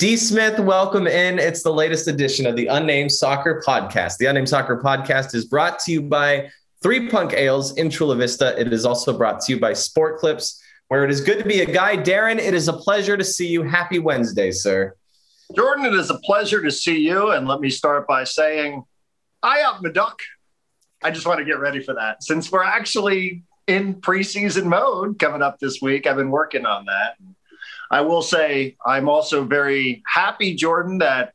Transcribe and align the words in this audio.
D. 0.00 0.16
Smith, 0.16 0.58
welcome 0.58 1.06
in. 1.06 1.38
It's 1.38 1.62
the 1.62 1.74
latest 1.74 2.08
edition 2.08 2.46
of 2.46 2.56
the 2.56 2.68
Unnamed 2.68 3.12
Soccer 3.12 3.62
Podcast. 3.66 4.16
The 4.16 4.24
Unnamed 4.24 4.48
Soccer 4.48 4.80
Podcast 4.82 5.34
is 5.34 5.44
brought 5.44 5.78
to 5.80 5.92
you 5.92 6.00
by 6.00 6.48
Three 6.82 7.10
Punk 7.10 7.34
Ales 7.34 7.76
in 7.76 7.90
Chula 7.90 8.16
Vista. 8.16 8.58
It 8.58 8.72
is 8.72 8.86
also 8.86 9.14
brought 9.14 9.42
to 9.42 9.52
you 9.52 9.60
by 9.60 9.74
Sport 9.74 10.18
Clips, 10.18 10.58
where 10.88 11.04
it 11.04 11.10
is 11.10 11.20
good 11.20 11.36
to 11.36 11.44
be 11.44 11.60
a 11.60 11.66
guy. 11.66 11.98
Darren, 11.98 12.38
it 12.38 12.54
is 12.54 12.66
a 12.66 12.72
pleasure 12.72 13.18
to 13.18 13.22
see 13.22 13.48
you. 13.48 13.62
Happy 13.62 13.98
Wednesday, 13.98 14.50
sir. 14.52 14.96
Jordan, 15.54 15.84
it 15.84 15.92
is 15.92 16.08
a 16.08 16.18
pleasure 16.20 16.62
to 16.62 16.70
see 16.70 17.00
you. 17.00 17.32
And 17.32 17.46
let 17.46 17.60
me 17.60 17.68
start 17.68 18.06
by 18.06 18.24
saying, 18.24 18.82
I 19.42 19.60
up 19.64 19.82
my 19.82 19.90
duck. 19.90 20.18
I 21.02 21.10
just 21.10 21.26
want 21.26 21.40
to 21.40 21.44
get 21.44 21.58
ready 21.58 21.82
for 21.82 21.92
that. 21.92 22.22
Since 22.22 22.50
we're 22.50 22.64
actually 22.64 23.42
in 23.66 23.96
preseason 23.96 24.64
mode 24.64 25.18
coming 25.18 25.42
up 25.42 25.58
this 25.58 25.82
week, 25.82 26.06
I've 26.06 26.16
been 26.16 26.30
working 26.30 26.64
on 26.64 26.86
that. 26.86 27.18
I 27.90 28.02
will 28.02 28.22
say 28.22 28.76
I'm 28.84 29.08
also 29.08 29.44
very 29.44 30.02
happy, 30.06 30.54
Jordan, 30.54 30.98
that 30.98 31.32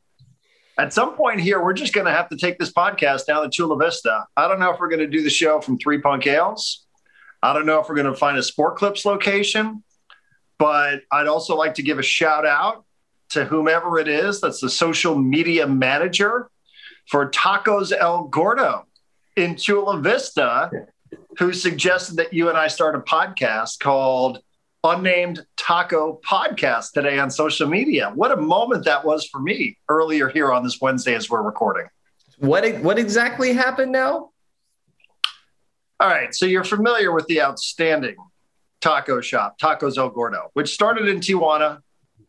at 0.78 0.92
some 0.92 1.14
point 1.14 1.40
here, 1.40 1.62
we're 1.62 1.72
just 1.72 1.92
going 1.92 2.06
to 2.06 2.12
have 2.12 2.28
to 2.30 2.36
take 2.36 2.58
this 2.58 2.72
podcast 2.72 3.26
down 3.26 3.42
to 3.42 3.50
Chula 3.50 3.78
Vista. 3.78 4.26
I 4.36 4.48
don't 4.48 4.58
know 4.58 4.70
if 4.72 4.80
we're 4.80 4.88
going 4.88 5.00
to 5.00 5.06
do 5.06 5.22
the 5.22 5.30
show 5.30 5.60
from 5.60 5.78
Three 5.78 6.00
Punk 6.00 6.26
Ales. 6.26 6.86
I 7.42 7.52
don't 7.52 7.66
know 7.66 7.80
if 7.80 7.88
we're 7.88 7.94
going 7.94 8.12
to 8.12 8.14
find 8.14 8.36
a 8.36 8.42
Sport 8.42 8.76
Clips 8.76 9.04
location, 9.04 9.82
but 10.58 11.02
I'd 11.12 11.28
also 11.28 11.56
like 11.56 11.74
to 11.74 11.82
give 11.82 11.98
a 11.98 12.02
shout 12.02 12.46
out 12.46 12.84
to 13.30 13.44
whomever 13.44 13.98
it 13.98 14.08
is 14.08 14.40
that's 14.40 14.60
the 14.60 14.70
social 14.70 15.16
media 15.16 15.66
manager 15.66 16.50
for 17.08 17.30
Tacos 17.30 17.92
El 17.92 18.24
Gordo 18.24 18.86
in 19.36 19.56
Chula 19.56 20.00
Vista, 20.00 20.70
who 21.38 21.52
suggested 21.52 22.16
that 22.16 22.32
you 22.32 22.48
and 22.48 22.58
I 22.58 22.68
start 22.68 22.94
a 22.94 23.00
podcast 23.00 23.78
called 23.80 24.40
unnamed 24.86 25.44
taco 25.56 26.20
podcast 26.24 26.92
today 26.92 27.18
on 27.18 27.30
social 27.30 27.68
media. 27.68 28.12
What 28.14 28.30
a 28.30 28.36
moment 28.36 28.84
that 28.84 29.04
was 29.04 29.26
for 29.26 29.40
me 29.40 29.76
earlier 29.88 30.28
here 30.28 30.52
on 30.52 30.62
this 30.62 30.80
Wednesday 30.80 31.14
as 31.14 31.28
we're 31.28 31.42
recording. 31.42 31.86
What 32.38 32.80
what 32.80 32.98
exactly 32.98 33.52
happened 33.52 33.92
now? 33.92 34.30
All 35.98 36.08
right, 36.08 36.34
so 36.34 36.46
you're 36.46 36.64
familiar 36.64 37.12
with 37.12 37.26
the 37.26 37.40
outstanding 37.42 38.16
taco 38.80 39.20
shop, 39.20 39.58
Tacos 39.58 39.96
El 39.96 40.10
Gordo, 40.10 40.50
which 40.52 40.72
started 40.72 41.08
in 41.08 41.20
Tijuana, 41.20 41.80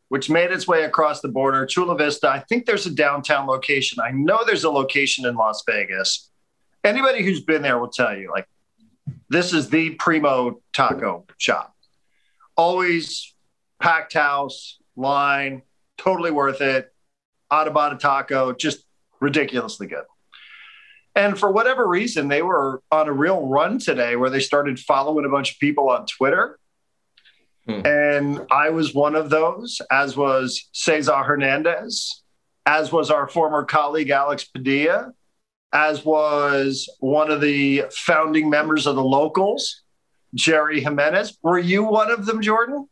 which 0.07 0.29
made 0.29 0.51
its 0.51 0.67
way 0.67 0.83
across 0.83 1.21
the 1.21 1.27
border, 1.27 1.65
Chula 1.65 1.95
Vista. 1.97 2.29
I 2.29 2.39
think 2.39 2.65
there's 2.65 2.85
a 2.85 2.91
downtown 2.91 3.45
location. 3.45 3.99
I 4.01 4.11
know 4.11 4.39
there's 4.45 4.63
a 4.63 4.71
location 4.71 5.25
in 5.25 5.35
Las 5.35 5.63
Vegas. 5.67 6.31
Anybody 6.83 7.23
who's 7.23 7.41
been 7.41 7.61
there 7.61 7.77
will 7.77 7.89
tell 7.89 8.17
you, 8.17 8.31
like, 8.31 8.47
this 9.29 9.53
is 9.53 9.69
the 9.69 9.91
primo 9.91 10.61
taco 10.73 11.25
shop 11.37 11.76
always 12.57 13.33
packed 13.79 14.13
house, 14.13 14.79
line, 14.95 15.61
totally 15.97 16.31
worth 16.31 16.61
it. 16.61 16.91
adobada 17.51 17.97
taco, 17.97 18.53
just 18.53 18.83
ridiculously 19.19 19.87
good. 19.87 20.03
And 21.15 21.37
for 21.37 21.51
whatever 21.51 21.87
reason, 21.87 22.27
they 22.27 22.41
were 22.41 22.83
on 22.91 23.07
a 23.07 23.13
real 23.13 23.47
run 23.47 23.79
today 23.79 24.15
where 24.15 24.29
they 24.29 24.39
started 24.39 24.79
following 24.79 25.25
a 25.25 25.29
bunch 25.29 25.53
of 25.53 25.59
people 25.59 25.89
on 25.89 26.05
Twitter. 26.05 26.59
Hmm. 27.67 27.85
And 27.85 28.45
I 28.51 28.69
was 28.69 28.93
one 28.93 29.15
of 29.15 29.29
those, 29.29 29.81
as 29.89 30.15
was 30.15 30.69
Cesar 30.73 31.23
Hernandez, 31.23 32.21
as 32.65 32.91
was 32.91 33.09
our 33.09 33.27
former 33.27 33.63
colleague 33.65 34.09
Alex 34.09 34.43
Padilla, 34.43 35.13
as 35.73 36.05
was 36.05 36.89
one 36.99 37.31
of 37.31 37.41
the 37.41 37.85
founding 37.91 38.49
members 38.49 38.85
of 38.85 38.95
the 38.95 39.03
locals, 39.03 39.83
Jerry 40.33 40.81
Jimenez. 40.81 41.37
Were 41.41 41.59
you 41.59 41.83
one 41.83 42.11
of 42.11 42.25
them, 42.25 42.41
Jordan? 42.41 42.87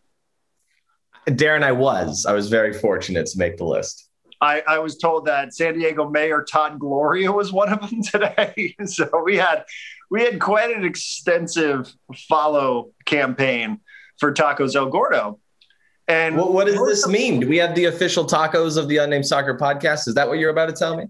Darren, 1.28 1.64
I 1.64 1.72
was. 1.72 2.26
I 2.26 2.34
was 2.34 2.50
very 2.50 2.74
fortunate 2.74 3.26
to 3.28 3.40
make 3.40 3.58
the 3.58 3.66
list. 3.66 4.10
I, 4.42 4.62
I, 4.68 4.80
was 4.80 4.98
told 4.98 5.26
that 5.26 5.54
San 5.54 5.80
Diego 5.80 6.10
Mayor 6.10 6.44
Todd 6.44 6.78
Gloria 6.78 7.32
was 7.32 7.52
one 7.52 7.72
of 7.72 7.90
them 7.90 8.02
today. 8.12 8.76
so 8.86 9.10
we 9.24 9.38
had 9.38 9.64
we 10.12 10.24
had 10.24 10.40
quite 10.40 10.76
an 10.76 10.84
extensive 10.84 11.92
follow 12.28 12.92
campaign 13.06 13.80
for 14.20 14.34
Tacos 14.34 14.76
El 14.76 14.88
Gordo. 14.88 15.40
And 16.08 16.38
what, 16.38 16.54
what 16.54 16.68
does 16.68 16.80
this 16.86 17.08
mean? 17.08 17.40
Do 17.40 17.50
we 17.50 17.58
have 17.58 17.74
the 17.74 17.86
official 17.86 18.26
tacos 18.26 18.78
of 18.78 18.88
the 18.88 18.98
Unnamed 18.98 19.26
Soccer 19.26 19.58
podcast? 19.58 20.08
Is 20.08 20.14
that 20.14 20.28
what 20.28 20.38
you're 20.38 20.52
about 20.52 20.68
to 20.68 20.74
tell 20.74 20.96
me? 20.96 21.06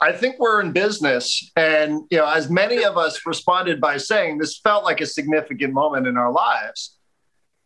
I 0.00 0.12
think 0.12 0.38
we're 0.38 0.60
in 0.60 0.72
business. 0.72 1.50
And, 1.56 2.02
you 2.10 2.18
know, 2.18 2.26
as 2.28 2.50
many 2.50 2.84
of 2.84 2.96
us 2.96 3.24
responded 3.26 3.80
by 3.80 3.96
saying 3.96 4.38
this 4.38 4.58
felt 4.58 4.84
like 4.84 5.00
a 5.00 5.06
significant 5.06 5.72
moment 5.72 6.06
in 6.06 6.16
our 6.16 6.32
lives, 6.32 6.98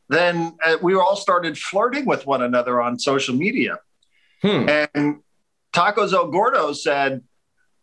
then 0.08 0.56
uh, 0.64 0.76
we 0.82 0.94
all 0.94 1.16
started 1.16 1.58
flirting 1.58 2.04
with 2.04 2.26
one 2.26 2.42
another 2.42 2.80
on 2.80 2.98
social 2.98 3.34
media. 3.34 3.78
Hmm. 4.42 4.68
And 4.68 5.20
Tacos 5.72 6.12
El 6.12 6.30
Gordo 6.30 6.72
said, 6.72 7.22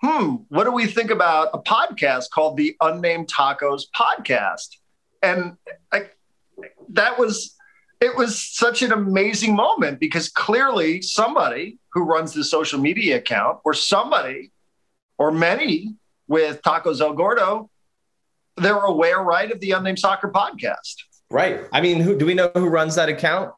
hmm, 0.01 0.35
what 0.49 0.65
do 0.65 0.71
we 0.71 0.85
think 0.85 1.11
about 1.11 1.49
a 1.53 1.59
podcast 1.59 2.29
called 2.29 2.57
the 2.57 2.75
Unnamed 2.81 3.27
Tacos 3.27 3.83
Podcast? 3.95 4.77
And 5.21 5.57
I, 5.91 6.09
that 6.89 7.17
was 7.17 7.55
it 8.03 8.17
was 8.17 8.37
such 8.37 8.81
an 8.81 8.91
amazing 8.91 9.55
moment 9.55 9.97
because 9.97 10.27
clearly 10.27 11.01
somebody 11.01 11.79
who 11.93 12.03
runs 12.03 12.33
the 12.33 12.43
social 12.43 12.77
media 12.79 13.15
account 13.15 13.59
or 13.63 13.73
somebody 13.73 14.51
or 15.17 15.31
many 15.31 15.95
with 16.27 16.61
Tacos 16.63 16.99
El 16.99 17.13
Gordo, 17.13 17.69
they're 18.57 18.75
aware, 18.75 19.21
right, 19.21 19.49
of 19.49 19.61
the 19.61 19.71
Unnamed 19.71 19.99
Soccer 19.99 20.27
podcast. 20.29 20.95
Right. 21.29 21.61
I 21.71 21.79
mean, 21.79 22.01
who 22.01 22.17
do 22.17 22.25
we 22.25 22.33
know 22.33 22.51
who 22.53 22.67
runs 22.67 22.95
that 22.95 23.07
account? 23.07 23.53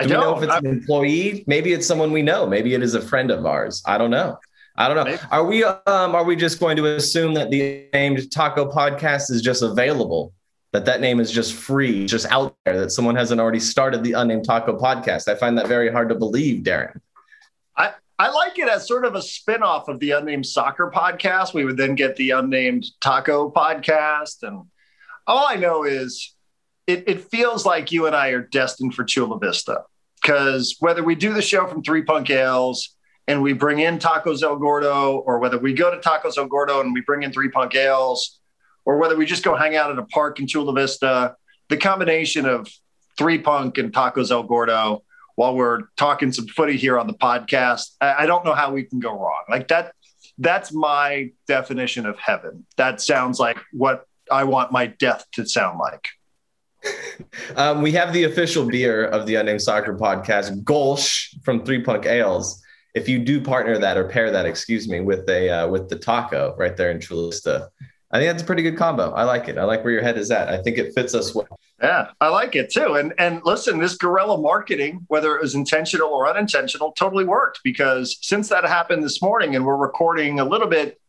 Do 0.00 0.08
we 0.08 0.14
know 0.14 0.36
if 0.38 0.42
it's 0.42 0.54
an 0.54 0.66
employee? 0.66 1.44
Maybe 1.46 1.74
it's 1.74 1.86
someone 1.86 2.12
we 2.12 2.22
know. 2.22 2.46
Maybe 2.46 2.72
it 2.72 2.82
is 2.82 2.94
a 2.94 3.00
friend 3.00 3.30
of 3.30 3.44
ours. 3.44 3.82
I 3.86 3.98
don't 3.98 4.10
know. 4.10 4.38
I 4.74 4.88
don't 4.88 4.96
know. 4.96 5.04
Maybe. 5.04 5.18
Are 5.30 5.44
we 5.44 5.64
um 5.64 6.14
are 6.14 6.24
we 6.24 6.34
just 6.34 6.58
going 6.58 6.78
to 6.78 6.96
assume 6.96 7.34
that 7.34 7.50
the 7.50 7.88
named 7.92 8.32
Taco 8.32 8.70
podcast 8.70 9.30
is 9.30 9.42
just 9.42 9.62
available 9.62 10.32
that 10.72 10.86
that 10.86 11.00
name 11.00 11.20
is 11.20 11.30
just 11.30 11.54
free, 11.54 12.06
just 12.06 12.26
out 12.30 12.56
there, 12.64 12.80
that 12.80 12.90
someone 12.90 13.14
hasn't 13.14 13.40
already 13.40 13.60
started 13.60 14.02
the 14.02 14.12
Unnamed 14.12 14.44
Taco 14.44 14.78
podcast. 14.78 15.28
I 15.28 15.34
find 15.34 15.56
that 15.58 15.66
very 15.66 15.92
hard 15.92 16.08
to 16.08 16.14
believe, 16.14 16.62
Darren. 16.62 16.98
I, 17.76 17.92
I 18.18 18.30
like 18.30 18.58
it 18.58 18.68
as 18.68 18.88
sort 18.88 19.04
of 19.04 19.14
a 19.14 19.20
spinoff 19.20 19.88
of 19.88 20.00
the 20.00 20.12
Unnamed 20.12 20.46
Soccer 20.46 20.90
podcast. 20.94 21.52
We 21.52 21.64
would 21.64 21.76
then 21.76 21.94
get 21.94 22.16
the 22.16 22.30
Unnamed 22.30 22.86
Taco 23.00 23.50
podcast. 23.50 24.42
And 24.42 24.64
all 25.26 25.46
I 25.46 25.56
know 25.56 25.84
is 25.84 26.34
it, 26.86 27.04
it 27.06 27.30
feels 27.30 27.66
like 27.66 27.92
you 27.92 28.06
and 28.06 28.16
I 28.16 28.28
are 28.28 28.40
destined 28.40 28.94
for 28.94 29.04
Chula 29.04 29.38
Vista 29.38 29.82
because 30.22 30.76
whether 30.80 31.02
we 31.02 31.14
do 31.14 31.34
the 31.34 31.42
show 31.42 31.66
from 31.66 31.82
Three 31.82 32.02
Punk 32.02 32.30
Ales 32.30 32.96
and 33.28 33.42
we 33.42 33.52
bring 33.52 33.80
in 33.80 33.98
Tacos 33.98 34.42
El 34.42 34.56
Gordo, 34.56 35.18
or 35.18 35.38
whether 35.38 35.58
we 35.58 35.74
go 35.74 35.90
to 35.90 35.98
Tacos 35.98 36.38
El 36.38 36.46
Gordo 36.46 36.80
and 36.80 36.92
we 36.92 37.02
bring 37.02 37.22
in 37.22 37.32
Three 37.32 37.50
Punk 37.50 37.74
Ales, 37.74 38.40
or 38.84 38.98
whether 38.98 39.16
we 39.16 39.26
just 39.26 39.44
go 39.44 39.54
hang 39.56 39.76
out 39.76 39.90
at 39.90 39.98
a 39.98 40.04
park 40.04 40.40
in 40.40 40.46
Chula 40.46 40.72
Vista, 40.72 41.36
the 41.68 41.76
combination 41.76 42.46
of 42.46 42.68
Three 43.18 43.38
Punk 43.38 43.78
and 43.78 43.92
Tacos 43.92 44.30
El 44.30 44.42
Gordo 44.44 45.02
while 45.36 45.54
we're 45.54 45.82
talking 45.96 46.32
some 46.32 46.46
footy 46.46 46.76
here 46.76 46.98
on 46.98 47.06
the 47.06 47.14
podcast, 47.14 47.96
I, 48.00 48.14
I 48.20 48.26
don't 48.26 48.44
know 48.44 48.54
how 48.54 48.72
we 48.72 48.84
can 48.84 49.00
go 49.00 49.12
wrong. 49.12 49.44
Like 49.48 49.68
that, 49.68 49.94
that's 50.38 50.72
my 50.72 51.30
definition 51.46 52.06
of 52.06 52.18
heaven. 52.18 52.66
That 52.76 53.00
sounds 53.00 53.38
like 53.38 53.58
what 53.72 54.06
I 54.30 54.44
want 54.44 54.72
my 54.72 54.86
death 54.86 55.26
to 55.32 55.46
sound 55.46 55.78
like. 55.78 56.08
Um, 57.56 57.80
we 57.80 57.92
have 57.92 58.12
the 58.12 58.24
official 58.24 58.66
beer 58.66 59.04
of 59.04 59.26
the 59.26 59.36
Unnamed 59.36 59.62
Soccer 59.62 59.94
podcast, 59.94 60.64
Golsch 60.64 61.42
from 61.44 61.64
Three 61.64 61.82
Punk 61.82 62.06
Ales. 62.06 62.60
If 62.94 63.08
you 63.08 63.18
do 63.20 63.40
partner 63.40 63.78
that 63.78 63.96
or 63.96 64.08
pair 64.08 64.30
that, 64.30 64.46
excuse 64.46 64.88
me, 64.88 65.00
with 65.00 65.28
a 65.28 65.48
uh, 65.48 65.68
with 65.68 65.88
the 65.88 65.96
taco 65.96 66.54
right 66.58 66.76
there 66.76 66.90
in 66.90 67.00
Chula 67.00 67.30
Vista, 67.30 67.70
I 68.12 68.18
think 68.18 68.30
that's 68.30 68.42
a 68.42 68.46
pretty 68.46 68.62
good 68.62 68.76
combo. 68.76 69.10
I 69.12 69.24
like 69.24 69.48
it. 69.48 69.56
I 69.56 69.64
like 69.64 69.82
where 69.84 69.92
your 69.92 70.02
head 70.02 70.18
is 70.18 70.30
at. 70.30 70.48
I 70.48 70.58
think 70.58 70.76
it 70.76 70.94
fits 70.94 71.14
us 71.14 71.34
well. 71.34 71.58
Yeah, 71.82 72.10
I 72.20 72.28
like 72.28 72.54
it 72.54 72.70
too. 72.70 72.94
And 72.94 73.14
and 73.18 73.40
listen, 73.44 73.78
this 73.78 73.96
guerrilla 73.96 74.38
marketing, 74.38 75.04
whether 75.08 75.34
it 75.34 75.40
was 75.40 75.54
intentional 75.54 76.10
or 76.10 76.28
unintentional, 76.28 76.92
totally 76.92 77.24
worked 77.24 77.60
because 77.64 78.18
since 78.20 78.50
that 78.50 78.64
happened 78.64 79.02
this 79.02 79.22
morning, 79.22 79.56
and 79.56 79.64
we're 79.64 79.76
recording 79.76 80.40
a 80.40 80.44
little 80.44 80.68
bit 80.68 81.00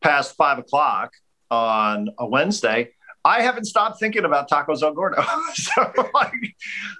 past 0.00 0.36
five 0.36 0.58
o'clock 0.58 1.12
on 1.50 2.10
a 2.18 2.26
Wednesday, 2.26 2.90
I 3.24 3.42
haven't 3.42 3.64
stopped 3.64 3.98
thinking 3.98 4.24
about 4.24 4.48
tacos 4.48 4.82
El 4.82 4.94
Gordo. 4.94 5.22
so 5.54 5.92
like, 6.14 6.32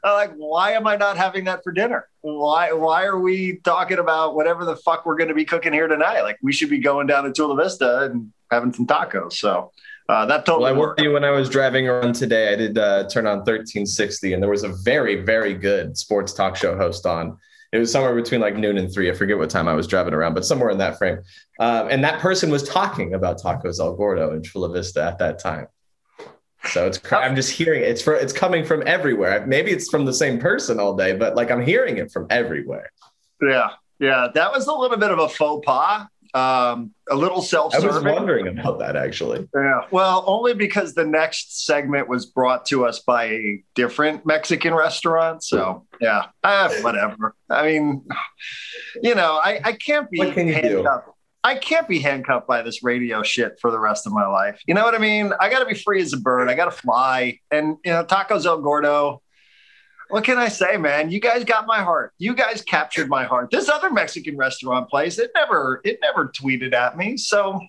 like, 0.03 0.33
why 0.37 0.73
am 0.73 0.87
I 0.87 0.97
not 0.97 1.17
having 1.17 1.45
that 1.45 1.63
for 1.63 1.73
dinner? 1.73 2.09
Why 2.21 2.73
why 2.73 3.05
are 3.05 3.19
we 3.19 3.61
talking 3.65 3.99
about 3.99 4.35
whatever 4.35 4.65
the 4.65 4.77
fuck 4.77 5.07
we're 5.07 5.17
going 5.17 5.29
to 5.29 5.35
be 5.35 5.45
cooking 5.45 5.73
here 5.73 5.87
tonight? 5.87 6.23
Like, 6.23 6.39
we 6.43 6.53
should 6.53 6.71
be 6.71 6.79
going 6.79 7.07
down 7.07 7.25
to 7.25 7.33
Chula 7.33 7.57
Vista 7.57 8.11
and 8.11 8.33
having 8.51 8.73
some 8.73 8.87
tacos. 8.87 9.35
So 9.35 9.73
uh, 10.09 10.25
that 10.27 10.47
totally. 10.47 10.73
Well, 10.73 10.75
I 10.75 10.79
worked 10.79 11.01
you 11.01 11.13
when 11.13 11.25
I 11.25 11.31
was 11.31 11.49
driving 11.49 11.87
around 11.87 12.15
today. 12.15 12.53
I 12.53 12.57
did 12.57 12.79
uh, 12.79 13.09
turn 13.09 13.27
on 13.27 13.39
1360, 13.39 14.33
and 14.33 14.43
there 14.43 14.51
was 14.51 14.65
a 14.65 14.71
very, 14.83 15.23
very 15.23 15.55
good 15.55 15.99
sports 15.99 16.33
talk 16.33 16.57
show 16.57 16.77
host 16.77 17.05
on. 17.05 17.37
It 17.73 17.79
was 17.79 17.93
somewhere 17.93 18.15
between 18.15 18.41
like 18.41 18.57
noon 18.57 18.79
and 18.79 18.91
three. 18.93 19.11
I 19.11 19.15
forget 19.15 19.37
what 19.37 19.51
time 19.51 19.69
I 19.69 19.75
was 19.75 19.87
driving 19.87 20.15
around, 20.15 20.33
but 20.33 20.47
somewhere 20.47 20.71
in 20.71 20.79
that 20.79 20.97
frame. 20.97 21.19
Um, 21.61 21.89
and 21.91 22.03
that 22.05 22.21
person 22.21 22.51
was 22.51 22.63
talking 22.63 23.13
about 23.13 23.39
tacos 23.39 23.79
El 23.79 23.95
Gordo 23.95 24.33
in 24.33 24.43
Chula 24.43 24.73
Vista 24.73 25.05
at 25.05 25.19
that 25.19 25.39
time. 25.39 25.67
So 26.65 26.87
it's 26.87 27.01
I'm 27.13 27.37
just 27.37 27.51
hearing 27.51 27.83
it. 27.83 27.89
It's 27.89 28.03
for 28.03 28.15
it's 28.15 28.33
coming 28.33 28.65
from 28.65 28.83
everywhere. 28.87 29.47
Maybe 29.47 29.71
it's 29.71 29.89
from 29.89 30.05
the 30.05 30.13
same 30.13 30.39
person 30.39 30.81
all 30.81 30.97
day, 30.97 31.15
but 31.17 31.37
like 31.37 31.51
I'm 31.51 31.63
hearing 31.63 31.99
it 31.99 32.11
from 32.11 32.27
everywhere. 32.31 32.91
Yeah, 33.41 33.71
yeah, 33.99 34.29
that 34.35 34.53
was 34.53 34.67
a 34.67 34.73
little 34.73 34.99
bit 34.99 35.11
of 35.11 35.19
a 35.19 35.29
faux 35.29 35.65
pas. 35.65 36.07
Um, 36.35 36.93
a 37.11 37.17
little 37.17 37.41
self-serving. 37.41 37.89
I 37.89 37.95
was 37.95 38.05
wondering 38.05 38.49
about 38.49 38.81
that 38.81 38.97
actually. 38.97 39.49
Yeah, 39.55 39.83
well, 39.91 40.25
only 40.27 40.53
because 40.53 40.93
the 40.93 41.07
next 41.07 41.65
segment 41.65 42.07
was 42.07 42.27
brought 42.27 42.67
to 42.67 42.85
us 42.85 42.99
by 42.99 43.25
a 43.25 43.63
different 43.75 44.27
Mexican 44.27 44.75
restaurant. 44.75 45.43
So 45.43 45.87
yeah, 46.03 46.27
uh, 46.45 46.71
whatever. 46.83 47.35
I 47.49 47.67
mean, 47.67 48.07
you 49.03 49.15
know, 49.15 49.41
I, 49.43 49.61
I 49.65 49.73
can't 49.73 50.11
be 50.11 50.19
what 50.19 50.35
can 50.35 50.49
you. 50.49 50.61
Do? 50.61 50.89
I 51.45 51.57
can't 51.57 51.89
be 51.89 52.01
handcuffed 52.01 52.47
by 52.47 52.63
this 52.63 52.83
radio 52.83 53.23
shit 53.23 53.59
for 53.61 53.71
the 53.71 53.79
rest 53.79 54.07
of 54.07 54.13
my 54.13 54.27
life. 54.27 54.61
You 54.67 54.75
know 54.75 54.83
what 54.83 54.95
I 54.95 54.99
mean? 54.99 55.33
I 55.41 55.49
got 55.49 55.61
to 55.61 55.67
be 55.67 55.75
free 55.75 56.03
as 56.03 56.13
a 56.13 56.19
bird. 56.19 56.49
I 56.49 56.55
got 56.55 56.67
to 56.67 56.71
fly. 56.71 57.39
And 57.51 57.77
you 57.85 57.93
know, 57.93 58.05
Tacos 58.05 58.45
El 58.45 58.61
Gordo 58.61 59.23
what 60.09 60.25
can 60.25 60.39
I 60.39 60.49
say, 60.49 60.77
man? 60.77 61.11
You 61.11 61.21
guys 61.21 61.45
got 61.45 61.67
my 61.67 61.83
heart. 61.83 62.13
You 62.19 62.35
guys 62.35 62.63
captured 62.63 63.09
my 63.09 63.25
heart. 63.25 63.51
This 63.51 63.69
other 63.69 63.91
Mexican 63.91 64.37
restaurant 64.37 64.89
place, 64.89 65.19
it 65.19 65.31
never, 65.35 65.81
it 65.85 65.99
never 66.03 66.29
tweeted 66.29 66.73
at 66.73 66.97
me. 66.97 67.17
So 67.17 67.61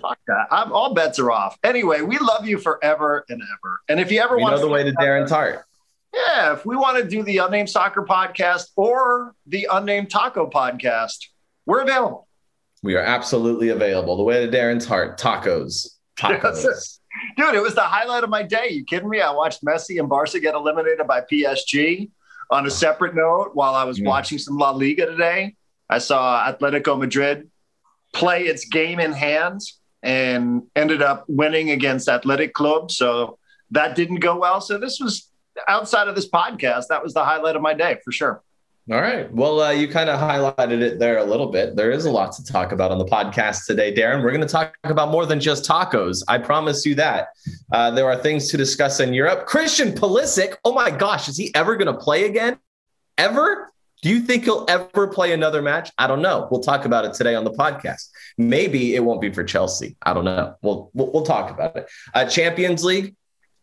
fuck 0.00 0.18
that. 0.28 0.46
I'm, 0.50 0.72
all 0.72 0.94
bets 0.94 1.18
are 1.18 1.30
off. 1.30 1.58
Anyway, 1.64 2.02
we 2.02 2.18
love 2.18 2.46
you 2.46 2.58
forever 2.58 3.24
and 3.28 3.42
ever. 3.42 3.80
And 3.88 3.98
if 3.98 4.12
you 4.12 4.20
ever 4.20 4.36
we 4.36 4.42
want 4.42 4.54
know 4.56 4.60
the 4.60 4.68
way 4.68 4.84
to 4.84 4.92
Darren's 4.92 5.30
heart. 5.30 5.64
Yeah, 6.14 6.54
if 6.54 6.66
we 6.66 6.76
want 6.76 6.98
to 6.98 7.08
do 7.08 7.22
the 7.22 7.38
unnamed 7.38 7.70
soccer 7.70 8.02
podcast 8.02 8.68
or 8.76 9.34
the 9.46 9.68
unnamed 9.70 10.10
taco 10.10 10.48
podcast, 10.48 11.18
we're 11.66 11.82
available. 11.82 12.28
We 12.82 12.94
are 12.94 13.02
absolutely 13.02 13.68
available. 13.68 14.16
The 14.16 14.22
way 14.22 14.44
to 14.44 14.50
Darren's 14.50 14.86
heart, 14.86 15.18
tacos. 15.18 15.96
Tacos. 16.18 16.64
Yes, 16.64 17.00
dude, 17.36 17.54
it 17.54 17.62
was 17.62 17.74
the 17.74 17.82
highlight 17.82 18.24
of 18.24 18.30
my 18.30 18.42
day. 18.42 18.70
You 18.70 18.84
kidding 18.84 19.08
me? 19.08 19.20
I 19.20 19.32
watched 19.32 19.64
Messi 19.64 19.98
and 20.00 20.08
Barca 20.08 20.40
get 20.40 20.54
eliminated 20.54 21.06
by 21.06 21.20
PSG. 21.20 22.10
On 22.50 22.66
a 22.66 22.70
separate 22.70 23.14
note, 23.14 23.52
while 23.54 23.76
I 23.76 23.84
was 23.84 24.00
mm. 24.00 24.06
watching 24.06 24.38
some 24.38 24.56
La 24.56 24.70
Liga 24.70 25.06
today, 25.06 25.54
I 25.88 25.98
saw 25.98 26.44
Atletico 26.50 26.98
Madrid 26.98 27.48
play 28.12 28.44
its 28.44 28.64
game 28.64 28.98
in 28.98 29.12
hands 29.12 29.78
and 30.02 30.62
ended 30.74 31.00
up 31.00 31.24
winning 31.28 31.70
against 31.70 32.08
Athletic 32.08 32.52
Club. 32.52 32.90
So 32.90 33.38
that 33.70 33.94
didn't 33.94 34.18
go 34.18 34.38
well. 34.38 34.60
So 34.60 34.78
this 34.78 34.98
was 34.98 35.30
outside 35.68 36.08
of 36.08 36.16
this 36.16 36.28
podcast. 36.28 36.88
That 36.88 37.02
was 37.02 37.14
the 37.14 37.24
highlight 37.24 37.54
of 37.54 37.62
my 37.62 37.74
day 37.74 37.98
for 38.04 38.10
sure. 38.10 38.42
All 38.90 39.00
right. 39.00 39.32
Well, 39.32 39.60
uh, 39.60 39.70
you 39.70 39.86
kind 39.88 40.08
of 40.08 40.18
highlighted 40.18 40.80
it 40.80 40.98
there 40.98 41.18
a 41.18 41.24
little 41.24 41.48
bit. 41.48 41.76
There 41.76 41.90
is 41.92 42.06
a 42.06 42.10
lot 42.10 42.32
to 42.32 42.44
talk 42.44 42.72
about 42.72 42.90
on 42.90 42.98
the 42.98 43.04
podcast 43.04 43.66
today, 43.66 43.94
Darren. 43.94 44.22
We're 44.22 44.32
going 44.32 44.40
to 44.40 44.48
talk 44.48 44.76
about 44.82 45.10
more 45.10 45.26
than 45.26 45.38
just 45.38 45.68
tacos. 45.68 46.22
I 46.26 46.38
promise 46.38 46.84
you 46.84 46.94
that. 46.96 47.28
Uh, 47.72 47.90
there 47.92 48.06
are 48.06 48.16
things 48.16 48.48
to 48.50 48.56
discuss 48.56 48.98
in 48.98 49.12
Europe. 49.14 49.46
Christian 49.46 49.92
Pulisic. 49.92 50.56
Oh 50.64 50.72
my 50.72 50.90
gosh, 50.90 51.28
is 51.28 51.36
he 51.36 51.54
ever 51.54 51.76
going 51.76 51.94
to 51.94 52.00
play 52.00 52.24
again? 52.24 52.58
Ever? 53.16 53.70
Do 54.02 54.08
you 54.08 54.20
think 54.20 54.44
he'll 54.44 54.64
ever 54.68 55.08
play 55.08 55.34
another 55.34 55.60
match? 55.60 55.92
I 55.98 56.06
don't 56.06 56.22
know. 56.22 56.48
We'll 56.50 56.62
talk 56.62 56.86
about 56.86 57.04
it 57.04 57.12
today 57.12 57.34
on 57.34 57.44
the 57.44 57.52
podcast. 57.52 58.08
Maybe 58.38 58.94
it 58.94 59.04
won't 59.04 59.20
be 59.20 59.30
for 59.30 59.44
Chelsea. 59.44 59.96
I 60.02 60.14
don't 60.14 60.24
know. 60.24 60.56
We'll 60.62 60.90
we'll, 60.94 61.12
we'll 61.12 61.26
talk 61.26 61.50
about 61.50 61.76
it. 61.76 61.88
Uh, 62.14 62.24
Champions 62.24 62.82
League. 62.82 63.14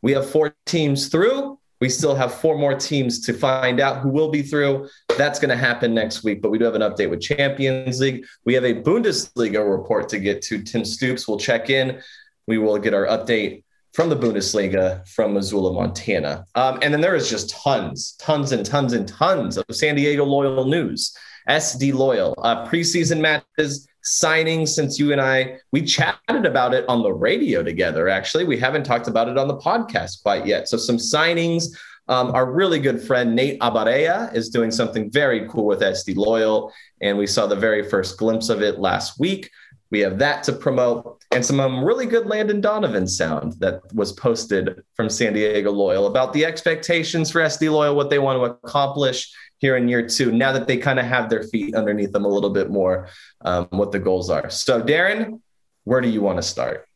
We 0.03 0.11
have 0.11 0.29
four 0.29 0.55
teams 0.67 1.09
through. 1.09 1.59
We 1.79 1.89
still 1.89 2.15
have 2.15 2.33
four 2.33 2.57
more 2.57 2.73
teams 2.73 3.19
to 3.25 3.33
find 3.33 3.79
out 3.79 4.01
who 4.01 4.09
will 4.09 4.29
be 4.29 4.41
through. 4.41 4.89
That's 5.17 5.39
going 5.39 5.49
to 5.49 5.57
happen 5.57 5.93
next 5.93 6.23
week, 6.23 6.41
but 6.41 6.49
we 6.49 6.57
do 6.57 6.65
have 6.65 6.75
an 6.75 6.81
update 6.81 7.09
with 7.09 7.21
Champions 7.21 7.99
League. 7.99 8.25
We 8.45 8.53
have 8.53 8.63
a 8.63 8.73
Bundesliga 8.73 9.69
report 9.69 10.09
to 10.09 10.19
get 10.19 10.41
to. 10.43 10.63
Tim 10.63 10.83
Stoops 10.83 11.27
will 11.27 11.37
check 11.37 11.69
in. 11.69 12.01
We 12.47 12.57
will 12.57 12.77
get 12.79 12.93
our 12.93 13.05
update 13.05 13.63
from 13.93 14.09
the 14.09 14.15
Bundesliga 14.15 15.07
from 15.07 15.33
Missoula, 15.33 15.73
Montana. 15.73 16.45
Um, 16.55 16.79
and 16.81 16.93
then 16.93 17.01
there 17.01 17.15
is 17.15 17.29
just 17.29 17.49
tons, 17.49 18.13
tons 18.19 18.51
and 18.51 18.65
tons 18.65 18.93
and 18.93 19.07
tons 19.07 19.57
of 19.57 19.65
San 19.71 19.95
Diego 19.95 20.23
Loyal 20.23 20.65
news. 20.65 21.15
SD 21.49 21.93
Loyal, 21.93 22.35
uh, 22.39 22.67
preseason 22.67 23.19
matches, 23.19 23.87
signings 24.07 24.69
since 24.69 24.97
you 24.97 25.11
and 25.11 25.21
I 25.21 25.59
we 25.71 25.81
chatted 25.83 26.45
about 26.45 26.73
it 26.73 26.85
on 26.87 27.03
the 27.03 27.13
radio 27.13 27.63
together. 27.63 28.09
Actually, 28.09 28.45
we 28.45 28.57
haven't 28.57 28.83
talked 28.83 29.07
about 29.07 29.27
it 29.27 29.37
on 29.37 29.47
the 29.47 29.57
podcast 29.57 30.21
quite 30.23 30.45
yet. 30.45 30.67
So 30.67 30.77
some 30.77 30.97
signings. 30.97 31.65
Um, 32.09 32.31
our 32.31 32.49
really 32.49 32.79
good 32.79 33.01
friend 33.01 33.35
Nate 33.35 33.59
Abarea 33.59 34.33
is 34.33 34.47
doing 34.47 34.71
something 34.71 35.11
very 35.11 35.45
cool 35.49 35.65
with 35.65 35.81
SD 35.81 36.15
Loyal, 36.15 36.71
and 37.01 37.17
we 37.17 37.27
saw 37.27 37.47
the 37.47 37.55
very 37.55 37.83
first 37.89 38.17
glimpse 38.17 38.47
of 38.47 38.61
it 38.61 38.79
last 38.79 39.19
week. 39.19 39.51
We 39.91 39.99
have 39.99 40.17
that 40.19 40.43
to 40.43 40.53
promote 40.53 41.17
and 41.31 41.45
some 41.45 41.59
um, 41.59 41.83
really 41.83 42.05
good 42.05 42.25
Landon 42.25 42.61
Donovan 42.61 43.07
sound 43.07 43.53
that 43.59 43.81
was 43.93 44.13
posted 44.13 44.81
from 44.95 45.09
San 45.09 45.33
Diego 45.33 45.71
Loyal 45.71 46.07
about 46.07 46.31
the 46.31 46.45
expectations 46.45 47.29
for 47.29 47.41
SD 47.41 47.69
Loyal, 47.69 47.95
what 47.95 48.09
they 48.09 48.19
want 48.19 48.39
to 48.39 48.67
accomplish, 48.67 49.33
here 49.59 49.77
in 49.77 49.87
year 49.87 50.07
two, 50.07 50.31
now 50.31 50.51
that 50.51 50.67
they 50.67 50.77
kind 50.77 50.99
of 50.99 51.05
have 51.05 51.29
their 51.29 51.43
feet 51.43 51.75
underneath 51.75 52.11
them 52.11 52.25
a 52.25 52.27
little 52.27 52.49
bit 52.49 52.69
more, 52.69 53.09
um, 53.41 53.67
what 53.71 53.91
the 53.91 53.99
goals 53.99 54.29
are. 54.29 54.49
So, 54.49 54.81
Darren, 54.81 55.41
where 55.83 56.01
do 56.01 56.09
you 56.09 56.21
want 56.21 56.37
to 56.37 56.43
start? 56.43 56.87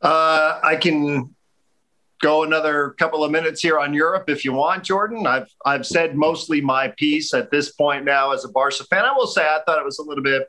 Uh, 0.00 0.60
I 0.62 0.76
can 0.76 1.34
go 2.22 2.42
another 2.42 2.94
couple 2.98 3.22
of 3.22 3.30
minutes 3.30 3.60
here 3.60 3.78
on 3.78 3.92
Europe 3.92 4.30
if 4.30 4.44
you 4.44 4.52
want, 4.52 4.84
Jordan. 4.84 5.26
I've 5.26 5.48
I've 5.66 5.86
said 5.86 6.16
mostly 6.16 6.60
my 6.60 6.88
piece 6.96 7.34
at 7.34 7.50
this 7.50 7.72
point 7.72 8.04
now 8.04 8.32
as 8.32 8.44
a 8.44 8.48
Barca 8.48 8.84
fan. 8.84 9.04
I 9.04 9.12
will 9.12 9.26
say 9.26 9.42
I 9.42 9.60
thought 9.66 9.78
it 9.78 9.84
was 9.84 9.98
a 9.98 10.02
little 10.02 10.24
bit. 10.24 10.48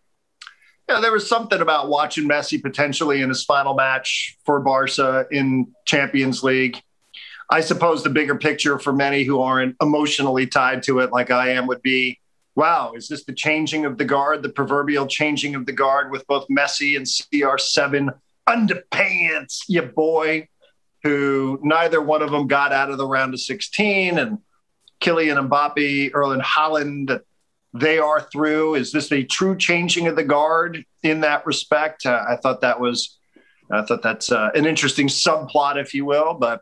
Yeah, 0.88 1.00
there 1.00 1.12
was 1.12 1.28
something 1.28 1.62
about 1.62 1.90
watching 1.90 2.30
Messi 2.30 2.62
potentially 2.62 3.22
in 3.22 3.30
his 3.30 3.44
final 3.44 3.74
match 3.74 4.38
for 4.46 4.60
Barca 4.60 5.26
in 5.32 5.74
Champions 5.86 6.44
League 6.44 6.80
I 7.50 7.62
suppose 7.62 8.04
the 8.04 8.10
bigger 8.10 8.36
picture 8.36 8.80
for 8.80 8.94
many 8.94 9.24
who 9.24 9.42
aren't 9.42 9.76
emotionally 9.82 10.48
tied 10.48 10.84
to 10.84 11.00
it 11.00 11.12
like 11.12 11.32
I 11.32 11.50
am 11.52 11.68
would 11.68 11.82
be 11.82 12.20
wow, 12.56 12.94
is 12.96 13.10
this 13.10 13.26
the 13.26 13.34
changing 13.34 13.86
of 13.86 13.98
the 13.98 14.06
guard, 14.06 14.42
the 14.42 14.50
proverbial 14.50 15.06
changing 15.08 15.56
of 15.56 15.66
the 15.66 15.74
guard 15.74 16.10
with 16.10 16.26
both 16.28 16.48
Messi 16.48 16.96
and 16.96 17.06
CR7 17.06 18.18
underpants, 18.48 19.64
you 19.68 19.82
boy, 19.82 20.48
who 21.04 21.60
neither 21.62 22.02
one 22.02 22.22
of 22.22 22.32
them 22.32 22.48
got 22.48 22.72
out 22.72 22.90
of 22.90 22.98
the 22.98 23.08
round 23.08 23.34
of 23.34 23.42
16 23.42 24.18
and 24.18 24.40
Kylian 25.02 25.50
Mbappe, 25.50 26.12
Erling 26.14 26.42
Haaland, 26.42 27.20
they 27.74 28.00
are 28.00 28.22
through. 28.22 28.76
Is 28.76 28.92
this 28.92 29.12
a 29.12 29.24
true 29.24 29.58
changing 29.58 30.08
of 30.08 30.16
the 30.16 30.24
guard 30.24 30.86
in 31.04 31.20
that 31.22 31.46
respect? 31.46 32.06
Uh, 32.06 32.24
I 32.28 32.38
thought 32.38 32.62
that 32.62 32.80
was, 32.80 33.20
I 33.70 33.82
thought 33.82 34.02
that's 34.02 34.32
uh, 34.32 34.52
an 34.56 34.66
interesting 34.66 35.08
subplot, 35.08 35.76
if 35.76 35.94
you 35.94 36.06
will, 36.06 36.34
but 36.36 36.62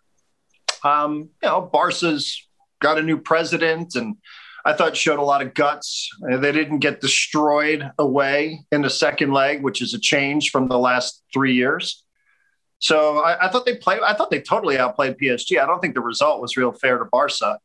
um, 0.84 1.30
you 1.42 1.50
know, 1.50 1.62
Barca's 1.62 2.48
got 2.82 2.98
a 2.98 3.04
new 3.04 3.18
president, 3.18 3.96
and 3.96 4.18
I 4.66 4.74
thought 4.74 4.96
showed 4.96 5.20
a 5.20 5.24
lot 5.24 5.42
of 5.42 5.54
guts. 5.54 6.10
They 6.22 6.52
didn't 6.52 6.80
get 6.80 7.02
destroyed 7.02 7.92
away 7.98 8.66
in 8.72 8.82
the 8.82 8.90
second 8.90 9.32
leg, 9.32 9.64
which 9.64 9.82
is 9.82 9.94
a 9.94 10.00
change 10.00 10.52
from 10.52 10.68
the 10.68 10.78
last 10.78 11.24
three 11.34 11.54
years. 11.54 12.04
So 12.80 13.20
I, 13.20 13.46
I, 13.46 13.50
thought 13.50 13.66
they 13.66 13.78
played. 13.78 14.02
I 14.02 14.14
thought 14.14 14.30
they 14.30 14.42
totally 14.42 14.78
outplayed 14.78 15.18
PSG. 15.18 15.62
I 15.62 15.66
don't 15.66 15.80
think 15.80 15.96
the 15.96 16.02
result 16.02 16.42
was 16.42 16.58
real 16.58 16.74
fair 16.74 16.98
to 16.98 17.06
Barca. 17.06 17.60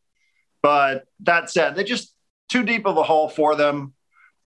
But 0.62 1.04
that 1.20 1.50
said, 1.50 1.74
they 1.74 1.84
just 1.84 2.14
too 2.48 2.62
deep 2.62 2.86
of 2.86 2.96
a 2.96 3.02
hole 3.02 3.28
for 3.28 3.54
them. 3.56 3.94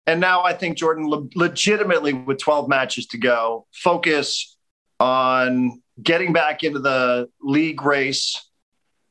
And 0.07 0.21
now 0.21 0.43
I 0.43 0.53
think 0.53 0.77
Jordan 0.77 1.09
le- 1.09 1.29
legitimately, 1.35 2.15
with 2.15 2.39
12 2.39 2.69
matches 2.69 3.07
to 3.09 3.19
go, 3.19 3.67
focus 3.73 4.57
on 4.99 5.83
getting 6.03 6.33
back 6.33 6.65
into 6.65 6.81
the 6.81 7.29
league 7.41 7.83
race 7.83 8.51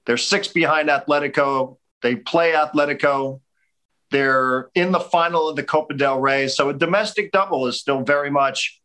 they're 0.05 0.17
six 0.17 0.47
behind 0.47 0.89
Atletico. 0.89 1.77
They 2.01 2.15
play 2.15 2.53
Atletico. 2.53 3.41
They're 4.09 4.69
in 4.75 4.91
the 4.91 4.99
final 4.99 5.47
of 5.47 5.55
the 5.55 5.63
Copa 5.63 5.93
del 5.93 6.19
Rey. 6.19 6.47
So 6.47 6.69
a 6.69 6.73
domestic 6.73 7.31
double 7.31 7.67
is 7.67 7.79
still 7.79 8.01
very 8.01 8.29
much 8.29 8.81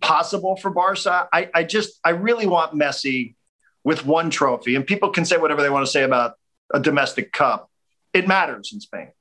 possible 0.00 0.56
for 0.56 0.70
Barca. 0.70 1.28
I, 1.32 1.50
I 1.54 1.64
just, 1.64 2.00
I 2.04 2.10
really 2.10 2.46
want 2.46 2.72
Messi 2.72 3.34
with 3.84 4.04
one 4.04 4.30
trophy. 4.30 4.74
And 4.74 4.86
people 4.86 5.10
can 5.10 5.24
say 5.24 5.36
whatever 5.36 5.62
they 5.62 5.70
want 5.70 5.86
to 5.86 5.92
say 5.92 6.02
about 6.02 6.34
a 6.72 6.80
domestic 6.80 7.32
cup. 7.32 7.70
It 8.12 8.26
matters 8.26 8.70
in 8.72 8.80
Spain. 8.80 9.12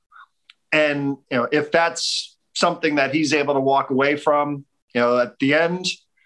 And, 0.72 1.18
you 1.30 1.38
know, 1.38 1.48
if 1.52 1.72
that's 1.72 2.36
something 2.56 2.96
that 2.96 3.14
he's 3.14 3.34
able 3.34 3.54
to 3.54 3.60
walk 3.60 3.90
away 3.90 4.16
from, 4.16 4.66
you 4.96 5.02
know, 5.02 5.20
at 5.20 5.38
the 5.40 5.54
end, 5.54 5.86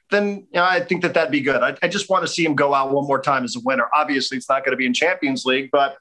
then 0.09 0.27
you 0.29 0.47
know, 0.53 0.63
I 0.63 0.79
think 0.79 1.01
that 1.01 1.13
that'd 1.13 1.31
be 1.31 1.41
good. 1.41 1.61
I, 1.61 1.75
I, 1.81 1.87
just 1.87 2.09
want 2.09 2.25
to 2.25 2.27
see 2.27 2.45
him 2.45 2.55
go 2.55 2.73
out 2.73 2.91
one 2.91 3.05
more 3.05 3.21
time 3.21 3.43
as 3.43 3.55
a 3.55 3.59
winner. 3.59 3.89
Obviously, 3.93 4.37
it's 4.37 4.49
not 4.49 4.63
going 4.63 4.71
to 4.71 4.77
be 4.77 4.85
in 4.85 4.93
Champions 4.93 5.45
League, 5.45 5.69
but 5.71 5.97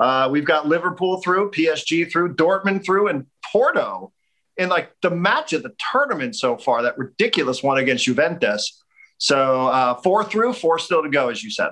uh, 0.00 0.28
we've 0.30 0.44
got 0.44 0.66
Liverpool 0.66 1.20
through, 1.22 1.50
PSG 1.50 2.10
through, 2.10 2.34
Dortmund 2.34 2.84
through, 2.84 3.08
and 3.08 3.26
Porto 3.44 4.12
in 4.56 4.68
like 4.68 4.92
the 5.02 5.10
match 5.10 5.52
of 5.52 5.62
the 5.62 5.74
tournament 5.92 6.36
so 6.36 6.56
far. 6.56 6.82
That 6.82 6.98
ridiculous 6.98 7.62
one 7.62 7.78
against 7.78 8.04
Juventus. 8.04 8.82
So 9.18 9.68
uh, 9.68 9.94
four 9.94 10.24
through, 10.24 10.54
four 10.54 10.78
still 10.78 11.02
to 11.02 11.08
go, 11.08 11.28
as 11.28 11.42
you 11.42 11.50
said. 11.50 11.70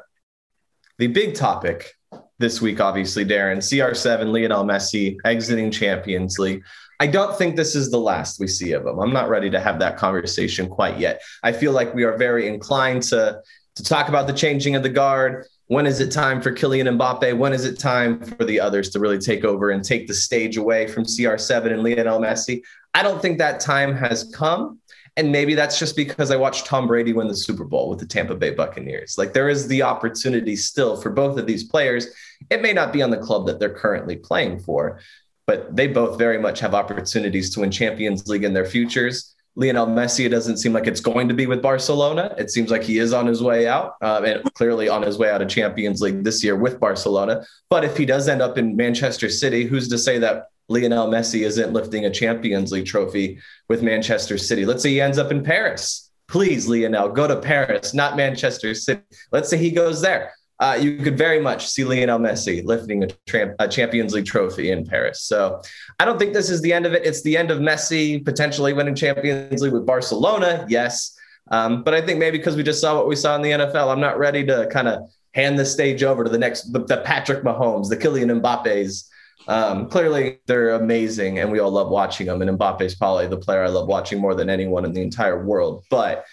The 0.99 1.09
big 1.09 1.35
topic 1.35 1.93
this 2.39 2.61
week, 2.61 2.81
obviously, 2.81 3.25
Darren 3.25 3.59
CR7, 3.59 4.33
Lionel 4.33 4.65
Messi 4.65 5.17
exiting 5.25 5.71
Champions 5.71 6.39
League. 6.39 6.63
I 7.03 7.07
don't 7.09 7.37
think 7.37 7.57
this 7.57 7.75
is 7.75 7.91
the 7.91 7.99
last 7.99 8.39
we 8.39 8.47
see 8.47 8.71
of 8.71 8.87
him. 8.87 9.01
I'm 9.01 9.13
not 9.13 9.29
ready 9.29 9.51
to 9.51 9.59
have 9.59 9.81
that 9.81 9.97
conversation 9.97 10.69
quite 10.69 11.01
yet. 11.01 11.21
I 11.43 11.51
feel 11.51 11.73
like 11.73 11.93
we 11.93 12.05
are 12.05 12.17
very 12.17 12.47
inclined 12.47 13.03
to 13.11 13.43
to 13.75 13.83
talk 13.83 14.09
about 14.09 14.29
the 14.29 14.33
changing 14.33 14.77
of 14.77 14.85
the 14.85 14.89
guard 14.89 15.47
When 15.67 15.85
is 15.85 15.99
it 15.99 16.13
time 16.13 16.41
for 16.41 16.53
Kylian 16.53 16.97
Mbappe? 16.97 17.37
When 17.37 17.53
is 17.53 17.65
it 17.65 17.81
time 17.81 18.21
for 18.21 18.45
the 18.45 18.61
others 18.61 18.91
to 18.91 19.01
really 19.01 19.19
take 19.19 19.45
over 19.45 19.71
and 19.71 19.83
take 19.83 20.07
the 20.07 20.15
stage 20.15 20.57
away 20.57 20.87
from 20.87 21.03
CR7 21.03 21.73
and 21.73 21.83
Lionel 21.83 22.21
Messi? 22.21 22.63
I 22.95 23.03
don't 23.03 23.21
think 23.21 23.39
that 23.39 23.59
time 23.59 23.97
has 23.97 24.31
come. 24.33 24.79
And 25.17 25.31
maybe 25.31 25.55
that's 25.55 25.79
just 25.79 25.95
because 25.97 26.31
I 26.31 26.37
watched 26.37 26.67
Tom 26.67 26.87
Brady 26.87 27.13
win 27.13 27.29
the 27.29 27.37
Super 27.37 27.65
Bowl 27.65 27.91
with 27.91 27.99
the 27.99 28.07
Tampa 28.07 28.35
Bay 28.35 28.51
Buccaneers. 28.51 29.19
Like 29.19 29.33
there 29.33 29.49
is 29.51 29.67
the 29.67 29.83
opportunity 29.83 30.57
still 30.57 30.97
for 31.01 31.11
both 31.11 31.39
of 31.39 31.47
these 31.47 31.65
players. 31.65 32.07
It 32.49 32.63
may 32.63 32.73
not 32.73 32.93
be 32.93 33.03
on 33.03 33.11
the 33.11 33.19
club 33.19 33.47
that 33.47 33.59
they're 33.59 33.75
currently 33.75 34.17
playing 34.17 34.61
for, 34.61 35.01
but 35.47 35.75
they 35.75 35.87
both 35.87 36.19
very 36.19 36.39
much 36.39 36.61
have 36.61 36.75
opportunities 36.75 37.51
to 37.51 37.61
win 37.61 37.71
Champions 37.71 38.27
League 38.29 38.45
in 38.45 38.53
their 38.53 38.65
futures. 38.65 39.35
Lionel 39.55 39.87
Messi, 39.87 40.25
it 40.25 40.31
doesn't 40.31 40.57
seem 40.57 40.73
like 40.73 40.87
it's 40.87 41.01
going 41.01 41.29
to 41.29 41.35
be 41.35 41.47
with 41.47 41.61
Barcelona. 41.61 42.35
It 42.39 42.51
seems 42.51 42.71
like 42.71 42.83
he 42.83 42.99
is 42.99 43.13
on 43.13 43.27
his 43.27 43.43
way 43.43 43.69
out, 43.69 43.97
um, 44.01 44.25
and 44.25 44.43
clearly 44.55 44.89
on 44.89 45.03
his 45.03 45.19
way 45.19 45.31
out 45.31 45.43
of 45.43 45.49
Champions 45.49 46.01
League 46.01 46.25
this 46.25 46.43
year 46.43 46.57
with 46.57 46.81
Barcelona. 46.81 47.45
But 47.69 47.85
if 47.85 47.97
he 47.97 48.07
does 48.07 48.29
end 48.29 48.41
up 48.41 48.57
in 48.57 48.77
Manchester 48.77 49.29
City, 49.29 49.65
who's 49.65 49.89
to 49.89 49.99
say 49.99 50.19
that 50.21 50.47
Lionel 50.69 51.09
Messi 51.09 51.45
isn't 51.45 51.73
lifting 51.73 52.07
a 52.07 52.11
Champions 52.11 52.73
League 52.73 52.87
trophy 52.87 53.41
with 53.69 53.83
Manchester 53.83 54.39
City? 54.39 54.65
Let's 54.65 54.83
say 54.83 54.91
he 54.91 55.03
ends 55.03 55.19
up 55.19 55.31
in 55.31 55.43
Paris. 55.43 56.11
Please, 56.29 56.67
Lionel, 56.67 57.11
go 57.11 57.29
to 57.29 57.37
Paris, 57.37 57.93
not 57.93 58.17
Manchester 58.17 58.75
City. 58.75 59.03
Let's 59.33 59.51
say 59.51 59.59
he 59.59 59.71
goes 59.71 60.01
there 60.01 60.33
uh, 60.63 60.79
you 60.81 60.97
could 60.99 61.19
very 61.19 61.41
much 61.41 61.67
see 61.67 61.83
Lionel 61.83 62.21
Messi 62.21 62.65
lifting 62.65 63.03
a, 63.03 63.09
tra- 63.27 63.53
a, 63.59 63.67
Champions 63.67 64.15
League 64.15 64.27
trophy 64.27 64.71
in 64.71 64.87
Paris. 64.87 65.25
So 65.25 65.61
I 65.99 66.05
don't 66.05 66.21
think 66.21 66.35
this 66.35 66.51
is 66.51 66.63
the 66.63 66.73
end 66.73 66.87
of 66.87 66.93
it. 66.93 67.05
It's 67.05 67.21
the 67.23 67.37
end 67.37 67.51
of 67.51 67.59
Messi 67.59 68.25
potentially 68.25 68.73
winning 68.73 68.95
Champions 68.95 69.61
League 69.61 69.73
with 69.73 69.85
Barcelona. 69.85 70.65
Yes. 70.69 71.19
Um, 71.51 71.83
but 71.83 71.95
I 71.95 72.01
think 72.01 72.21
maybe 72.21 72.39
because 72.39 72.55
we 72.55 72.63
just 72.63 72.81
saw 72.81 72.95
what 72.95 73.09
we 73.09 73.17
saw 73.17 73.35
in 73.35 73.43
the 73.43 73.51
NFL, 73.51 73.93
I'm 73.93 74.01
not 74.01 74.21
ready 74.21 74.47
to 74.47 74.69
kind 74.71 74.87
of 74.87 75.01
hand 75.35 75.59
the 75.59 75.67
stage 75.67 76.05
over 76.05 76.23
to 76.23 76.31
the 76.31 76.39
next, 76.39 76.73
the, 76.73 76.85
the 76.85 76.99
Patrick 76.99 77.43
Mahomes, 77.43 77.89
the 77.89 77.97
Kylian 77.97 78.41
Mbappe's. 78.41 79.11
Um, 79.49 79.89
clearly, 79.89 80.39
they're 80.47 80.75
amazing 80.75 81.41
and 81.41 81.51
we 81.51 81.59
all 81.59 81.73
love 81.73 81.89
watching 81.89 82.29
them. 82.29 82.41
And 82.41 82.57
Mbappe's 82.57 82.95
probably 82.95 83.27
the 83.27 83.37
player 83.37 83.65
I 83.65 83.69
love 83.69 83.89
watching 83.89 84.21
more 84.21 84.37
than 84.37 84.49
anyone 84.49 84.85
in 84.85 84.93
the 84.93 85.03
entire 85.03 85.45
world. 85.45 85.83
But 85.91 86.25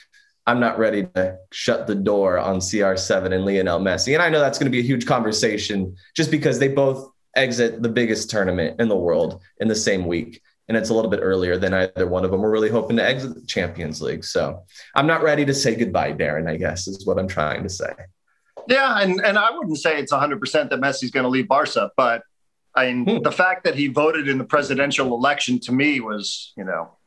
I'm 0.50 0.60
not 0.60 0.79
ready 0.79 1.06
to 1.13 1.38
shut 1.51 1.86
the 1.86 1.94
door 1.94 2.39
on 2.39 2.58
CR7 2.58 3.36
and 3.36 3.46
Lionel 3.46 3.79
Messi. 3.79 4.15
And 4.15 4.24
I 4.24 4.29
know 4.29 4.39
that's 4.39 4.58
going 4.58 4.65
to 4.65 4.75
be 4.75 4.79
a 4.79 4.88
huge 4.88 5.06
conversation 5.06 5.96
just 6.15 6.32
because 6.32 6.58
they 6.58 6.70
both 6.70 7.12
exit 7.36 7.84
the 7.84 7.89
biggest 7.89 8.32
tournament 8.32 8.82
in 8.82 8.88
the 8.88 8.98
world 8.98 9.44
in 9.60 9.68
the 9.68 9.75
same 9.75 10.08
week. 10.08 10.41
And 10.68 10.75
it's 10.75 10.89
a 10.89 10.94
little 10.96 11.12
bit 11.12 11.20
earlier 11.22 11.60
than 11.60 11.75
either 11.75 12.08
one 12.08 12.25
of 12.25 12.32
them. 12.32 12.41
We're 12.41 12.50
really 12.50 12.72
hoping 12.72 12.98
to 12.98 13.06
exit 13.06 13.36
the 13.36 13.46
Champions 13.46 14.01
League. 14.01 14.25
So 14.25 14.63
I'm 14.96 15.06
not 15.06 15.22
ready 15.22 15.46
to 15.46 15.53
say 15.53 15.75
goodbye, 15.75 16.13
Darren, 16.13 16.50
I 16.50 16.58
guess 16.58 16.88
is 16.88 17.06
what 17.06 17.20
I'm 17.20 17.27
trying 17.27 17.62
to 17.62 17.70
say. 17.70 17.94
Yeah. 18.68 19.01
And, 19.01 19.24
and 19.24 19.38
I 19.38 19.51
wouldn't 19.56 19.77
say 19.77 20.00
it's 20.00 20.12
100% 20.12 20.41
that 20.72 20.82
Messi's 20.82 21.12
going 21.12 21.25
to 21.25 21.29
leave 21.29 21.48
Barca, 21.48 21.91
but 21.96 22.24
I 22.74 22.91
mean, 22.91 23.18
hmm. 23.18 23.24
the 23.24 23.32
fact 23.32 23.65
that 23.65 23.75
he 23.75 23.88
voted 23.88 24.27
in 24.27 24.39
the 24.39 24.46
presidential 24.46 25.13
election 25.13 25.60
to 25.62 25.72
me 25.72 26.00
was, 26.00 26.53
you 26.58 26.63
know, 26.63 26.98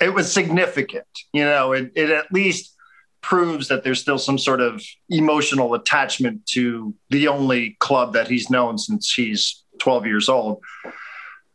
it 0.00 0.14
was 0.14 0.32
significant. 0.32 1.06
You 1.32 1.44
know, 1.44 1.72
it, 1.72 1.92
it 1.94 2.10
at 2.10 2.30
least 2.32 2.74
proves 3.20 3.68
that 3.68 3.82
there's 3.82 4.00
still 4.00 4.18
some 4.18 4.38
sort 4.38 4.60
of 4.60 4.82
emotional 5.08 5.74
attachment 5.74 6.46
to 6.46 6.94
the 7.10 7.28
only 7.28 7.76
club 7.80 8.12
that 8.12 8.28
he's 8.28 8.50
known 8.50 8.78
since 8.78 9.12
he's 9.12 9.64
12 9.80 10.06
years 10.06 10.28
old. 10.28 10.62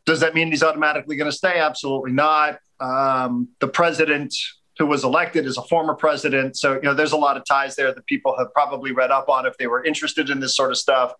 Does 0.05 0.19
that 0.19 0.33
mean 0.33 0.49
he's 0.49 0.63
automatically 0.63 1.15
going 1.15 1.29
to 1.31 1.35
stay? 1.35 1.59
Absolutely 1.59 2.11
not. 2.11 2.59
Um, 2.79 3.49
the 3.59 3.67
president 3.67 4.35
who 4.79 4.85
was 4.85 5.03
elected 5.03 5.45
is 5.45 5.57
a 5.57 5.61
former 5.63 5.93
president. 5.93 6.57
So, 6.57 6.73
you 6.73 6.81
know, 6.81 6.93
there's 6.93 7.11
a 7.11 7.17
lot 7.17 7.37
of 7.37 7.45
ties 7.45 7.75
there 7.75 7.93
that 7.93 8.05
people 8.07 8.35
have 8.37 8.51
probably 8.53 8.91
read 8.91 9.11
up 9.11 9.29
on 9.29 9.45
if 9.45 9.57
they 9.57 9.67
were 9.67 9.83
interested 9.83 10.29
in 10.29 10.39
this 10.39 10.55
sort 10.55 10.71
of 10.71 10.77
stuff. 10.77 11.13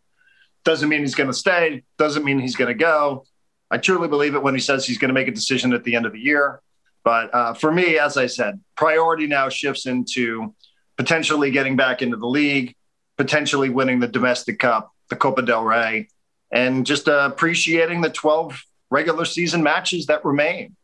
Doesn't 0.63 0.89
mean 0.89 1.01
he's 1.01 1.15
going 1.15 1.29
to 1.29 1.33
stay, 1.33 1.83
doesn't 1.97 2.25
mean 2.25 2.39
he's 2.39 2.55
going 2.55 2.69
to 2.69 2.73
go. 2.73 3.25
I 3.69 3.77
truly 3.77 4.07
believe 4.07 4.35
it 4.35 4.43
when 4.43 4.53
he 4.53 4.59
says 4.59 4.85
he's 4.85 4.97
going 4.97 5.09
to 5.09 5.13
make 5.13 5.27
a 5.27 5.31
decision 5.31 5.73
at 5.73 5.83
the 5.83 5.95
end 5.95 6.05
of 6.05 6.11
the 6.11 6.19
year. 6.19 6.61
But 7.03 7.33
uh, 7.33 7.53
for 7.53 7.71
me, 7.71 7.97
as 7.97 8.17
I 8.17 8.27
said, 8.27 8.59
priority 8.75 9.27
now 9.27 9.49
shifts 9.49 9.85
into 9.85 10.53
potentially 10.97 11.51
getting 11.51 11.75
back 11.75 12.01
into 12.01 12.17
the 12.17 12.27
league, 12.27 12.75
potentially 13.17 13.69
winning 13.69 13.99
the 13.99 14.07
domestic 14.07 14.59
cup, 14.59 14.91
the 15.09 15.15
Copa 15.15 15.41
del 15.41 15.63
Rey, 15.63 16.09
and 16.51 16.85
just 16.85 17.07
uh, 17.07 17.29
appreciating 17.31 18.01
the 18.01 18.09
12 18.09 18.61
regular 18.89 19.25
season 19.25 19.63
matches 19.63 20.05
that 20.07 20.23
remain. 20.23 20.75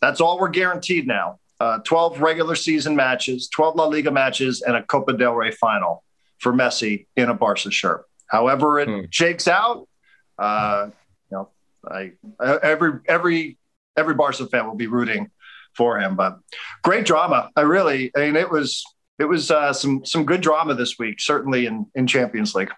That's 0.00 0.20
all 0.20 0.38
we're 0.38 0.48
guaranteed 0.48 1.06
now. 1.06 1.38
Uh, 1.60 1.78
12 1.78 2.20
regular 2.20 2.56
season 2.56 2.96
matches, 2.96 3.48
12 3.48 3.76
La 3.76 3.84
Liga 3.86 4.10
matches, 4.10 4.62
and 4.62 4.74
a 4.74 4.82
Copa 4.82 5.12
del 5.12 5.34
Rey 5.34 5.52
final 5.52 6.02
for 6.38 6.52
Messi 6.52 7.06
in 7.14 7.28
a 7.28 7.34
Barca 7.34 7.70
shirt. 7.70 8.04
However, 8.26 8.80
it 8.80 8.88
hmm. 8.88 9.00
shakes 9.10 9.46
out. 9.46 9.86
Uh, 10.38 10.88
you 11.30 11.36
know, 11.36 11.48
I, 11.86 12.12
every 12.40 13.00
every 13.06 13.58
every 13.96 14.14
Barca 14.14 14.46
fan 14.46 14.66
will 14.66 14.74
be 14.74 14.88
rooting 14.88 15.30
for 15.76 15.98
him. 15.98 16.16
But 16.16 16.38
great 16.82 17.04
drama. 17.04 17.50
I 17.56 17.62
really, 17.62 18.10
I 18.16 18.20
mean, 18.20 18.36
it 18.36 18.50
was 18.50 18.84
it 19.18 19.24
was 19.24 19.50
uh, 19.50 19.72
some 19.72 20.04
some 20.04 20.24
good 20.24 20.40
drama 20.40 20.74
this 20.74 20.98
week, 20.98 21.20
certainly 21.20 21.66
in 21.66 21.86
in 21.94 22.06
Champions 22.06 22.54
League. 22.54 22.70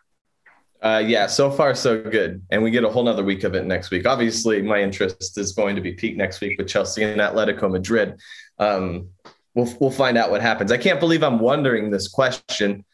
Uh, 0.83 1.03
yeah, 1.05 1.27
so 1.27 1.51
far 1.51 1.75
so 1.75 2.03
good, 2.03 2.43
and 2.51 2.63
we 2.63 2.71
get 2.71 2.85
a 2.85 2.89
whole 2.89 3.05
nother 3.05 3.25
week 3.25 3.43
of 3.45 3.55
it 3.55 3.65
next 3.65 3.91
week. 3.91 4.07
Obviously, 4.07 4.61
my 4.61 4.83
interest 4.83 5.39
is 5.39 5.53
going 5.53 5.75
to 5.77 5.81
be 5.81 5.93
piqued 5.93 6.19
next 6.19 6.43
week 6.43 6.59
with 6.59 6.69
Chelsea 6.69 7.03
and 7.03 7.21
Atletico 7.21 7.71
Madrid. 7.71 8.21
Um, 8.59 9.09
we'll 9.55 9.75
we'll 9.81 9.91
find 9.91 10.19
out 10.19 10.31
what 10.31 10.43
happens. 10.43 10.71
I 10.71 10.77
can't 10.77 11.01
believe 11.01 11.23
I'm 11.23 11.39
wondering 11.39 11.91
this 11.91 12.09
question, 12.09 12.85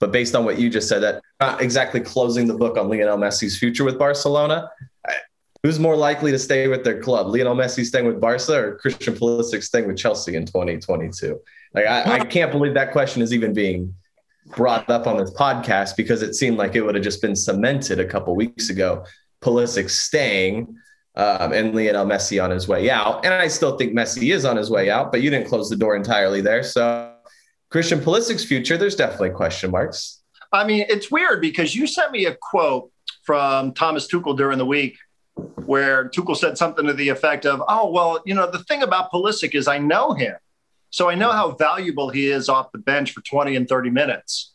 but 0.00 0.12
based 0.12 0.34
on 0.34 0.46
what 0.46 0.58
you 0.58 0.70
just 0.70 0.88
said, 0.88 1.02
that 1.02 1.20
not 1.38 1.60
exactly 1.60 2.00
closing 2.00 2.46
the 2.46 2.54
book 2.54 2.78
on 2.78 2.88
Lionel 2.88 3.18
Messi's 3.18 3.58
future 3.58 3.84
with 3.84 3.98
Barcelona. 3.98 4.70
Who's 5.66 5.80
more 5.80 5.96
likely 5.96 6.30
to 6.30 6.38
stay 6.38 6.68
with 6.68 6.84
their 6.84 7.02
club? 7.02 7.26
Lionel 7.26 7.56
Messi 7.56 7.84
staying 7.84 8.06
with 8.06 8.20
Barca 8.20 8.54
or 8.54 8.76
Christian 8.76 9.16
Pulisic 9.16 9.64
staying 9.64 9.88
with 9.88 9.96
Chelsea 9.96 10.36
in 10.36 10.46
2022? 10.46 11.40
Like, 11.74 11.86
I, 11.86 12.18
I 12.18 12.24
can't 12.24 12.52
believe 12.52 12.74
that 12.74 12.92
question 12.92 13.20
is 13.20 13.34
even 13.34 13.52
being 13.52 13.92
brought 14.54 14.88
up 14.88 15.08
on 15.08 15.16
this 15.16 15.32
podcast 15.32 15.96
because 15.96 16.22
it 16.22 16.34
seemed 16.36 16.56
like 16.56 16.76
it 16.76 16.82
would 16.82 16.94
have 16.94 17.02
just 17.02 17.20
been 17.20 17.34
cemented 17.34 17.98
a 17.98 18.04
couple 18.04 18.36
weeks 18.36 18.70
ago. 18.70 19.04
Pulisic 19.42 19.90
staying 19.90 20.72
um, 21.16 21.52
and 21.52 21.74
Lionel 21.74 22.06
Messi 22.06 22.40
on 22.40 22.52
his 22.52 22.68
way 22.68 22.88
out. 22.88 23.24
And 23.24 23.34
I 23.34 23.48
still 23.48 23.76
think 23.76 23.92
Messi 23.92 24.32
is 24.32 24.44
on 24.44 24.56
his 24.56 24.70
way 24.70 24.88
out, 24.88 25.10
but 25.10 25.20
you 25.20 25.30
didn't 25.30 25.48
close 25.48 25.68
the 25.68 25.74
door 25.74 25.96
entirely 25.96 26.40
there. 26.40 26.62
So 26.62 27.12
Christian 27.70 27.98
Pulisic's 27.98 28.44
future, 28.44 28.76
there's 28.76 28.94
definitely 28.94 29.30
question 29.30 29.72
marks. 29.72 30.22
I 30.52 30.64
mean, 30.64 30.86
it's 30.88 31.10
weird 31.10 31.40
because 31.40 31.74
you 31.74 31.88
sent 31.88 32.12
me 32.12 32.26
a 32.26 32.36
quote 32.40 32.92
from 33.24 33.74
Thomas 33.74 34.06
Tuchel 34.06 34.36
during 34.36 34.58
the 34.58 34.64
week 34.64 34.96
where 35.66 36.08
Tuchel 36.08 36.36
said 36.36 36.58
something 36.58 36.86
to 36.86 36.92
the 36.92 37.08
effect 37.08 37.46
of, 37.46 37.62
"Oh 37.68 37.90
well, 37.90 38.22
you 38.24 38.34
know, 38.34 38.50
the 38.50 38.60
thing 38.64 38.82
about 38.82 39.10
Pulisic 39.10 39.54
is 39.54 39.68
I 39.68 39.78
know 39.78 40.12
him, 40.12 40.36
so 40.90 41.08
I 41.08 41.14
know 41.14 41.32
how 41.32 41.52
valuable 41.52 42.10
he 42.10 42.28
is 42.28 42.48
off 42.48 42.72
the 42.72 42.78
bench 42.78 43.12
for 43.12 43.20
20 43.22 43.56
and 43.56 43.68
30 43.68 43.90
minutes." 43.90 44.52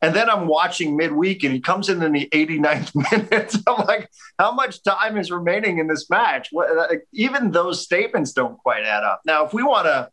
And 0.00 0.14
then 0.14 0.30
I'm 0.30 0.46
watching 0.46 0.96
midweek, 0.96 1.42
and 1.42 1.52
he 1.52 1.60
comes 1.60 1.88
in 1.88 2.00
in 2.02 2.12
the 2.12 2.28
89th 2.32 2.94
minute. 3.12 3.56
I'm 3.66 3.86
like, 3.86 4.08
"How 4.38 4.52
much 4.52 4.82
time 4.82 5.16
is 5.16 5.30
remaining 5.30 5.78
in 5.78 5.88
this 5.88 6.08
match?" 6.08 6.48
What, 6.52 6.68
even 7.12 7.50
those 7.50 7.82
statements 7.82 8.32
don't 8.32 8.58
quite 8.58 8.84
add 8.84 9.02
up. 9.04 9.22
Now, 9.24 9.44
if 9.44 9.52
we 9.52 9.62
want 9.62 9.86
to 9.86 10.10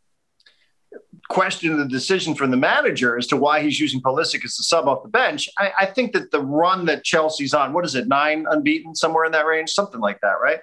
question 1.30 1.78
the 1.78 1.86
decision 1.86 2.36
from 2.36 2.52
the 2.52 2.58
manager 2.58 3.18
as 3.18 3.28
to 3.28 3.38
why 3.38 3.62
he's 3.62 3.80
using 3.80 4.02
Pulisic 4.02 4.46
as 4.46 4.56
the 4.56 4.64
sub 4.64 4.88
off 4.88 5.04
the 5.04 5.10
bench. 5.10 5.50
I, 5.58 5.72
I, 5.80 5.86
think 5.86 6.14
that 6.14 6.32
the 6.32 6.42
run 6.42 6.86
that 6.86 7.04
Chelsea's 7.04 7.54
on, 7.54 7.74
what 7.74 7.86
is 7.86 7.96
it, 7.96 8.08
nine 8.08 8.46
unbeaten, 8.50 8.96
somewhere 8.96 9.26
in 9.26 9.32
that 9.32 9.46
range, 9.46 9.72
something 9.72 10.00
like 10.00 10.22
that, 10.22 10.36
right? 10.42 10.60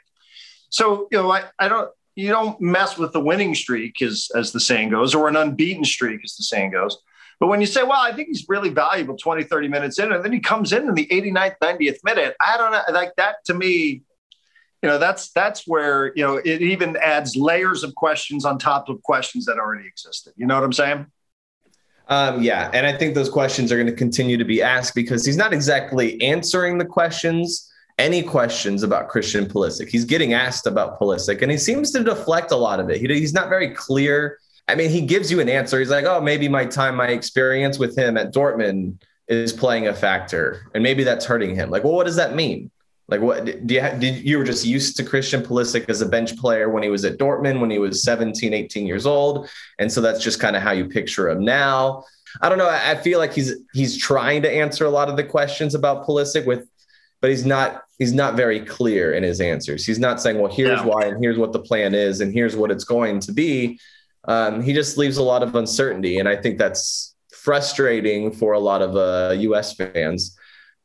So, 0.69 1.09
you 1.11 1.19
know, 1.19 1.31
I, 1.31 1.45
I 1.59 1.69
don't, 1.69 1.91
you 2.15 2.29
don't 2.29 2.61
mess 2.61 2.97
with 2.97 3.13
the 3.13 3.21
winning 3.21 3.55
streak, 3.55 4.01
as, 4.03 4.29
as 4.35 4.53
the 4.53 4.61
saying 4.61 4.91
goes, 4.91 5.15
or 5.15 5.29
an 5.29 5.37
unbeaten 5.37 5.85
streak, 5.85 6.21
as 6.25 6.37
the 6.37 6.45
saying 6.45 6.71
goes. 6.71 6.99
But 7.41 7.49
when 7.49 7.61
you 7.61 7.67
say, 7.67 7.83
well, 7.83 8.01
I 8.01 8.13
think 8.13 8.29
he's 8.29 8.47
really 8.49 8.69
valuable 8.69 9.17
20, 9.17 9.43
30 9.43 9.69
minutes 9.69 9.99
in, 9.99 10.13
and 10.13 10.25
then 10.25 10.33
he 10.33 10.39
comes 10.39 10.73
in 10.73 10.89
in 10.89 10.95
the 10.95 11.07
89th, 11.07 11.57
90th 11.61 11.99
minute, 12.05 12.37
I 12.41 12.57
don't 12.57 12.71
know. 12.71 12.83
Like 12.93 13.17
that 13.17 13.37
to 13.47 13.55
me 13.55 14.03
you 14.83 14.89
know 14.89 14.99
that's 14.99 15.31
that's 15.31 15.67
where 15.67 16.13
you 16.17 16.25
know 16.25 16.37
it 16.37 16.61
even 16.61 16.97
adds 16.97 17.37
layers 17.37 17.85
of 17.85 17.95
questions 17.95 18.45
on 18.45 18.59
top 18.59 18.89
of 18.89 19.03
questions 19.03 19.47
that 19.47 19.59
already 19.59 19.87
existed. 19.87 20.33
You 20.37 20.47
know 20.47 20.57
what 20.57 20.65
i'm 20.65 20.73
saying? 20.73 21.07
Um, 22.09 22.43
yeah 22.43 22.71
and 22.75 22.85
i 22.85 22.97
think 22.97 23.15
those 23.15 23.31
questions 23.31 23.71
are 23.71 23.77
going 23.77 23.87
to 23.87 23.95
continue 23.95 24.37
to 24.37 24.45
be 24.45 24.61
asked 24.61 24.95
because 24.95 25.25
he's 25.25 25.37
not 25.37 25.53
exactly 25.53 26.21
answering 26.21 26.77
the 26.79 26.85
questions 26.85 27.71
any 27.99 28.23
questions 28.23 28.83
about 28.83 29.09
christian 29.09 29.47
Pulisic. 29.47 29.89
he's 29.89 30.05
getting 30.05 30.33
asked 30.33 30.67
about 30.67 30.99
Pulisic, 30.99 31.43
and 31.43 31.51
he 31.51 31.57
seems 31.57 31.93
to 31.93 32.03
deflect 32.03 32.51
a 32.51 32.57
lot 32.57 32.81
of 32.81 32.91
it. 32.91 33.01
He, 33.01 33.07
he's 33.07 33.33
not 33.33 33.49
very 33.49 33.71
clear. 33.71 34.39
I 34.67 34.75
mean 34.75 34.91
he 34.91 35.01
gives 35.01 35.31
you 35.31 35.39
an 35.41 35.49
answer. 35.49 35.79
He's 35.79 35.91
like 35.91 36.05
oh 36.05 36.21
maybe 36.21 36.49
my 36.49 36.67
time 36.67 36.97
my 36.97 37.09
experience 37.09 37.79
with 37.79 37.97
him 37.97 38.17
at 38.17 38.35
dortmund 38.35 39.01
is 39.29 39.53
playing 39.53 39.87
a 39.87 39.95
factor 39.95 40.69
and 40.75 40.83
maybe 40.83 41.05
that's 41.05 41.25
hurting 41.25 41.55
him. 41.55 41.71
Like 41.71 41.85
well 41.85 41.95
what 41.95 42.07
does 42.07 42.17
that 42.17 42.35
mean 42.35 42.71
like 43.09 43.21
what 43.21 43.45
do 43.45 43.75
you 43.75 43.81
did 43.99 44.25
you 44.25 44.39
were 44.39 44.45
just 44.45 44.65
used 44.65 44.97
to 44.97 45.05
Christian 45.05 45.43
Pulisic 45.43 45.89
as 45.89 46.01
a 46.01 46.07
bench 46.07 46.37
player 46.37 46.71
when 46.71 46.83
he 46.83 46.89
was 46.89 47.05
at 47.05 47.19
Dortmund 47.19 47.61
when 47.61 47.71
he 47.71 47.79
was 47.79 48.03
17, 48.05 48.55
18 48.55 48.87
years 48.87 49.07
old. 49.07 49.49
And 49.79 49.91
so 49.91 50.01
that's 50.01 50.23
just 50.23 50.41
kind 50.41 50.57
of 50.57 50.63
how 50.63 50.73
you 50.73 50.87
picture 50.87 51.29
him 51.29 51.45
now. 51.45 52.05
I 52.41 52.49
don't 52.49 52.59
know. 52.59 52.69
I 52.69 52.95
feel 52.95 53.19
like 53.19 53.35
he's 53.35 53.55
he's 53.75 53.99
trying 53.99 54.43
to 54.43 54.51
answer 54.51 54.87
a 54.87 54.91
lot 54.91 55.09
of 55.09 55.17
the 55.17 55.25
questions 55.25 55.75
about 55.75 56.07
Pulisic 56.07 56.47
with, 56.47 56.67
but 57.21 57.29
he's 57.29 57.45
not 57.45 57.83
he's 57.99 58.15
not 58.15 58.35
very 58.35 58.61
clear 58.61 59.13
in 59.13 59.23
his 59.23 59.41
answers. 59.41 59.85
He's 59.85 59.99
not 59.99 60.21
saying, 60.21 60.39
well, 60.39 60.51
here's 60.51 60.83
why 60.83 61.05
and 61.05 61.23
here's 61.23 61.39
what 61.39 61.53
the 61.53 61.59
plan 61.59 61.95
is 61.95 62.21
and 62.21 62.33
here's 62.33 62.57
what 62.57 62.71
it's 62.71 62.85
going 62.85 63.21
to 63.21 63.33
be. 63.33 63.79
Um, 64.25 64.63
he 64.63 64.73
just 64.73 64.97
leaves 64.97 65.19
a 65.19 65.23
lot 65.23 65.43
of 65.43 65.55
uncertainty, 65.57 66.19
and 66.19 66.29
I 66.29 66.37
think 66.37 66.57
that's 66.57 67.15
frustrating 67.33 68.33
for 68.33 68.53
a 68.53 68.59
lot 68.59 68.81
of 68.81 68.97
uh, 68.97 69.35
U.S. 69.35 69.75
fans. 69.75 70.39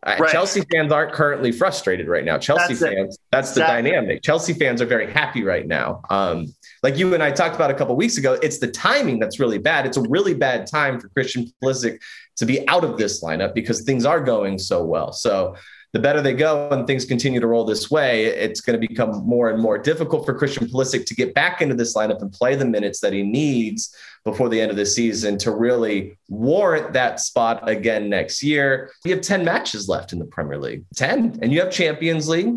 Right. 0.06 0.30
Chelsea 0.30 0.62
fans 0.72 0.92
aren't 0.92 1.12
currently 1.12 1.52
frustrated 1.52 2.08
right 2.08 2.24
now. 2.24 2.38
Chelsea 2.38 2.76
that's 2.76 2.94
fans, 2.94 3.16
it. 3.16 3.22
that's 3.32 3.52
the 3.54 3.62
exactly. 3.62 3.92
dynamic. 3.92 4.22
Chelsea 4.22 4.54
fans 4.54 4.82
are 4.82 4.86
very 4.86 5.12
happy 5.12 5.44
right 5.44 5.68
now. 5.68 6.02
Um, 6.10 6.54
like 6.84 6.98
you 6.98 7.14
and 7.14 7.24
I 7.24 7.32
talked 7.32 7.56
about 7.56 7.72
a 7.72 7.74
couple 7.74 7.96
weeks 7.96 8.18
ago, 8.18 8.34
it's 8.42 8.60
the 8.60 8.68
timing 8.68 9.20
that's 9.20 9.40
really 9.40 9.58
bad. 9.58 9.86
It's 9.86 9.98
a 9.98 10.04
really 10.04 10.36
bad 10.36 10.68
time 10.68 11.00
for 11.00 11.10
Christian 11.10 11.52
Pulisic 11.62 12.00
to 12.38 12.46
be 12.46 12.68
out 12.70 12.84
of 12.84 12.98
this 12.98 13.24
lineup 13.24 13.56
because 13.56 13.82
things 13.82 14.06
are 14.06 14.22
going 14.22 14.60
so 14.60 14.84
well. 14.84 15.12
So 15.12 15.56
the 15.98 16.04
better 16.04 16.22
they 16.22 16.34
go 16.34 16.70
and 16.70 16.86
things 16.86 17.06
continue 17.06 17.40
to 17.40 17.48
roll 17.48 17.66
this 17.66 17.90
way, 17.90 18.26
it's 18.26 18.62
going 18.62 18.80
to 18.80 18.88
become 18.88 19.26
more 19.26 19.50
and 19.50 19.60
more 19.60 19.80
difficult 19.80 20.28
for 20.28 20.38
Christian 20.38 20.68
Pulisic 20.68 21.08
to 21.08 21.16
get 21.16 21.34
back 21.34 21.60
into 21.60 21.74
this 21.74 21.96
lineup 21.96 22.22
and 22.22 22.32
play 22.32 22.56
the 22.56 22.66
minutes 22.66 23.00
that 23.00 23.14
he 23.14 23.24
needs 23.24 23.96
before 24.24 24.48
the 24.48 24.62
end 24.62 24.70
of 24.70 24.78
the 24.78 24.86
season 24.86 25.40
to 25.40 25.50
really 25.50 26.16
warrant 26.30 26.94
that 26.94 27.20
spot 27.20 27.68
again 27.68 28.10
next 28.10 28.44
year. 28.44 28.92
You 29.06 29.16
have 29.16 29.24
10 29.24 29.44
matches 29.44 29.90
left 29.90 30.14
in 30.14 30.20
the 30.20 30.26
Premier 30.26 30.60
League, 30.60 30.84
10, 30.96 31.40
and 31.42 31.52
you 31.52 31.62
have 31.62 31.72
Champions 31.72 32.30
League, 32.30 32.54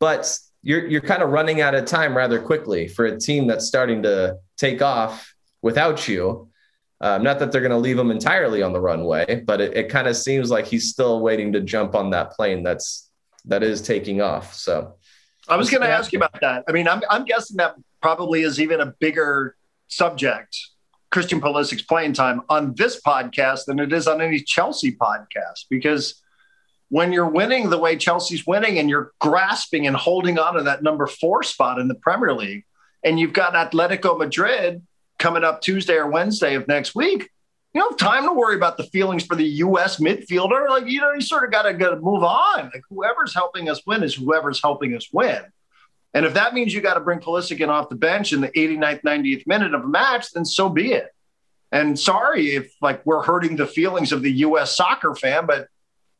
but 0.00 0.36
you're, 0.64 0.84
you're 0.84 1.00
kind 1.00 1.22
of 1.22 1.30
running 1.30 1.60
out 1.60 1.76
of 1.76 1.84
time 1.84 2.16
rather 2.16 2.40
quickly 2.40 2.88
for 2.88 3.04
a 3.04 3.20
team 3.20 3.46
that's 3.46 3.68
starting 3.68 4.02
to 4.02 4.36
take 4.56 4.82
off 4.82 5.32
without 5.62 6.08
you. 6.08 6.48
Um, 7.00 7.22
not 7.22 7.38
that 7.38 7.52
they're 7.52 7.60
going 7.60 7.70
to 7.70 7.78
leave 7.78 7.98
him 7.98 8.10
entirely 8.10 8.62
on 8.62 8.72
the 8.72 8.80
runway, 8.80 9.42
but 9.46 9.60
it, 9.60 9.76
it 9.76 9.88
kind 9.88 10.08
of 10.08 10.16
seems 10.16 10.50
like 10.50 10.66
he's 10.66 10.90
still 10.90 11.20
waiting 11.20 11.52
to 11.52 11.60
jump 11.60 11.94
on 11.94 12.10
that 12.10 12.32
plane 12.32 12.64
that's 12.64 13.08
that 13.44 13.62
is 13.62 13.80
taking 13.80 14.20
off. 14.20 14.52
So 14.54 14.94
I 15.48 15.56
was 15.56 15.70
going 15.70 15.82
to 15.82 15.88
ask 15.88 16.12
you 16.12 16.18
about 16.18 16.40
that. 16.40 16.64
I 16.68 16.72
mean, 16.72 16.88
I'm, 16.88 17.00
I'm 17.08 17.24
guessing 17.24 17.56
that 17.58 17.76
probably 18.02 18.42
is 18.42 18.60
even 18.60 18.80
a 18.80 18.86
bigger 18.86 19.56
subject, 19.86 20.58
Christian 21.10 21.40
Pulisic's 21.40 21.82
playing 21.82 22.12
time 22.12 22.42
on 22.48 22.74
this 22.74 23.00
podcast 23.00 23.66
than 23.66 23.78
it 23.78 23.92
is 23.92 24.06
on 24.06 24.20
any 24.20 24.40
Chelsea 24.40 24.92
podcast, 24.94 25.66
because 25.70 26.20
when 26.90 27.12
you're 27.12 27.28
winning 27.28 27.70
the 27.70 27.78
way 27.78 27.96
Chelsea's 27.96 28.46
winning 28.46 28.78
and 28.78 28.90
you're 28.90 29.12
grasping 29.20 29.86
and 29.86 29.96
holding 29.96 30.38
on 30.38 30.54
to 30.54 30.64
that 30.64 30.82
number 30.82 31.06
four 31.06 31.42
spot 31.42 31.78
in 31.78 31.88
the 31.88 31.94
Premier 31.94 32.34
League, 32.34 32.64
and 33.04 33.20
you've 33.20 33.32
got 33.32 33.54
Atletico 33.54 34.18
Madrid 34.18 34.82
coming 35.18 35.44
up 35.44 35.60
Tuesday 35.60 35.94
or 35.94 36.08
Wednesday 36.08 36.54
of 36.54 36.68
next 36.68 36.94
week, 36.94 37.30
you 37.74 37.80
don't 37.80 38.00
have 38.00 38.10
time 38.10 38.24
to 38.24 38.32
worry 38.32 38.56
about 38.56 38.76
the 38.76 38.84
feelings 38.84 39.24
for 39.24 39.34
the 39.36 39.44
U.S. 39.44 39.98
midfielder. 39.98 40.68
Like, 40.68 40.86
you 40.86 41.00
know, 41.00 41.12
you 41.12 41.20
sort 41.20 41.44
of 41.44 41.50
got 41.50 41.62
to 41.62 41.96
move 41.96 42.22
on. 42.22 42.70
Like, 42.72 42.82
whoever's 42.88 43.34
helping 43.34 43.68
us 43.68 43.82
win 43.86 44.02
is 44.02 44.14
whoever's 44.14 44.62
helping 44.62 44.94
us 44.96 45.08
win. 45.12 45.44
And 46.14 46.24
if 46.24 46.34
that 46.34 46.54
means 46.54 46.72
you 46.72 46.80
got 46.80 46.94
to 46.94 47.00
bring 47.00 47.20
Pulisic 47.20 47.60
in 47.60 47.68
off 47.68 47.90
the 47.90 47.94
bench 47.94 48.32
in 48.32 48.40
the 48.40 48.48
89th, 48.48 49.02
90th 49.02 49.46
minute 49.46 49.74
of 49.74 49.84
a 49.84 49.86
match, 49.86 50.32
then 50.32 50.44
so 50.44 50.68
be 50.68 50.92
it. 50.92 51.08
And 51.70 51.98
sorry 51.98 52.54
if 52.54 52.72
like 52.80 53.04
we're 53.04 53.22
hurting 53.22 53.56
the 53.56 53.66
feelings 53.66 54.12
of 54.12 54.22
the 54.22 54.32
U.S. 54.32 54.74
soccer 54.74 55.14
fan, 55.14 55.44
but 55.44 55.68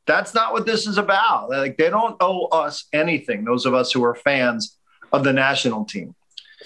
that's 0.07 0.35
not 0.35 0.53
what 0.53 0.67
this 0.67 0.87
is 0.87 0.99
about. 0.99 1.49
Like 1.49 1.79
they 1.79 1.89
don't 1.89 2.17
owe 2.21 2.47
us 2.47 2.87
anything. 2.93 3.45
Those 3.45 3.65
of 3.65 3.73
us 3.73 3.91
who 3.91 4.05
are 4.05 4.15
fans 4.15 4.77
of 5.11 5.25
the 5.25 5.33
national 5.33 5.87
team. 5.87 6.15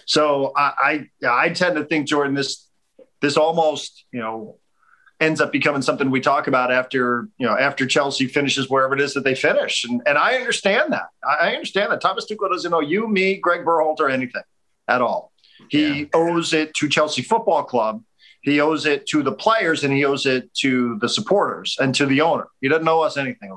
So 0.07 0.53
I, 0.57 1.09
I, 1.23 1.29
I 1.29 1.49
tend 1.51 1.77
to 1.77 1.85
think 1.85 2.09
Jordan, 2.09 2.35
this 2.35 2.69
this 3.21 3.37
almost 3.37 4.05
you 4.13 4.21
know 4.21 4.57
ends 5.21 5.41
up 5.41 5.53
becoming 5.53 5.83
something 5.83 6.11
we 6.11 6.21
talk 6.21 6.49
about 6.49 6.73
after 6.73 7.29
you 7.39 7.47
know 7.47 7.57
after 7.57 7.87
Chelsea 7.87 8.27
finishes 8.27 8.69
wherever 8.69 8.95
it 8.95 9.01
is 9.01 9.15
that 9.15 9.25
they 9.25 9.35
finish, 9.35 9.85
and 9.85 10.03
and 10.07 10.19
I 10.19 10.37
understand 10.37 10.93
that. 10.93 11.09
I 11.27 11.51
understand 11.53 11.93
that 11.93 12.01
Thomas 12.01 12.27
Tuchel 12.31 12.51
doesn't 12.51 12.71
know 12.71 12.81
you, 12.81 13.09
me, 13.09 13.37
Greg 13.37 13.65
Berhalter 13.65 14.13
anything 14.13 14.43
at 14.89 15.01
all. 15.01 15.33
He 15.69 16.01
yeah. 16.01 16.07
owes 16.15 16.53
it 16.53 16.75
to 16.75 16.89
Chelsea 16.89 17.23
Football 17.23 17.65
Club. 17.65 18.03
He 18.43 18.61
owes 18.61 18.87
it 18.87 19.07
to 19.07 19.23
the 19.23 19.33
players, 19.33 19.85
and 19.85 19.93
he 19.93 20.05
owes 20.05 20.27
it 20.27 20.53
to 20.55 20.99
the 20.99 21.09
supporters 21.09 21.77
and 21.81 21.95
to 21.95 22.07
the 22.07 22.21
owner. 22.21 22.49
He 22.61 22.69
doesn't 22.69 22.89
owe 22.89 23.01
us 23.01 23.17
anything. 23.17 23.57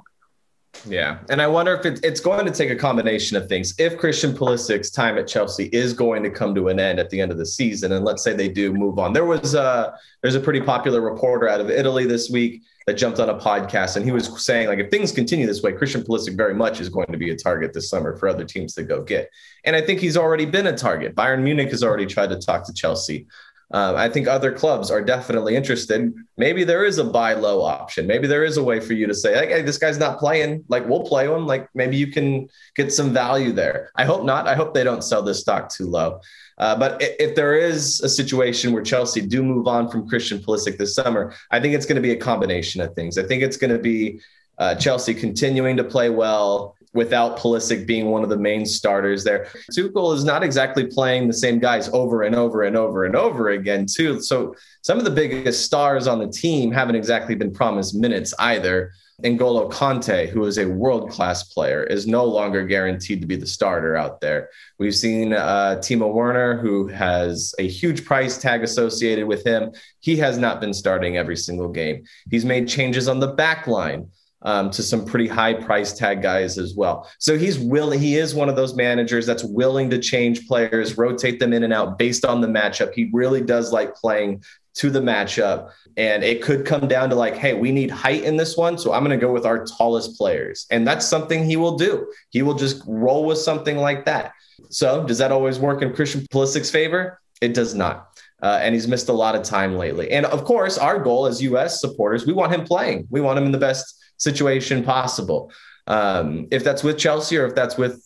Yeah. 0.87 1.19
And 1.29 1.41
I 1.41 1.47
wonder 1.47 1.73
if 1.73 1.85
it, 1.85 1.99
it's 2.03 2.19
going 2.19 2.45
to 2.45 2.51
take 2.51 2.69
a 2.69 2.75
combination 2.75 3.37
of 3.37 3.47
things. 3.47 3.73
If 3.77 3.97
Christian 3.97 4.33
Pulisic's 4.33 4.91
time 4.91 5.17
at 5.17 5.27
Chelsea 5.27 5.65
is 5.71 5.93
going 5.93 6.23
to 6.23 6.29
come 6.29 6.53
to 6.55 6.67
an 6.69 6.79
end 6.79 6.99
at 6.99 7.09
the 7.09 7.21
end 7.21 7.31
of 7.31 7.37
the 7.37 7.45
season, 7.45 7.91
and 7.91 8.05
let's 8.05 8.23
say 8.23 8.33
they 8.33 8.49
do 8.49 8.73
move 8.73 8.99
on, 8.99 9.13
there 9.13 9.25
was 9.25 9.55
a, 9.55 9.97
there's 10.21 10.35
a 10.35 10.39
pretty 10.39 10.61
popular 10.61 11.01
reporter 11.01 11.47
out 11.47 11.61
of 11.61 11.69
Italy 11.69 12.05
this 12.05 12.29
week 12.29 12.63
that 12.85 12.93
jumped 12.93 13.19
on 13.19 13.29
a 13.29 13.35
podcast 13.35 13.95
and 13.95 14.05
he 14.05 14.11
was 14.11 14.45
saying 14.45 14.67
like 14.67 14.77
if 14.77 14.91
things 14.91 15.11
continue 15.11 15.47
this 15.47 15.63
way 15.63 15.71
christian 15.71 16.03
Pulisic 16.03 16.37
very 16.37 16.53
much 16.53 16.79
is 16.79 16.87
going 16.87 17.07
to 17.07 17.17
be 17.17 17.31
a 17.31 17.35
target 17.35 17.73
this 17.73 17.89
summer 17.89 18.15
for 18.15 18.29
other 18.29 18.45
teams 18.45 18.75
to 18.75 18.83
go 18.83 19.01
get 19.01 19.31
and 19.63 19.75
i 19.75 19.81
think 19.81 19.99
he's 19.99 20.15
already 20.15 20.45
been 20.45 20.67
a 20.67 20.77
target 20.77 21.15
bayern 21.15 21.41
munich 21.41 21.71
has 21.71 21.83
already 21.83 22.05
tried 22.05 22.29
to 22.29 22.37
talk 22.37 22.63
to 22.65 22.73
chelsea 22.73 23.25
uh, 23.73 23.93
I 23.95 24.09
think 24.09 24.27
other 24.27 24.51
clubs 24.51 24.91
are 24.91 25.01
definitely 25.01 25.55
interested. 25.55 26.13
Maybe 26.37 26.63
there 26.63 26.85
is 26.85 26.97
a 26.99 27.03
buy 27.03 27.33
low 27.33 27.63
option. 27.63 28.05
Maybe 28.05 28.27
there 28.27 28.43
is 28.43 28.57
a 28.57 28.63
way 28.63 28.79
for 28.79 28.93
you 28.93 29.07
to 29.07 29.13
say, 29.13 29.35
like, 29.35 29.49
hey, 29.49 29.63
this 29.63 29.77
guy's 29.77 29.97
not 29.97 30.19
playing. 30.19 30.63
Like, 30.67 30.87
we'll 30.87 31.03
play 31.03 31.25
him. 31.25 31.47
Like, 31.47 31.67
maybe 31.73 31.97
you 31.97 32.11
can 32.11 32.47
get 32.75 32.93
some 32.93 33.11
value 33.11 33.51
there. 33.51 33.91
I 33.95 34.05
hope 34.05 34.23
not. 34.23 34.47
I 34.47 34.55
hope 34.55 34.73
they 34.73 34.83
don't 34.83 35.03
sell 35.03 35.23
this 35.23 35.39
stock 35.39 35.69
too 35.69 35.87
low. 35.87 36.21
Uh, 36.57 36.75
but 36.75 36.97
if 37.01 37.35
there 37.35 37.55
is 37.55 37.99
a 38.01 38.09
situation 38.09 38.71
where 38.71 38.83
Chelsea 38.83 39.21
do 39.21 39.43
move 39.43 39.67
on 39.67 39.89
from 39.89 40.07
Christian 40.07 40.39
Pulisic 40.39 40.77
this 40.77 40.93
summer, 40.93 41.33
I 41.51 41.59
think 41.59 41.73
it's 41.73 41.85
going 41.85 41.97
to 41.97 42.01
be 42.01 42.11
a 42.11 42.17
combination 42.17 42.81
of 42.81 42.93
things. 42.93 43.17
I 43.17 43.23
think 43.23 43.41
it's 43.41 43.57
going 43.57 43.73
to 43.73 43.79
be 43.79 44.21
uh, 44.57 44.75
Chelsea 44.75 45.13
continuing 45.13 45.75
to 45.77 45.83
play 45.83 46.09
well, 46.09 46.75
without 46.95 47.37
Pulisic 47.37 47.85
being 47.85 48.09
one 48.09 48.23
of 48.23 48.29
the 48.29 48.37
main 48.37 48.65
starters 48.65 49.23
there. 49.23 49.47
Tuchel 49.71 50.15
is 50.15 50.23
not 50.23 50.43
exactly 50.43 50.87
playing 50.87 51.27
the 51.27 51.33
same 51.33 51.59
guys 51.59 51.89
over 51.89 52.23
and 52.23 52.33
over 52.33 52.63
and 52.63 52.75
over 52.75 53.03
and 53.03 53.15
over 53.15 53.49
again, 53.49 53.85
too. 53.85 54.21
So 54.21 54.55
some 54.81 54.97
of 54.97 55.05
the 55.05 55.11
biggest 55.11 55.65
stars 55.65 56.07
on 56.07 56.19
the 56.19 56.27
team 56.27 56.71
haven't 56.71 56.95
exactly 56.95 57.35
been 57.35 57.51
promised 57.51 57.93
minutes 57.93 58.33
either. 58.39 58.93
N'Golo 59.23 59.71
Kanté, 59.71 60.27
who 60.27 60.43
is 60.45 60.57
a 60.57 60.65
world 60.67 61.09
class 61.09 61.43
player, 61.43 61.83
is 61.83 62.05
no 62.05 62.25
longer 62.25 62.65
guaranteed 62.65 63.21
to 63.21 63.27
be 63.27 63.37
the 63.37 63.47
starter 63.47 63.95
out 63.95 64.19
there. 64.19 64.49
We've 64.77 64.95
seen 64.95 65.31
uh, 65.31 65.77
Timo 65.79 66.13
Werner, 66.13 66.57
who 66.57 66.87
has 66.87 67.55
a 67.57 67.67
huge 67.67 68.03
price 68.03 68.37
tag 68.37 68.61
associated 68.61 69.25
with 69.25 69.45
him. 69.45 69.71
He 70.01 70.17
has 70.17 70.37
not 70.37 70.59
been 70.59 70.73
starting 70.73 71.15
every 71.15 71.37
single 71.37 71.69
game. 71.69 72.03
He's 72.29 72.43
made 72.43 72.67
changes 72.67 73.07
on 73.07 73.21
the 73.21 73.27
back 73.27 73.67
line 73.67 74.09
um, 74.45 74.69
to 74.69 74.83
some 74.83 75.03
pretty 75.03 75.27
high 75.27 75.53
price 75.53 75.91
tag 75.91 76.21
guys 76.21 76.57
as 76.57 76.75
well. 76.75 77.09
So 77.17 77.37
he's 77.37 77.59
willing, 77.59 77.99
he 77.99 78.15
is 78.15 78.35
one 78.35 78.47
of 78.47 78.55
those 78.55 78.75
managers 78.75 79.25
that's 79.25 79.43
willing 79.43 79.89
to 79.89 79.97
change 79.97 80.47
players, 80.47 80.97
rotate 80.97 81.39
them 81.39 81.51
in 81.51 81.63
and 81.63 81.73
out 81.73 81.97
based 81.97 82.23
on 82.23 82.41
the 82.41 82.47
matchup. 82.47 82.93
He 82.93 83.09
really 83.11 83.41
does 83.41 83.73
like 83.73 83.95
playing 83.95 84.43
to 84.75 84.89
the 84.91 85.01
matchup. 85.01 85.71
And 85.97 86.23
it 86.23 86.43
could 86.43 86.65
come 86.65 86.87
down 86.87 87.09
to 87.09 87.15
like, 87.15 87.35
hey, 87.35 87.53
we 87.53 87.71
need 87.71 87.89
height 87.89 88.23
in 88.23 88.37
this 88.37 88.55
one. 88.55 88.77
So 88.77 88.93
I'm 88.93 89.03
going 89.03 89.17
to 89.17 89.25
go 89.25 89.31
with 89.31 89.45
our 89.45 89.65
tallest 89.65 90.17
players. 90.17 90.67
And 90.69 90.87
that's 90.87 91.07
something 91.07 91.43
he 91.43 91.55
will 91.55 91.77
do. 91.77 92.11
He 92.29 92.41
will 92.41 92.53
just 92.53 92.83
roll 92.85 93.25
with 93.25 93.39
something 93.39 93.77
like 93.77 94.05
that. 94.05 94.33
So 94.69 95.03
does 95.05 95.17
that 95.17 95.31
always 95.31 95.57
work 95.57 95.81
in 95.81 95.93
Christian 95.93 96.21
Pulisic's 96.31 96.69
favor? 96.69 97.19
It 97.41 97.53
does 97.53 97.73
not. 97.73 98.09
Uh, 98.43 98.59
and 98.61 98.75
he's 98.75 98.87
missed 98.87 99.09
a 99.09 99.13
lot 99.13 99.33
of 99.33 99.43
time 99.43 99.75
lately. 99.75 100.11
And 100.11 100.25
of 100.25 100.43
course, 100.43 100.77
our 100.77 100.99
goal 100.99 101.25
as 101.25 101.41
U.S. 101.41 101.79
supporters, 101.79 102.27
we 102.27 102.33
want 102.33 102.53
him 102.53 102.63
playing. 102.63 103.07
We 103.09 103.21
want 103.21 103.39
him 103.39 103.45
in 103.45 103.51
the 103.51 103.57
best 103.57 104.04
situation 104.17 104.83
possible. 104.83 105.51
Um, 105.87 106.47
if 106.51 106.63
that's 106.63 106.83
with 106.83 106.97
Chelsea 106.97 107.37
or 107.37 107.45
if 107.45 107.55
that's 107.55 107.77
with 107.77 108.01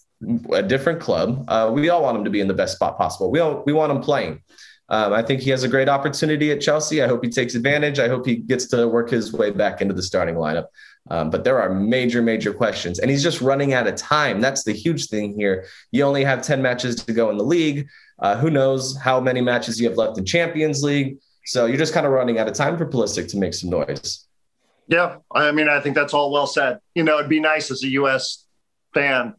a 0.51 0.61
different 0.61 0.99
club, 0.99 1.45
uh, 1.47 1.71
we 1.73 1.89
all 1.89 2.03
want 2.03 2.17
him 2.17 2.23
to 2.25 2.29
be 2.29 2.41
in 2.41 2.47
the 2.47 2.53
best 2.53 2.75
spot 2.75 2.97
possible. 2.97 3.31
We 3.31 3.39
all, 3.39 3.63
we 3.65 3.73
want 3.73 3.91
him 3.91 4.01
playing. 4.01 4.41
Um, 4.89 5.13
I 5.13 5.21
think 5.21 5.41
he 5.41 5.51
has 5.51 5.63
a 5.63 5.67
great 5.67 5.87
opportunity 5.87 6.51
at 6.51 6.61
Chelsea. 6.61 7.01
I 7.01 7.07
hope 7.07 7.23
he 7.23 7.29
takes 7.29 7.55
advantage. 7.55 7.99
I 7.99 8.07
hope 8.07 8.25
he 8.25 8.37
gets 8.37 8.67
to 8.69 8.87
work 8.87 9.09
his 9.09 9.31
way 9.31 9.51
back 9.51 9.81
into 9.81 9.93
the 9.93 10.01
starting 10.01 10.35
lineup. 10.35 10.65
Um, 11.11 11.29
but 11.29 11.43
there 11.43 11.61
are 11.61 11.73
major, 11.73 12.21
major 12.21 12.53
questions, 12.53 12.99
and 12.99 13.09
he's 13.09 13.23
just 13.23 13.41
running 13.41 13.73
out 13.73 13.87
of 13.87 13.95
time. 13.95 14.41
That's 14.41 14.63
the 14.63 14.73
huge 14.73 15.07
thing 15.07 15.33
here. 15.33 15.65
You 15.91 16.03
only 16.03 16.23
have 16.23 16.41
10 16.41 16.61
matches 16.61 16.97
to 16.97 17.13
go 17.13 17.29
in 17.29 17.37
the 17.37 17.43
league. 17.43 17.87
Uh, 18.19 18.35
who 18.35 18.49
knows 18.49 18.97
how 18.97 19.19
many 19.19 19.41
matches 19.41 19.79
you 19.79 19.87
have 19.87 19.97
left 19.97 20.17
in 20.17 20.25
Champions 20.25 20.83
League? 20.83 21.17
So 21.45 21.65
you're 21.65 21.77
just 21.77 21.93
kind 21.93 22.05
of 22.05 22.11
running 22.11 22.37
out 22.37 22.47
of 22.47 22.53
time 22.53 22.77
for 22.77 22.85
Pulisic 22.85 23.27
to 23.29 23.37
make 23.37 23.53
some 23.53 23.69
noise. 23.69 24.27
Yeah, 24.89 25.17
I 25.31 25.51
mean, 25.51 25.69
I 25.69 25.79
think 25.79 25.95
that's 25.95 26.15
all 26.15 26.31
well 26.31 26.47
said. 26.47 26.79
You 26.95 27.03
know, 27.03 27.19
it'd 27.19 27.29
be 27.29 27.39
nice 27.39 27.69
as 27.69 27.83
a 27.83 27.87
U.S. 27.89 28.45
fan 28.93 29.35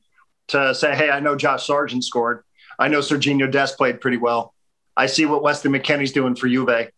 to 0.48 0.72
say, 0.76 0.94
"Hey, 0.94 1.10
I 1.10 1.18
know 1.18 1.34
Josh 1.34 1.66
Sargent 1.66 2.04
scored. 2.04 2.44
I 2.78 2.86
know 2.86 3.00
Sergiño 3.00 3.50
Dest 3.50 3.76
played 3.76 4.00
pretty 4.00 4.16
well. 4.16 4.54
I 4.96 5.06
see 5.06 5.26
what 5.26 5.42
Weston 5.42 5.72
McKennie's 5.72 6.12
doing 6.12 6.36
for 6.36 6.48
Juve." 6.48 6.90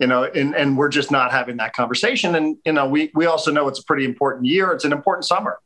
You 0.00 0.08
know, 0.08 0.24
and 0.24 0.56
and 0.56 0.76
we're 0.76 0.88
just 0.88 1.12
not 1.12 1.30
having 1.30 1.58
that 1.58 1.74
conversation. 1.74 2.34
And 2.34 2.56
you 2.66 2.72
know, 2.72 2.88
we 2.88 3.12
we 3.14 3.26
also 3.26 3.52
know 3.52 3.68
it's 3.68 3.78
a 3.78 3.84
pretty 3.84 4.04
important 4.04 4.46
year. 4.46 4.72
It's 4.72 4.84
an 4.84 4.92
important 4.92 5.24
summer. 5.24 5.60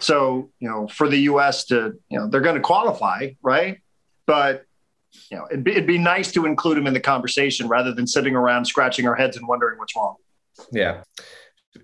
So 0.00 0.50
you 0.60 0.68
know, 0.68 0.86
for 0.86 1.08
the 1.08 1.18
U.S. 1.32 1.64
to 1.66 1.94
you 2.10 2.18
know, 2.18 2.28
they're 2.28 2.42
going 2.42 2.56
to 2.56 2.60
qualify, 2.60 3.30
right? 3.42 3.78
But 4.26 4.66
you 5.30 5.38
know, 5.38 5.46
it'd 5.50 5.64
be, 5.64 5.70
it'd 5.70 5.86
be 5.86 5.96
nice 5.96 6.30
to 6.32 6.44
include 6.44 6.76
them 6.76 6.86
in 6.86 6.92
the 6.92 7.00
conversation 7.00 7.68
rather 7.68 7.94
than 7.94 8.06
sitting 8.06 8.36
around 8.36 8.66
scratching 8.66 9.08
our 9.08 9.14
heads 9.14 9.38
and 9.38 9.48
wondering 9.48 9.78
what's 9.78 9.96
wrong. 9.96 10.16
Yeah. 10.72 11.02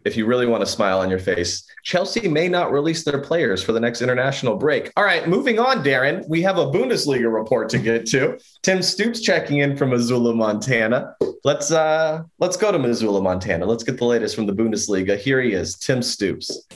If 0.04 0.16
you 0.16 0.26
really 0.26 0.46
want 0.46 0.62
to 0.62 0.66
smile 0.66 0.98
on 0.98 1.10
your 1.10 1.18
face, 1.20 1.64
Chelsea 1.84 2.28
may 2.28 2.48
not 2.48 2.72
release 2.72 3.04
their 3.04 3.20
players 3.20 3.62
for 3.62 3.72
the 3.72 3.78
next 3.78 4.02
international 4.02 4.56
break. 4.56 4.90
All 4.96 5.04
right, 5.04 5.28
moving 5.28 5.60
on, 5.60 5.84
Darren. 5.84 6.28
We 6.28 6.42
have 6.42 6.58
a 6.58 6.66
Bundesliga 6.66 7.32
report 7.32 7.68
to 7.70 7.78
get 7.78 8.04
to. 8.06 8.38
Tim 8.62 8.82
Stoops 8.82 9.20
checking 9.20 9.58
in 9.58 9.76
from 9.76 9.90
Missoula, 9.90 10.34
Montana. 10.34 11.14
Let's 11.44 11.70
uh 11.70 12.22
let's 12.40 12.56
go 12.56 12.72
to 12.72 12.78
Missoula, 12.78 13.22
Montana. 13.22 13.64
Let's 13.64 13.84
get 13.84 13.98
the 13.98 14.04
latest 14.04 14.34
from 14.34 14.46
the 14.46 14.52
Bundesliga. 14.52 15.16
Here 15.16 15.40
he 15.40 15.52
is, 15.52 15.76
Tim 15.76 16.02
Stoops. 16.02 16.66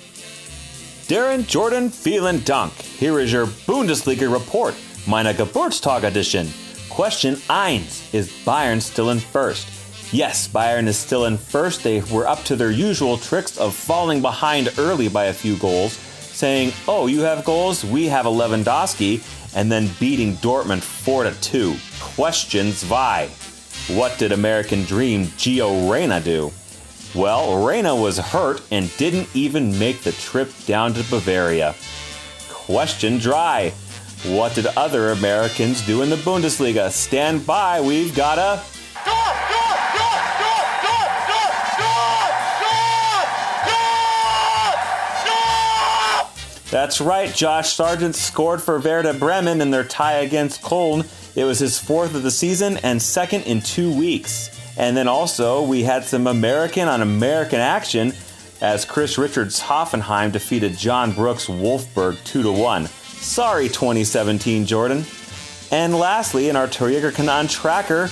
Darren 1.09 1.45
Jordan 1.45 1.89
vielen 1.91 2.45
Dunk. 2.45 2.73
Here 2.75 3.19
is 3.19 3.33
your 3.33 3.47
Bundesliga 3.67 4.33
report, 4.33 4.75
meine 5.09 5.35
Geburtstag 5.35 6.05
edition. 6.05 6.47
Question 6.89 7.35
1 7.49 7.83
Is 8.13 8.31
Bayern 8.45 8.81
still 8.81 9.11
in 9.11 9.19
first? 9.19 9.80
Yes, 10.13 10.49
Bayern 10.49 10.89
is 10.89 10.97
still 10.97 11.27
in 11.27 11.39
first. 11.39 11.85
They 11.85 12.01
were 12.01 12.27
up 12.27 12.43
to 12.45 12.57
their 12.57 12.73
usual 12.73 13.17
tricks 13.17 13.59
of 13.59 13.75
falling 13.75 14.21
behind 14.21 14.73
early 14.77 15.09
by 15.09 15.27
a 15.27 15.33
few 15.33 15.57
goals, 15.57 15.93
saying, 15.93 16.73
Oh, 16.89 17.07
you 17.07 17.21
have 17.21 17.45
goals? 17.45 17.85
We 17.85 18.07
have 18.07 18.27
Lewandowski, 18.27 19.23
and 19.55 19.71
then 19.71 19.89
beating 20.01 20.35
Dortmund 20.37 20.83
4 20.83 21.25
to 21.25 21.41
2. 21.41 21.77
Questions 22.01 22.85
why? 22.85 23.29
What 23.89 24.19
did 24.19 24.33
American 24.33 24.83
Dream 24.83 25.27
Gio 25.39 25.91
Reyna 25.91 26.21
do? 26.21 26.51
Well, 27.15 27.65
Reyna 27.65 27.95
was 27.95 28.19
hurt 28.19 28.63
and 28.73 28.97
didn't 28.97 29.29
even 29.35 29.79
make 29.79 30.03
the 30.03 30.13
trip 30.13 30.53
down 30.67 30.93
to 30.95 31.05
Bavaria. 31.11 31.75
Question 32.49 33.19
dry. 33.19 33.73
What 34.27 34.55
did 34.55 34.67
other 34.67 35.11
Americans 35.11 35.85
do 35.87 36.03
in 36.03 36.11
the 36.11 36.17
Bundesliga? 36.17 36.91
Stand 36.91 37.47
by, 37.47 37.81
we've 37.81 38.15
got 38.15 38.39
a 38.39 38.63
That's 46.71 47.01
right, 47.01 47.35
Josh 47.35 47.73
Sargent 47.73 48.15
scored 48.15 48.63
for 48.63 48.79
Werder 48.79 49.13
Bremen 49.13 49.61
in 49.61 49.73
their 49.73 49.83
tie 49.83 50.21
against 50.21 50.63
Köln. 50.63 51.05
It 51.37 51.45
was 51.45 51.59
his 51.59 51.81
fourth 51.81 52.15
of 52.15 52.23
the 52.23 52.31
season 52.31 52.77
and 52.85 53.03
second 53.03 53.43
in 53.43 53.61
two 53.61 53.93
weeks. 53.93 54.57
And 54.77 54.97
then 54.97 55.09
also, 55.09 55.65
we 55.65 55.83
had 55.83 56.05
some 56.05 56.29
American 56.29 56.87
on 56.87 57.03
American 57.03 57.59
action 57.59 58.13
as 58.61 58.85
Chris 58.85 59.19
Richards 59.19 59.61
Hoffenheim 59.61 60.31
defeated 60.31 60.77
John 60.77 61.13
Brooks 61.13 61.47
Wolfsburg 61.47 62.23
2 62.25 62.45
to 62.45 62.53
1. 62.53 62.87
Sorry, 62.87 63.69
2017 63.69 64.65
Jordan. 64.65 65.05
And 65.73 65.95
lastly, 65.95 66.51
in 66.51 66.57
our 66.57 66.69
Torjägerkanone 66.69 67.51
tracker, 67.51 68.11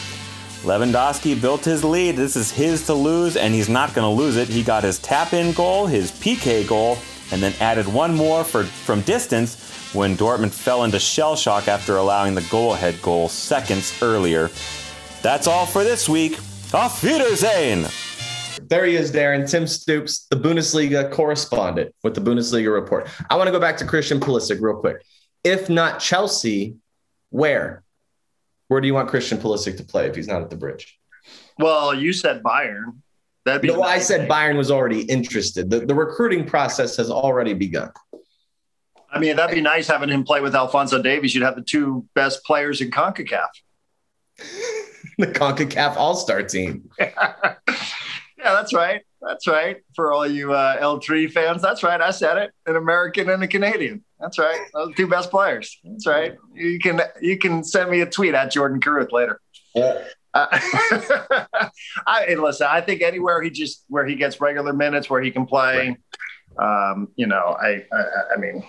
Lewandowski 0.63 1.41
built 1.41 1.65
his 1.65 1.85
lead. 1.85 2.17
This 2.17 2.35
is 2.35 2.51
his 2.51 2.87
to 2.87 2.95
lose, 2.95 3.37
and 3.37 3.55
he's 3.55 3.69
not 3.69 3.95
going 3.95 4.05
to 4.05 4.23
lose 4.23 4.37
it. 4.37 4.49
He 4.49 4.65
got 4.65 4.83
his 4.83 4.99
tap 4.99 5.33
in 5.33 5.53
goal, 5.53 5.87
his 5.87 6.11
PK 6.11 6.67
goal, 6.67 6.99
and 7.33 7.43
then 7.43 7.53
added 7.61 7.87
one 7.87 8.15
more 8.15 8.45
for, 8.45 8.65
from 8.65 9.01
distance 9.03 9.93
when 9.93 10.17
Dortmund 10.17 10.53
fell 10.53 10.85
into 10.85 10.99
shell 10.99 11.37
shock 11.37 11.69
after 11.69 11.97
allowing 11.97 12.35
the 12.35 12.47
goal 12.51 12.75
ahead 12.75 13.01
goal 13.03 13.29
seconds 13.29 13.97
earlier. 14.03 14.51
That's 15.23 15.47
all 15.47 15.67
for 15.67 15.85
this 15.85 16.09
week. 16.09 16.39
Auf 16.75 17.03
Wiedersehen! 17.03 17.87
There 18.69 18.85
he 18.85 18.97
is, 18.97 19.11
Darren. 19.11 19.51
Tim 19.51 19.67
Stoops, 19.67 20.27
the 20.27 20.37
Bundesliga 20.37 21.11
correspondent 21.11 21.95
with 22.03 22.15
the 22.15 22.21
Bundesliga 22.21 22.73
report. 22.73 23.09
I 23.31 23.37
want 23.37 23.47
to 23.47 23.53
go 23.53 23.61
back 23.61 23.77
to 23.79 23.87
Christian 23.87 24.21
Pulisic 24.21 24.61
real 24.61 24.77
quick. 24.77 25.03
If 25.45 25.71
not 25.71 26.01
Chelsea, 26.01 26.77
where? 27.31 27.83
Where 28.69 28.81
do 28.81 28.87
you 28.87 28.95
want 28.95 29.09
Christian 29.09 29.39
Pulisic 29.39 29.77
to 29.79 29.85
play 29.85 30.07
if 30.07 30.17
he's 30.17 30.29
not 30.29 30.43
at 30.43 30.51
the 30.51 30.57
bridge? 30.57 30.99
Well, 31.59 31.95
you 31.95 32.13
said 32.13 32.43
Bayern. 32.43 32.99
That'd 33.49 33.63
be 33.63 33.69
no, 33.69 33.83
I 33.83 33.99
said 33.99 34.29
Bayern 34.29 34.59
was 34.59 34.71
already 34.71 35.01
interested. 35.03 35.71
The, 35.71 35.81
the 35.81 35.95
recruiting 35.95 36.45
process 36.45 36.99
has 36.99 37.11
already 37.11 37.55
begun. 37.55 37.91
I 39.11 39.19
mean, 39.19 39.37
that'd 39.37 39.55
be 39.55 39.63
nice 39.63 39.89
having 39.89 40.11
him 40.11 40.23
play 40.23 40.43
with 40.43 40.55
Alphonso 40.55 41.01
Davies. 41.01 41.35
You'd 41.35 41.45
have 41.45 41.57
the 41.57 41.63
two 41.63 42.07
best 42.15 42.45
players 42.45 42.83
in 42.83 42.91
CONCACAF. 42.91 43.49
the 45.19 45.29
CONCACAF 45.29 45.97
All 45.97 46.15
Star 46.15 46.43
team. 46.43 46.91
yeah, 47.01 47.55
that's 48.37 48.75
right. 48.75 49.01
That's 49.23 49.47
right. 49.47 49.79
For 49.95 50.13
all 50.13 50.27
you 50.27 50.53
uh, 50.53 50.79
L3 50.79 51.33
fans, 51.33 51.63
that's 51.63 51.83
right. 51.83 52.03
I 52.03 52.11
said 52.11 52.37
it. 52.37 52.53
An 52.67 52.77
American 52.77 53.31
and 53.31 53.43
a 53.43 53.49
Canadian. 53.49 54.05
That's 54.21 54.39
right. 54.39 54.61
Those 54.75 54.95
two 54.95 55.09
best 55.09 55.31
players. 55.31 55.81
That's 55.83 56.07
right. 56.07 56.35
You 56.53 56.79
can 56.79 57.01
you 57.23 57.39
can 57.39 57.65
send 57.65 57.91
me 57.91 58.03
a 58.03 58.07
tweet 58.07 58.35
at 58.35 58.51
Jordan 58.51 58.79
Caruth 58.79 59.11
later. 59.11 59.41
Yeah. 59.75 60.05
Uh, 60.35 60.47
I, 62.07 62.35
listen, 62.35 62.67
I 62.71 62.81
think 62.81 63.03
anywhere 63.03 63.41
he 63.43 63.51
just 63.51 63.85
where 63.89 64.07
he 64.07 64.15
gets 64.15 64.41
regular 64.41 64.73
minutes, 64.73 65.09
where 65.09 65.23
he 65.23 65.31
can 65.31 65.47
play. 65.47 65.97
Right. 66.59 66.93
Um, 66.93 67.09
you 67.17 67.27
know, 67.27 67.57
I, 67.61 67.85
I, 67.93 68.35
I 68.35 68.37
mean, 68.39 68.65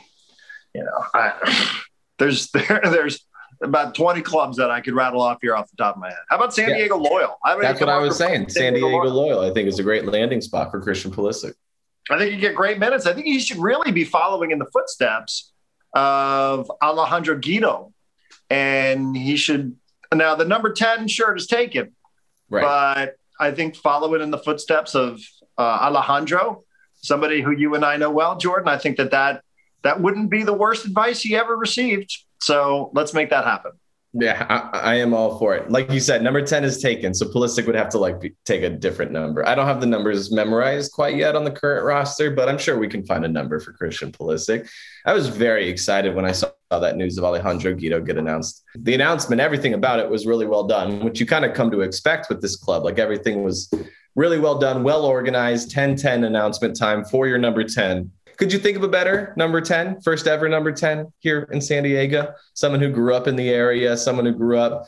you 0.73 0.83
know, 0.83 1.05
I, 1.13 1.79
there's 2.19 2.49
there, 2.51 2.81
there's 2.83 3.25
about 3.61 3.93
20 3.93 4.21
clubs 4.21 4.57
that 4.57 4.71
I 4.71 4.79
could 4.79 4.93
rattle 4.93 5.21
off 5.21 5.39
here 5.41 5.55
off 5.55 5.69
the 5.69 5.75
top 5.75 5.95
of 5.95 6.01
my 6.01 6.07
head. 6.07 6.17
How 6.29 6.37
about 6.37 6.53
San 6.53 6.69
yeah. 6.69 6.77
Diego 6.77 6.97
Loyal? 6.97 7.37
That's 7.61 7.79
what 7.79 7.89
I 7.89 7.97
was 7.97 8.17
saying. 8.17 8.49
San, 8.49 8.73
Diego, 8.73 8.87
Diego 8.87 9.03
Loyal. 9.09 9.39
Loyal, 9.39 9.51
I 9.51 9.53
think, 9.53 9.67
is 9.67 9.79
a 9.79 9.83
great 9.83 10.05
landing 10.05 10.39
spot 10.39 10.71
for 10.71 10.81
Christian 10.81 11.11
Pulisic. 11.11 11.53
I 12.09 12.17
think 12.17 12.33
you 12.33 12.39
get 12.39 12.55
great 12.55 12.79
minutes. 12.79 13.05
I 13.05 13.13
think 13.13 13.25
he 13.25 13.39
should 13.39 13.57
really 13.57 13.91
be 13.91 14.05
following 14.05 14.51
in 14.51 14.59
the 14.59 14.65
footsteps 14.65 15.51
of 15.93 16.71
Alejandro 16.81 17.37
Guido. 17.37 17.93
And 18.49 19.15
he 19.15 19.35
should 19.35 19.75
now, 20.17 20.35
the 20.35 20.45
number 20.45 20.73
10 20.73 21.07
shirt 21.07 21.37
is 21.37 21.47
taken, 21.47 21.95
right. 22.49 22.61
but 22.61 23.15
I 23.39 23.51
think 23.51 23.75
following 23.75 24.21
in 24.21 24.31
the 24.31 24.39
footsteps 24.39 24.95
of 24.95 25.19
uh, 25.57 25.61
Alejandro, 25.61 26.63
somebody 26.95 27.41
who 27.41 27.51
you 27.51 27.75
and 27.75 27.85
I 27.85 27.97
know 27.97 28.09
well, 28.09 28.37
Jordan, 28.37 28.67
I 28.67 28.77
think 28.77 28.97
that, 28.97 29.11
that 29.11 29.43
that 29.83 30.01
wouldn't 30.01 30.29
be 30.29 30.43
the 30.43 30.53
worst 30.53 30.85
advice 30.85 31.21
he 31.21 31.35
ever 31.35 31.55
received. 31.55 32.17
So 32.39 32.91
let's 32.93 33.13
make 33.13 33.29
that 33.29 33.45
happen. 33.45 33.71
Yeah, 34.13 34.45
I, 34.49 34.79
I, 34.79 34.95
am 34.95 35.13
all 35.13 35.37
for 35.37 35.55
it. 35.55 35.69
Like 35.69 35.91
you 35.91 35.99
said, 35.99 36.23
number 36.23 36.41
10 36.41 36.63
is 36.63 36.81
taken. 36.81 37.13
So 37.13 37.27
Pulisic 37.27 37.67
would 37.67 37.75
have 37.75 37.89
to 37.89 37.99
like 37.99 38.19
be, 38.19 38.33
take 38.43 38.63
a 38.63 38.69
different 38.69 39.11
number. 39.11 39.47
I 39.47 39.53
don't 39.53 39.67
have 39.67 39.81
the 39.81 39.85
numbers 39.85 40.31
memorized 40.31 40.93
quite 40.93 41.15
yet 41.15 41.35
on 41.35 41.43
the 41.43 41.51
current 41.51 41.85
roster, 41.85 42.31
but 42.31 42.49
I'm 42.49 42.57
sure 42.57 42.79
we 42.79 42.87
can 42.87 43.05
find 43.05 43.23
a 43.23 43.27
number 43.27 43.59
for 43.59 43.71
Christian 43.71 44.11
Pulisic. 44.11 44.67
I 45.05 45.13
was 45.13 45.27
very 45.27 45.69
excited 45.69 46.15
when 46.15 46.25
I 46.25 46.31
saw 46.31 46.49
that 46.71 46.97
news 46.97 47.19
of 47.19 47.23
Alejandro 47.23 47.75
Guido 47.75 48.01
get 48.01 48.17
announced. 48.17 48.63
The 48.73 48.95
announcement, 48.95 49.41
everything 49.41 49.75
about 49.75 49.99
it 49.99 50.09
was 50.09 50.25
really 50.25 50.47
well 50.47 50.65
done, 50.65 51.01
which 51.01 51.19
you 51.19 51.27
kind 51.27 51.45
of 51.45 51.53
come 51.53 51.69
to 51.69 51.81
expect 51.81 52.29
with 52.29 52.41
this 52.41 52.55
club. 52.55 52.83
Like 52.83 52.97
everything 52.97 53.43
was 53.43 53.71
really 54.15 54.39
well 54.39 54.57
done, 54.57 54.83
well 54.83 55.05
organized, 55.05 55.69
10 55.69 55.95
10 55.95 56.23
announcement 56.23 56.75
time 56.75 57.05
for 57.05 57.27
your 57.27 57.37
number 57.37 57.63
10. 57.63 58.11
Could 58.39 58.53
you 58.53 58.59
think 58.59 58.77
of 58.77 58.83
a 58.83 58.87
better 58.87 59.33
number 59.35 59.59
10, 59.59 59.99
first 59.99 60.25
ever 60.25 60.47
number 60.47 60.71
10 60.71 61.11
here 61.19 61.49
in 61.51 61.59
San 61.59 61.83
Diego? 61.83 62.33
Someone 62.53 62.79
who 62.79 62.89
grew 62.89 63.13
up 63.13 63.27
in 63.27 63.35
the 63.35 63.49
area, 63.49 63.97
someone 63.97 64.25
who 64.25 64.31
grew 64.31 64.57
up 64.57 64.87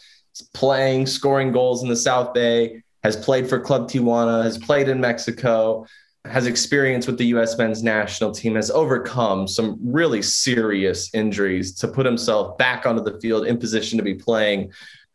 playing, 0.54 1.06
scoring 1.06 1.52
goals 1.52 1.84
in 1.84 1.90
the 1.90 1.96
South 1.98 2.34
Bay, 2.34 2.82
has 3.04 3.18
played 3.18 3.50
for 3.50 3.60
Club 3.60 3.90
Tijuana, 3.90 4.42
has 4.44 4.58
played 4.58 4.88
in 4.88 5.02
Mexico, 5.02 5.86
has 6.24 6.48
experience 6.48 7.08
with 7.08 7.18
the 7.18 7.26
US 7.26 7.58
men's 7.58 7.84
national 7.84 8.32
team, 8.32 8.56
has 8.56 8.72
overcome 8.72 9.50
some 9.50 9.78
really 9.84 10.22
serious 10.22 11.14
injuries 11.14 11.76
to 11.76 11.90
put 11.90 12.06
himself 12.06 12.58
back 12.58 12.86
onto 12.86 13.04
the 13.04 13.20
field 13.20 13.46
in 13.46 13.58
position 13.58 13.98
to 13.98 14.04
be 14.04 14.16
playing. 14.16 14.72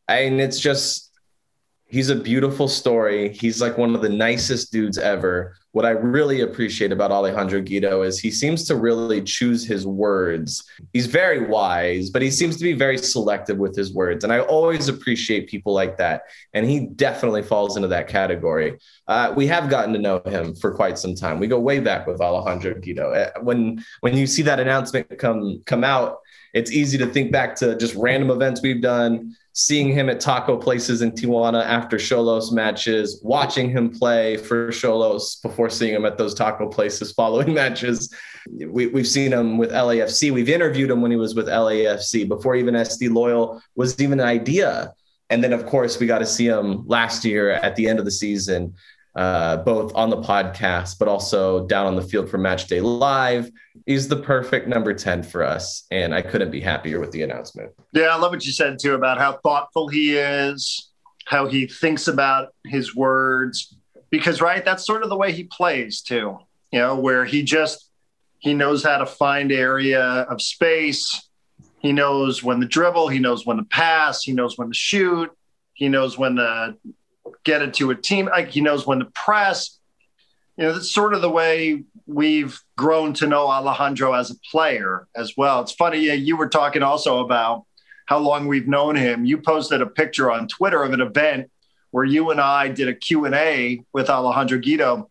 And 0.09 0.43
it's 0.43 0.61
just, 0.61 1.11
he's 1.87 2.11
a 2.11 2.17
beautiful 2.17 2.69
story. 2.69 3.33
He's 3.33 3.63
like 3.63 3.79
one 3.79 3.95
of 3.95 4.03
the 4.03 4.11
nicest 4.11 4.73
dudes 4.73 4.99
ever 4.99 5.57
what 5.77 5.85
I 5.85 5.91
really 5.91 6.41
appreciate 6.41 6.91
about 6.91 7.13
Alejandro 7.13 7.61
Guido 7.61 8.01
is 8.01 8.19
he 8.19 8.31
seems 8.31 8.65
to 8.65 8.77
really 8.77 9.21
choose 9.21 9.63
his 9.63 9.87
words. 9.87 10.65
He's 10.95 11.05
very 11.05 11.47
wise, 11.47 12.09
but 12.09 12.23
he 12.23 12.31
seems 12.31 12.57
to 12.57 12.65
be 12.65 12.73
very 12.73 12.97
selective 12.97 13.59
with 13.59 13.77
his 13.77 13.93
words. 13.93 14.25
And 14.25 14.33
I 14.33 14.41
always 14.41 14.89
appreciate 14.89 15.51
people 15.51 15.75
like 15.75 15.99
that. 15.99 16.23
And 16.55 16.65
he 16.65 16.87
definitely 16.87 17.43
falls 17.43 17.77
into 17.77 17.89
that 17.89 18.09
category. 18.09 18.79
Uh, 19.09 19.33
we 19.37 19.47
have 19.47 19.71
gotten 19.71 19.93
to 19.93 20.01
know 20.01 20.21
him 20.27 20.55
for 20.57 20.75
quite 20.75 20.99
some 20.99 21.15
time. 21.15 21.39
We 21.39 21.47
go 21.47 21.61
way 21.61 21.79
back 21.79 22.07
with 22.07 22.21
Alejandro 22.21 22.75
Guido. 22.81 23.13
Uh, 23.13 23.31
when 23.41 23.85
when 24.01 24.17
you 24.17 24.27
see 24.27 24.43
that 24.43 24.59
announcement 24.59 25.17
come 25.19 25.63
come 25.65 25.85
out, 25.85 26.19
it's 26.55 26.73
easy 26.73 26.99
to 26.99 27.07
think 27.07 27.31
back 27.31 27.55
to 27.57 27.77
just 27.77 27.95
random 27.95 28.31
events 28.31 28.63
we've 28.63 28.83
done 28.83 29.37
seeing 29.57 29.89
him 29.89 30.11
at 30.11 30.21
taco 30.21 30.55
places 30.55 31.01
in 31.01 31.11
Tijuana 31.11 31.65
after 31.65 31.97
Xolos 31.97 32.53
matches, 32.53 33.21
watching 33.23 33.71
him 33.71 33.89
play 33.89 34.37
for 34.37 34.69
Xolos 34.69 35.41
before 35.41 35.71
seeing 35.71 35.95
him 35.95 36.05
at 36.05 36.19
those 36.19 36.35
taco 36.35 36.69
places 36.69 37.13
following 37.13 37.55
matches. 37.63 38.15
We, 38.51 38.93
have 38.93 39.09
seen 39.09 39.33
him 39.33 39.57
with 39.57 39.71
LAFC. 39.71 40.31
We've 40.31 40.51
interviewed 40.51 40.91
him 40.91 41.01
when 41.01 41.11
he 41.11 41.17
was 41.17 41.35
with 41.35 41.47
LAFC 41.47 42.29
before 42.29 42.55
even 42.55 42.75
SD 42.75 43.11
Loyal 43.11 43.63
was 43.77 43.99
even 43.99 44.21
an 44.21 44.27
idea. 44.27 44.93
And 45.31 45.43
then, 45.43 45.55
of 45.55 45.65
course, 45.65 45.99
we 45.99 46.07
got 46.07 46.19
to 46.19 46.27
see 46.27 46.47
him 46.47 46.87
last 46.87 47.25
year 47.25 47.53
at 47.53 47.77
the 47.77 47.89
end 47.89 47.99
of 47.99 48.05
the 48.05 48.11
season 48.11 48.75
uh, 49.17 49.57
both 49.59 49.95
on 49.95 50.11
the 50.11 50.19
podcast, 50.19 50.99
but 50.99 51.09
also 51.09 51.67
down 51.67 51.87
on 51.87 51.97
the 51.97 52.03
field 52.03 52.29
for 52.29 52.37
Match 52.37 52.67
Day 52.67 52.81
Live. 52.81 53.51
He's 53.87 54.09
the 54.09 54.17
perfect 54.17 54.69
number 54.69 54.93
10 54.93 55.23
for 55.23 55.43
us. 55.43 55.87
And 55.91 56.15
I 56.15 56.21
couldn't 56.21 56.51
be 56.51 56.61
happier 56.61 57.01
with 57.01 57.13
the 57.13 57.23
announcement. 57.23 57.73
Yeah, 57.93 58.09
I 58.09 58.17
love 58.17 58.33
what 58.33 58.45
you 58.45 58.53
said 58.53 58.79
too 58.79 58.95
about 58.95 59.17
how 59.17 59.39
thoughtful 59.43 59.89
he 59.89 60.19
is, 60.19 60.91
how 61.25 61.47
he 61.47 61.67
thinks 61.67 62.09
about 62.09 62.55
his 62.67 62.95
words. 62.95 63.75
because 64.11 64.41
right, 64.41 64.65
that's 64.65 64.87
sort 64.87 65.03
of 65.03 65.09
the 65.09 65.17
way 65.17 65.33
he 65.33 65.45
plays 65.45 66.03
too. 66.03 66.39
You 66.71 66.81
know, 66.81 66.97
where 66.97 67.25
he 67.25 67.43
just 67.43 67.91
he 68.39 68.53
knows 68.53 68.85
how 68.85 68.99
to 68.99 69.07
find 69.07 69.51
area 69.51 70.03
of 70.03 70.43
space. 70.43 71.29
He 71.79 71.93
knows 71.93 72.43
when 72.43 72.61
to 72.61 72.67
dribble. 72.67 73.09
He 73.09 73.19
knows 73.19 73.47
when 73.47 73.57
to 73.57 73.65
pass. 73.65 74.23
He 74.23 74.33
knows 74.33 74.59
when 74.59 74.69
to 74.69 74.75
shoot. 74.75 75.31
He 75.73 75.89
knows 75.89 76.19
when 76.19 76.37
to 76.37 76.77
get 77.47 77.63
it 77.63 77.75
to 77.75 77.91
a 77.91 77.95
team. 77.95 78.27
Like 78.27 78.51
he 78.51 78.61
knows 78.61 78.87
when 78.87 78.99
to 78.99 79.07
press. 79.07 79.79
You 80.59 80.65
know, 80.65 80.73
that's 80.73 80.93
sort 80.93 81.15
of 81.15 81.23
the 81.23 81.31
way 81.31 81.85
we've 82.07 82.61
grown 82.77 83.15
to 83.15 83.27
know 83.27 83.47
Alejandro 83.47 84.13
as 84.13 84.31
a 84.31 84.35
player 84.51 85.07
as 85.15 85.35
well. 85.37 85.61
It's 85.61 85.73
funny. 85.73 86.15
You 86.15 86.37
were 86.37 86.49
talking 86.49 86.83
also 86.83 87.21
about 87.21 87.65
how 88.07 88.19
long 88.19 88.47
we've 88.47 88.69
known 88.69 88.97
him. 88.97 89.25
You 89.25 89.39
posted 89.39 89.81
a 89.81 89.87
picture 89.87 90.31
on 90.31 90.49
Twitter 90.49 90.83
of 90.83 90.93
an 90.93 91.01
event 91.01 91.51
where 91.93 92.05
you 92.05 92.31
and 92.31 92.41
I 92.41 92.69
did 92.69 92.89
a 92.89 92.95
Q&A 92.95 93.85
with 93.93 94.11
Alejandro 94.11 94.59
Guido. 94.59 95.11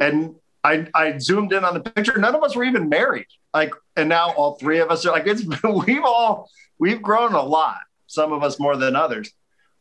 And 0.00 0.36
I, 0.62 0.86
I 0.94 1.18
zoomed 1.18 1.52
in 1.52 1.64
on 1.64 1.74
the 1.74 1.80
picture. 1.80 2.16
None 2.18 2.34
of 2.34 2.42
us 2.42 2.54
were 2.54 2.64
even 2.64 2.88
married. 2.88 3.26
Like, 3.52 3.72
and 3.96 4.08
now 4.08 4.32
all 4.32 4.54
three 4.56 4.78
of 4.78 4.90
us 4.90 5.04
are 5.06 5.12
like, 5.12 5.26
it's 5.26 5.42
we've 5.86 6.04
all, 6.04 6.50
we've 6.78 7.02
grown 7.02 7.34
a 7.34 7.42
lot. 7.42 7.80
Some 8.06 8.32
of 8.32 8.44
us 8.44 8.60
more 8.60 8.76
than 8.76 8.94
others, 8.94 9.32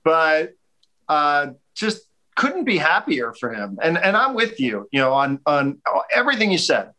but 0.03 0.53
uh, 1.07 1.47
just 1.75 2.01
couldn't 2.35 2.65
be 2.65 2.77
happier 2.77 3.33
for 3.33 3.53
him. 3.53 3.79
And, 3.81 3.97
and 3.97 4.15
I'm 4.15 4.33
with 4.33 4.59
you, 4.59 4.87
you 4.91 4.99
know, 4.99 5.13
on, 5.13 5.39
on 5.45 5.81
everything 6.13 6.51
you 6.51 6.57
said 6.57 6.91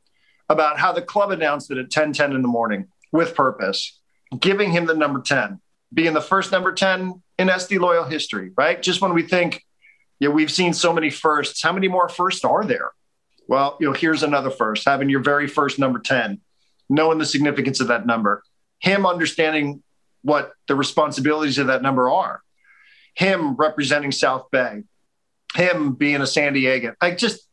about 0.48 0.78
how 0.78 0.92
the 0.92 1.02
club 1.02 1.30
announced 1.30 1.70
it 1.70 1.78
at 1.78 1.90
10, 1.90 2.12
10 2.12 2.32
in 2.32 2.42
the 2.42 2.48
morning 2.48 2.88
with 3.12 3.34
purpose, 3.34 4.00
giving 4.40 4.72
him 4.72 4.86
the 4.86 4.94
number 4.94 5.20
10, 5.20 5.60
being 5.92 6.14
the 6.14 6.20
first 6.20 6.52
number 6.52 6.72
10 6.72 7.22
in 7.38 7.48
SD 7.48 7.78
Loyal 7.78 8.04
history, 8.04 8.52
right? 8.56 8.82
Just 8.82 9.00
when 9.00 9.12
we 9.12 9.22
think, 9.22 9.62
yeah, 10.18 10.28
we've 10.28 10.50
seen 10.50 10.72
so 10.72 10.92
many 10.92 11.10
firsts, 11.10 11.62
how 11.62 11.72
many 11.72 11.88
more 11.88 12.08
firsts 12.08 12.44
are 12.44 12.64
there? 12.64 12.92
Well, 13.48 13.76
you 13.78 13.86
know, 13.86 13.92
here's 13.92 14.22
another 14.22 14.50
first, 14.50 14.84
having 14.86 15.08
your 15.08 15.20
very 15.20 15.46
first 15.46 15.78
number 15.78 15.98
10, 15.98 16.40
knowing 16.88 17.18
the 17.18 17.26
significance 17.26 17.80
of 17.80 17.88
that 17.88 18.06
number, 18.06 18.42
him 18.78 19.06
understanding 19.06 19.82
what 20.22 20.52
the 20.66 20.74
responsibilities 20.74 21.58
of 21.58 21.68
that 21.68 21.82
number 21.82 22.10
are, 22.10 22.42
him 23.16 23.56
representing 23.56 24.12
South 24.12 24.50
Bay, 24.52 24.84
him 25.54 25.94
being 25.94 26.20
a 26.20 26.26
San 26.26 26.54
Diegan. 26.54 26.94
I 27.00 27.12
just, 27.12 27.46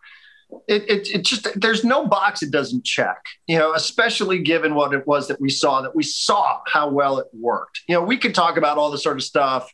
it, 0.67 0.89
it, 0.89 1.15
it 1.15 1.21
just 1.23 1.47
there's 1.60 1.84
no 1.84 2.06
box 2.06 2.43
it 2.43 2.52
doesn't 2.52 2.86
check 2.86 3.26
you 3.47 3.58
know 3.58 3.73
especially 3.73 4.38
given 4.38 4.76
what 4.76 4.93
it 4.93 5.08
was 5.08 5.28
that 5.28 5.41
we 5.41 5.49
saw 5.49 5.82
that 5.82 5.95
we 5.95 6.04
saw 6.04 6.60
how 6.67 6.88
well 6.89 7.17
it 7.17 7.26
worked 7.34 7.82
you 7.88 7.95
know 7.95 8.04
we 8.04 8.17
could 8.17 8.36
talk 8.36 8.56
about 8.56 8.78
all 8.78 8.91
this 8.91 9.02
sort 9.02 9.17
of 9.17 9.23
stuff 9.23 9.73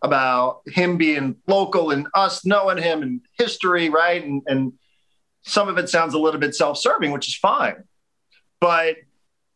about 0.00 0.62
him 0.66 0.96
being 0.96 1.36
local 1.46 1.90
and 1.90 2.06
us 2.14 2.46
knowing 2.46 2.78
him 2.78 3.02
and 3.02 3.20
history 3.36 3.90
right 3.90 4.24
and, 4.24 4.42
and 4.46 4.72
some 5.42 5.68
of 5.68 5.76
it 5.76 5.90
sounds 5.90 6.14
a 6.14 6.18
little 6.18 6.40
bit 6.40 6.54
self-serving 6.54 7.10
which 7.10 7.28
is 7.28 7.36
fine 7.36 7.84
but 8.58 8.96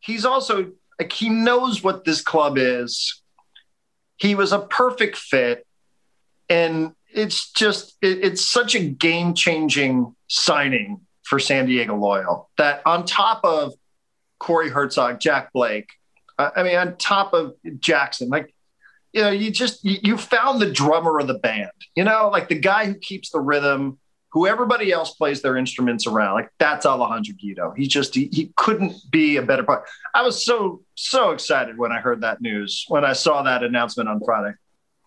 he's 0.00 0.26
also 0.26 0.72
like 0.98 1.12
he 1.12 1.30
knows 1.30 1.82
what 1.82 2.04
this 2.04 2.20
club 2.20 2.58
is 2.58 3.22
he 4.16 4.34
was 4.34 4.52
a 4.52 4.60
perfect 4.60 5.16
fit. 5.16 5.66
And 6.48 6.92
it's 7.12 7.52
just 7.52 7.96
it, 8.02 8.24
it's 8.24 8.46
such 8.46 8.74
a 8.74 8.80
game 8.80 9.34
changing 9.34 10.14
signing 10.28 11.00
for 11.22 11.38
San 11.38 11.66
Diego 11.66 11.96
Loyal 11.96 12.50
that 12.58 12.82
on 12.84 13.06
top 13.06 13.40
of 13.44 13.72
Corey 14.38 14.70
Hertzog, 14.70 15.20
Jack 15.20 15.52
Blake, 15.52 15.88
uh, 16.38 16.50
I 16.54 16.62
mean, 16.62 16.76
on 16.76 16.96
top 16.96 17.32
of 17.32 17.54
Jackson, 17.78 18.28
like, 18.28 18.54
you 19.12 19.22
know, 19.22 19.30
you 19.30 19.50
just, 19.50 19.84
you, 19.84 19.98
you 20.02 20.18
found 20.18 20.60
the 20.60 20.70
drummer 20.70 21.18
of 21.20 21.28
the 21.28 21.38
band, 21.38 21.70
you 21.94 22.04
know, 22.04 22.28
like 22.30 22.48
the 22.48 22.58
guy 22.58 22.86
who 22.86 22.94
keeps 22.94 23.30
the 23.30 23.40
rhythm, 23.40 23.98
who 24.34 24.46
everybody 24.46 24.92
else 24.92 25.14
plays 25.14 25.40
their 25.40 25.56
instruments 25.56 26.06
around. 26.06 26.34
Like 26.34 26.50
that's 26.58 26.84
Alejandro 26.84 27.34
Guido. 27.40 27.72
He 27.76 27.86
just, 27.86 28.14
he, 28.14 28.28
he 28.32 28.52
couldn't 28.56 28.92
be 29.10 29.38
a 29.38 29.42
better 29.42 29.62
part. 29.62 29.84
I 30.14 30.22
was 30.22 30.44
so, 30.44 30.82
so 30.96 31.30
excited 31.30 31.78
when 31.78 31.92
I 31.92 32.00
heard 32.00 32.20
that 32.20 32.42
news, 32.42 32.84
when 32.88 33.04
I 33.04 33.14
saw 33.14 33.42
that 33.44 33.62
announcement 33.62 34.08
on 34.10 34.20
Friday 34.22 34.52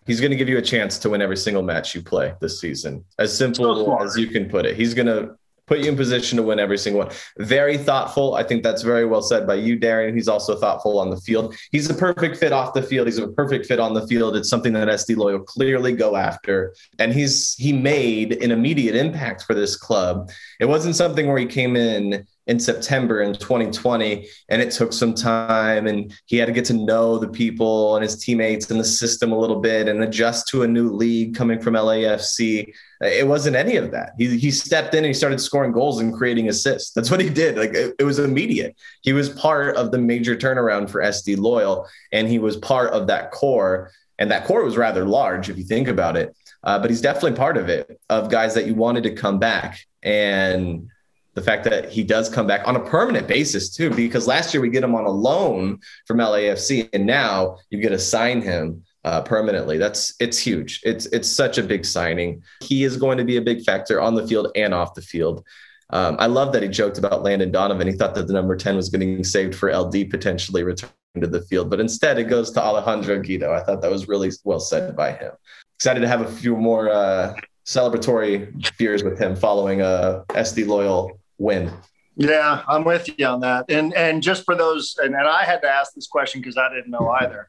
he's 0.06 0.20
going 0.20 0.30
to 0.30 0.36
give 0.36 0.48
you 0.48 0.56
a 0.56 0.62
chance 0.62 0.98
to 0.98 1.10
win 1.10 1.20
every 1.20 1.36
single 1.36 1.62
match 1.62 1.94
you 1.94 2.00
play 2.02 2.32
this 2.40 2.58
season. 2.58 3.04
As 3.18 3.36
simple 3.36 3.84
so 3.84 4.02
as 4.02 4.16
you 4.16 4.28
can 4.28 4.48
put 4.48 4.64
it. 4.64 4.74
He's 4.74 4.94
going 4.94 5.06
to 5.06 5.36
put 5.68 5.78
you 5.80 5.90
in 5.90 5.96
position 5.96 6.36
to 6.38 6.42
win 6.42 6.58
every 6.58 6.78
single 6.78 7.04
one. 7.04 7.14
Very 7.38 7.76
thoughtful. 7.76 8.34
I 8.34 8.42
think 8.42 8.62
that's 8.62 8.82
very 8.82 9.04
well 9.04 9.22
said 9.22 9.46
by 9.46 9.54
you, 9.54 9.78
Darren. 9.78 10.14
He's 10.14 10.26
also 10.26 10.56
thoughtful 10.56 10.98
on 10.98 11.10
the 11.10 11.20
field. 11.20 11.54
He's 11.70 11.88
a 11.88 11.94
perfect 11.94 12.38
fit 12.38 12.52
off 12.52 12.72
the 12.74 12.82
field. 12.82 13.06
He's 13.06 13.18
a 13.18 13.28
perfect 13.28 13.66
fit 13.66 13.78
on 13.78 13.94
the 13.94 14.06
field. 14.06 14.34
It's 14.34 14.48
something 14.48 14.72
that 14.72 14.88
SD 14.88 15.16
Loyal 15.16 15.40
clearly 15.40 15.92
go 15.92 16.16
after. 16.16 16.74
And 16.98 17.12
he's 17.12 17.54
he 17.54 17.72
made 17.72 18.42
an 18.42 18.50
immediate 18.50 18.96
impact 18.96 19.42
for 19.42 19.54
this 19.54 19.76
club. 19.76 20.30
It 20.58 20.64
wasn't 20.64 20.96
something 20.96 21.28
where 21.28 21.38
he 21.38 21.46
came 21.46 21.76
in 21.76 22.26
in 22.48 22.58
September 22.58 23.20
in 23.20 23.34
2020. 23.34 24.26
And 24.48 24.62
it 24.62 24.72
took 24.72 24.92
some 24.92 25.14
time 25.14 25.86
and 25.86 26.12
he 26.24 26.38
had 26.38 26.46
to 26.46 26.52
get 26.52 26.64
to 26.66 26.72
know 26.72 27.18
the 27.18 27.28
people 27.28 27.94
and 27.94 28.02
his 28.02 28.16
teammates 28.16 28.70
and 28.70 28.80
the 28.80 28.84
system 28.84 29.32
a 29.32 29.38
little 29.38 29.60
bit 29.60 29.86
and 29.86 30.02
adjust 30.02 30.48
to 30.48 30.62
a 30.62 30.68
new 30.68 30.88
league 30.90 31.36
coming 31.36 31.60
from 31.60 31.74
LAFC. 31.74 32.72
It 33.00 33.26
wasn't 33.26 33.54
any 33.54 33.76
of 33.76 33.92
that. 33.92 34.14
He, 34.18 34.38
he 34.38 34.50
stepped 34.50 34.92
in 34.94 34.98
and 34.98 35.06
he 35.06 35.14
started 35.14 35.40
scoring 35.40 35.70
goals 35.72 36.00
and 36.00 36.12
creating 36.12 36.48
assists. 36.48 36.92
That's 36.92 37.10
what 37.10 37.20
he 37.20 37.30
did. 37.30 37.56
Like 37.56 37.74
it, 37.74 37.94
it 37.98 38.04
was 38.04 38.18
immediate. 38.18 38.76
He 39.02 39.12
was 39.12 39.28
part 39.28 39.76
of 39.76 39.92
the 39.92 39.98
major 39.98 40.36
turnaround 40.36 40.90
for 40.90 41.00
SD 41.00 41.38
Loyal 41.38 41.86
and 42.12 42.28
he 42.28 42.38
was 42.38 42.56
part 42.56 42.92
of 42.92 43.06
that 43.06 43.30
core. 43.30 43.92
And 44.18 44.30
that 44.32 44.46
core 44.46 44.64
was 44.64 44.76
rather 44.76 45.04
large 45.04 45.48
if 45.48 45.56
you 45.56 45.64
think 45.64 45.86
about 45.86 46.16
it. 46.16 46.34
Uh, 46.64 46.78
but 46.78 46.90
he's 46.90 47.00
definitely 47.00 47.36
part 47.36 47.56
of 47.56 47.68
it, 47.68 48.00
of 48.10 48.30
guys 48.30 48.54
that 48.54 48.66
you 48.66 48.74
wanted 48.74 49.04
to 49.04 49.14
come 49.14 49.38
back. 49.38 49.78
And 50.02 50.88
the 51.34 51.44
fact 51.44 51.62
that 51.64 51.88
he 51.88 52.02
does 52.02 52.28
come 52.28 52.48
back 52.48 52.66
on 52.66 52.74
a 52.74 52.80
permanent 52.80 53.28
basis 53.28 53.70
too, 53.70 53.90
because 53.90 54.26
last 54.26 54.52
year 54.52 54.60
we 54.60 54.70
get 54.70 54.82
him 54.82 54.96
on 54.96 55.04
a 55.04 55.10
loan 55.10 55.78
from 56.04 56.18
LAFC, 56.18 56.88
and 56.92 57.06
now 57.06 57.58
you 57.70 57.80
get 57.80 57.90
to 57.90 57.98
sign 57.98 58.42
him 58.42 58.82
uh, 59.04 59.22
permanently. 59.22 59.78
That's 59.78 60.14
it's 60.20 60.38
huge. 60.38 60.80
It's 60.84 61.06
it's 61.06 61.28
such 61.28 61.58
a 61.58 61.62
big 61.62 61.84
signing. 61.84 62.42
He 62.60 62.84
is 62.84 62.96
going 62.96 63.18
to 63.18 63.24
be 63.24 63.36
a 63.36 63.42
big 63.42 63.62
factor 63.62 64.00
on 64.00 64.14
the 64.14 64.26
field 64.26 64.50
and 64.56 64.74
off 64.74 64.94
the 64.94 65.02
field. 65.02 65.44
Um, 65.90 66.16
I 66.18 66.26
love 66.26 66.52
that 66.52 66.62
he 66.62 66.68
joked 66.68 66.98
about 66.98 67.22
Landon 67.22 67.50
Donovan. 67.50 67.86
He 67.86 67.94
thought 67.94 68.14
that 68.14 68.26
the 68.26 68.34
number 68.34 68.54
10 68.56 68.76
was 68.76 68.90
getting 68.90 69.24
saved 69.24 69.54
for 69.54 69.74
LD 69.74 70.10
potentially 70.10 70.62
returning 70.62 70.92
to 71.18 71.26
the 71.26 71.40
field, 71.42 71.70
but 71.70 71.80
instead 71.80 72.18
it 72.18 72.24
goes 72.24 72.50
to 72.52 72.62
Alejandro 72.62 73.22
Guido. 73.22 73.52
I 73.54 73.62
thought 73.62 73.80
that 73.80 73.90
was 73.90 74.06
really 74.06 74.30
well 74.44 74.60
said 74.60 74.94
by 74.94 75.12
him. 75.12 75.32
Excited 75.78 76.00
to 76.00 76.08
have 76.08 76.20
a 76.20 76.30
few 76.30 76.56
more 76.56 76.90
uh, 76.90 77.34
celebratory 77.64 78.76
beers 78.76 79.02
with 79.02 79.18
him 79.18 79.34
following 79.34 79.80
a 79.80 80.24
SD 80.30 80.66
Loyal 80.66 81.18
win. 81.38 81.72
Yeah, 82.16 82.62
I'm 82.68 82.84
with 82.84 83.08
you 83.16 83.26
on 83.26 83.40
that. 83.40 83.66
And 83.70 83.94
and 83.94 84.22
just 84.22 84.44
for 84.44 84.56
those, 84.56 84.96
and, 85.00 85.14
and 85.14 85.26
I 85.26 85.44
had 85.44 85.62
to 85.62 85.68
ask 85.68 85.94
this 85.94 86.08
question 86.08 86.40
because 86.40 86.56
I 86.58 86.68
didn't 86.68 86.90
know 86.90 87.08
either. 87.10 87.48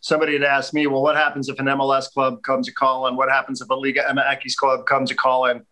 Somebody 0.00 0.34
had 0.34 0.44
asked 0.44 0.72
me, 0.74 0.86
well, 0.86 1.02
what 1.02 1.16
happens 1.16 1.48
if 1.48 1.58
an 1.58 1.66
MLS 1.66 2.10
club 2.12 2.42
comes 2.42 2.66
to 2.66 2.72
call 2.72 3.06
in? 3.08 3.16
What 3.16 3.30
happens 3.30 3.60
if 3.60 3.68
a 3.68 3.74
Liga 3.74 4.02
MX 4.08 4.56
club 4.56 4.86
comes 4.86 5.10
to 5.10 5.16
call 5.16 5.46
in? 5.46 5.64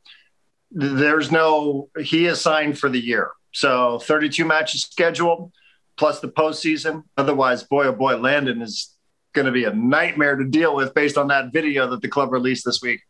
There's 0.70 1.30
no, 1.30 1.88
he 2.00 2.26
is 2.26 2.40
signed 2.40 2.78
for 2.78 2.88
the 2.88 2.98
year. 2.98 3.30
So 3.52 4.00
32 4.00 4.44
matches 4.44 4.82
scheduled 4.82 5.52
plus 5.96 6.20
the 6.20 6.28
postseason. 6.28 7.04
Otherwise, 7.16 7.62
boy, 7.62 7.86
oh 7.86 7.92
boy, 7.92 8.16
Landon 8.16 8.62
is 8.62 8.94
going 9.32 9.46
to 9.46 9.52
be 9.52 9.64
a 9.64 9.72
nightmare 9.72 10.36
to 10.36 10.44
deal 10.44 10.74
with 10.74 10.94
based 10.94 11.16
on 11.16 11.28
that 11.28 11.52
video 11.52 11.88
that 11.90 12.02
the 12.02 12.08
club 12.08 12.32
released 12.32 12.64
this 12.64 12.82
week. 12.82 13.00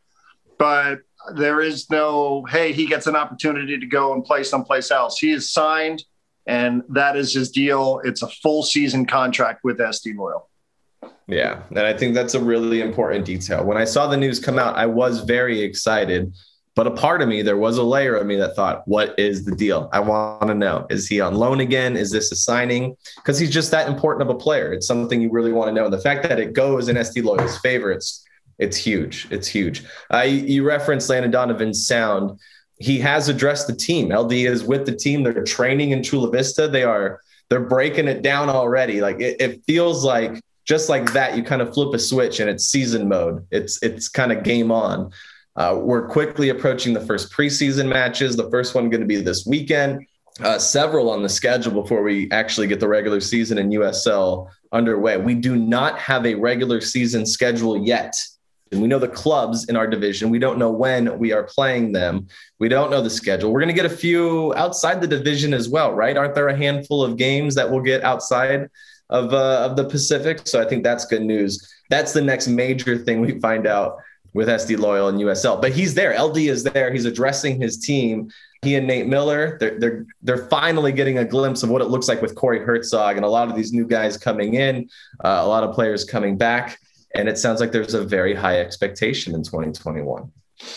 But 0.58 1.00
there 1.34 1.60
is 1.60 1.90
no, 1.90 2.44
hey, 2.48 2.72
he 2.72 2.86
gets 2.86 3.06
an 3.06 3.16
opportunity 3.16 3.78
to 3.78 3.86
go 3.86 4.12
and 4.12 4.24
play 4.24 4.42
someplace 4.42 4.90
else. 4.90 5.18
He 5.18 5.32
is 5.32 5.52
signed, 5.52 6.04
and 6.46 6.82
that 6.90 7.16
is 7.16 7.32
his 7.32 7.50
deal. 7.50 8.00
It's 8.04 8.22
a 8.22 8.28
full 8.28 8.62
season 8.62 9.06
contract 9.06 9.64
with 9.64 9.78
SD 9.78 10.16
Loyal. 10.16 10.48
Yeah. 11.28 11.62
And 11.70 11.80
I 11.80 11.92
think 11.92 12.14
that's 12.14 12.34
a 12.34 12.40
really 12.40 12.80
important 12.80 13.24
detail. 13.24 13.64
When 13.64 13.76
I 13.76 13.84
saw 13.84 14.06
the 14.06 14.16
news 14.16 14.38
come 14.38 14.58
out, 14.58 14.76
I 14.76 14.86
was 14.86 15.20
very 15.20 15.60
excited. 15.60 16.32
But 16.76 16.86
a 16.86 16.90
part 16.90 17.22
of 17.22 17.28
me, 17.28 17.40
there 17.40 17.56
was 17.56 17.78
a 17.78 17.82
layer 17.82 18.14
of 18.14 18.26
me 18.26 18.36
that 18.36 18.54
thought, 18.54 18.86
what 18.86 19.18
is 19.18 19.44
the 19.44 19.56
deal? 19.56 19.88
I 19.92 20.00
want 20.00 20.46
to 20.48 20.54
know. 20.54 20.86
Is 20.90 21.08
he 21.08 21.20
on 21.20 21.34
loan 21.34 21.60
again? 21.60 21.96
Is 21.96 22.10
this 22.10 22.30
a 22.30 22.36
signing? 22.36 22.94
Because 23.16 23.38
he's 23.38 23.50
just 23.50 23.70
that 23.70 23.88
important 23.88 24.28
of 24.28 24.34
a 24.34 24.38
player. 24.38 24.72
It's 24.74 24.86
something 24.86 25.20
you 25.20 25.30
really 25.30 25.52
want 25.52 25.68
to 25.68 25.72
know. 25.72 25.84
And 25.84 25.92
the 25.92 26.00
fact 26.00 26.22
that 26.24 26.38
it 26.38 26.52
goes 26.52 26.88
in 26.88 26.96
SD 26.96 27.24
Loyal's 27.24 27.58
favor, 27.58 27.90
it's 27.90 28.22
it's 28.58 28.76
huge. 28.76 29.26
It's 29.30 29.48
huge. 29.48 29.84
You, 30.12 30.28
you 30.28 30.64
referenced 30.64 31.10
Landon 31.10 31.30
Donovan's 31.30 31.86
sound. 31.86 32.38
He 32.78 32.98
has 33.00 33.28
addressed 33.28 33.66
the 33.66 33.74
team. 33.74 34.14
LD 34.14 34.32
is 34.32 34.64
with 34.64 34.86
the 34.86 34.94
team. 34.94 35.22
They're 35.22 35.44
training 35.44 35.90
in 35.90 36.02
Chula 36.02 36.30
Vista. 36.30 36.68
They 36.68 36.82
are 36.82 37.20
they're 37.48 37.60
breaking 37.60 38.08
it 38.08 38.22
down 38.22 38.50
already. 38.50 39.00
Like 39.00 39.20
it, 39.20 39.40
it 39.40 39.62
feels 39.64 40.04
like 40.04 40.42
just 40.66 40.88
like 40.88 41.12
that, 41.12 41.36
you 41.36 41.42
kind 41.42 41.62
of 41.62 41.72
flip 41.72 41.94
a 41.94 41.98
switch 41.98 42.40
and 42.40 42.50
it's 42.50 42.66
season 42.66 43.08
mode. 43.08 43.46
It's 43.50 43.82
it's 43.82 44.08
kind 44.08 44.32
of 44.32 44.42
game 44.42 44.70
on. 44.70 45.12
Uh, 45.54 45.78
we're 45.80 46.06
quickly 46.06 46.50
approaching 46.50 46.92
the 46.92 47.00
first 47.00 47.32
preseason 47.32 47.88
matches. 47.88 48.36
The 48.36 48.50
first 48.50 48.74
one 48.74 48.90
going 48.90 49.00
to 49.00 49.06
be 49.06 49.16
this 49.16 49.46
weekend. 49.46 50.06
Uh, 50.40 50.58
several 50.58 51.08
on 51.08 51.22
the 51.22 51.28
schedule 51.30 51.72
before 51.72 52.02
we 52.02 52.30
actually 52.30 52.66
get 52.66 52.78
the 52.78 52.88
regular 52.88 53.20
season 53.20 53.56
in 53.56 53.70
USL 53.70 54.50
underway. 54.70 55.16
We 55.16 55.34
do 55.34 55.56
not 55.56 55.98
have 55.98 56.26
a 56.26 56.34
regular 56.34 56.82
season 56.82 57.24
schedule 57.24 57.86
yet 57.86 58.14
And 58.70 58.82
We 58.82 58.88
know 58.88 58.98
the 58.98 59.08
clubs 59.08 59.66
in 59.70 59.76
our 59.76 59.86
division. 59.86 60.28
We 60.28 60.38
don't 60.38 60.58
know 60.58 60.70
when 60.70 61.18
we 61.18 61.32
are 61.32 61.44
playing 61.44 61.92
them. 61.92 62.26
We 62.58 62.68
don't 62.68 62.90
know 62.90 63.00
the 63.00 63.08
schedule. 63.08 63.50
We're 63.50 63.60
going 63.60 63.74
to 63.74 63.82
get 63.82 63.90
a 63.90 63.96
few 63.96 64.52
outside 64.56 65.00
the 65.00 65.06
division 65.06 65.54
as 65.54 65.70
well, 65.70 65.94
right? 65.94 66.18
Aren't 66.18 66.34
there 66.34 66.48
a 66.48 66.56
handful 66.56 67.02
of 67.02 67.16
games 67.16 67.54
that 67.54 67.70
we'll 67.70 67.80
get 67.80 68.04
outside 68.04 68.68
of 69.10 69.32
uh, 69.32 69.68
of 69.68 69.76
the 69.76 69.84
Pacific? 69.84 70.40
So 70.44 70.60
I 70.60 70.68
think 70.68 70.82
that's 70.84 71.04
good 71.04 71.22
news. 71.22 71.72
That's 71.90 72.12
the 72.12 72.22
next 72.22 72.48
major 72.48 72.98
thing 72.98 73.20
we 73.20 73.38
find 73.40 73.66
out 73.66 73.98
with 74.36 74.48
SD 74.48 74.78
Loyal 74.78 75.08
and 75.08 75.18
USL. 75.18 75.60
But 75.60 75.72
he's 75.72 75.94
there. 75.94 76.14
LD 76.20 76.38
is 76.38 76.62
there. 76.62 76.92
He's 76.92 77.06
addressing 77.06 77.60
his 77.60 77.78
team. 77.78 78.30
He 78.62 78.74
and 78.74 78.86
Nate 78.86 79.06
Miller, 79.06 79.56
they're, 79.60 79.78
they're, 79.78 80.06
they're 80.22 80.46
finally 80.48 80.92
getting 80.92 81.18
a 81.18 81.24
glimpse 81.24 81.62
of 81.62 81.70
what 81.70 81.82
it 81.82 81.86
looks 81.86 82.08
like 82.08 82.20
with 82.20 82.34
Corey 82.34 82.60
Hertzog 82.60 83.16
and 83.16 83.24
a 83.24 83.28
lot 83.28 83.48
of 83.48 83.56
these 83.56 83.72
new 83.72 83.86
guys 83.86 84.16
coming 84.16 84.54
in, 84.54 84.88
uh, 85.24 85.40
a 85.42 85.46
lot 85.46 85.62
of 85.62 85.74
players 85.74 86.04
coming 86.04 86.36
back. 86.36 86.78
And 87.14 87.28
it 87.28 87.38
sounds 87.38 87.60
like 87.60 87.72
there's 87.72 87.94
a 87.94 88.04
very 88.04 88.34
high 88.34 88.60
expectation 88.60 89.34
in 89.34 89.42
2021. 89.42 90.30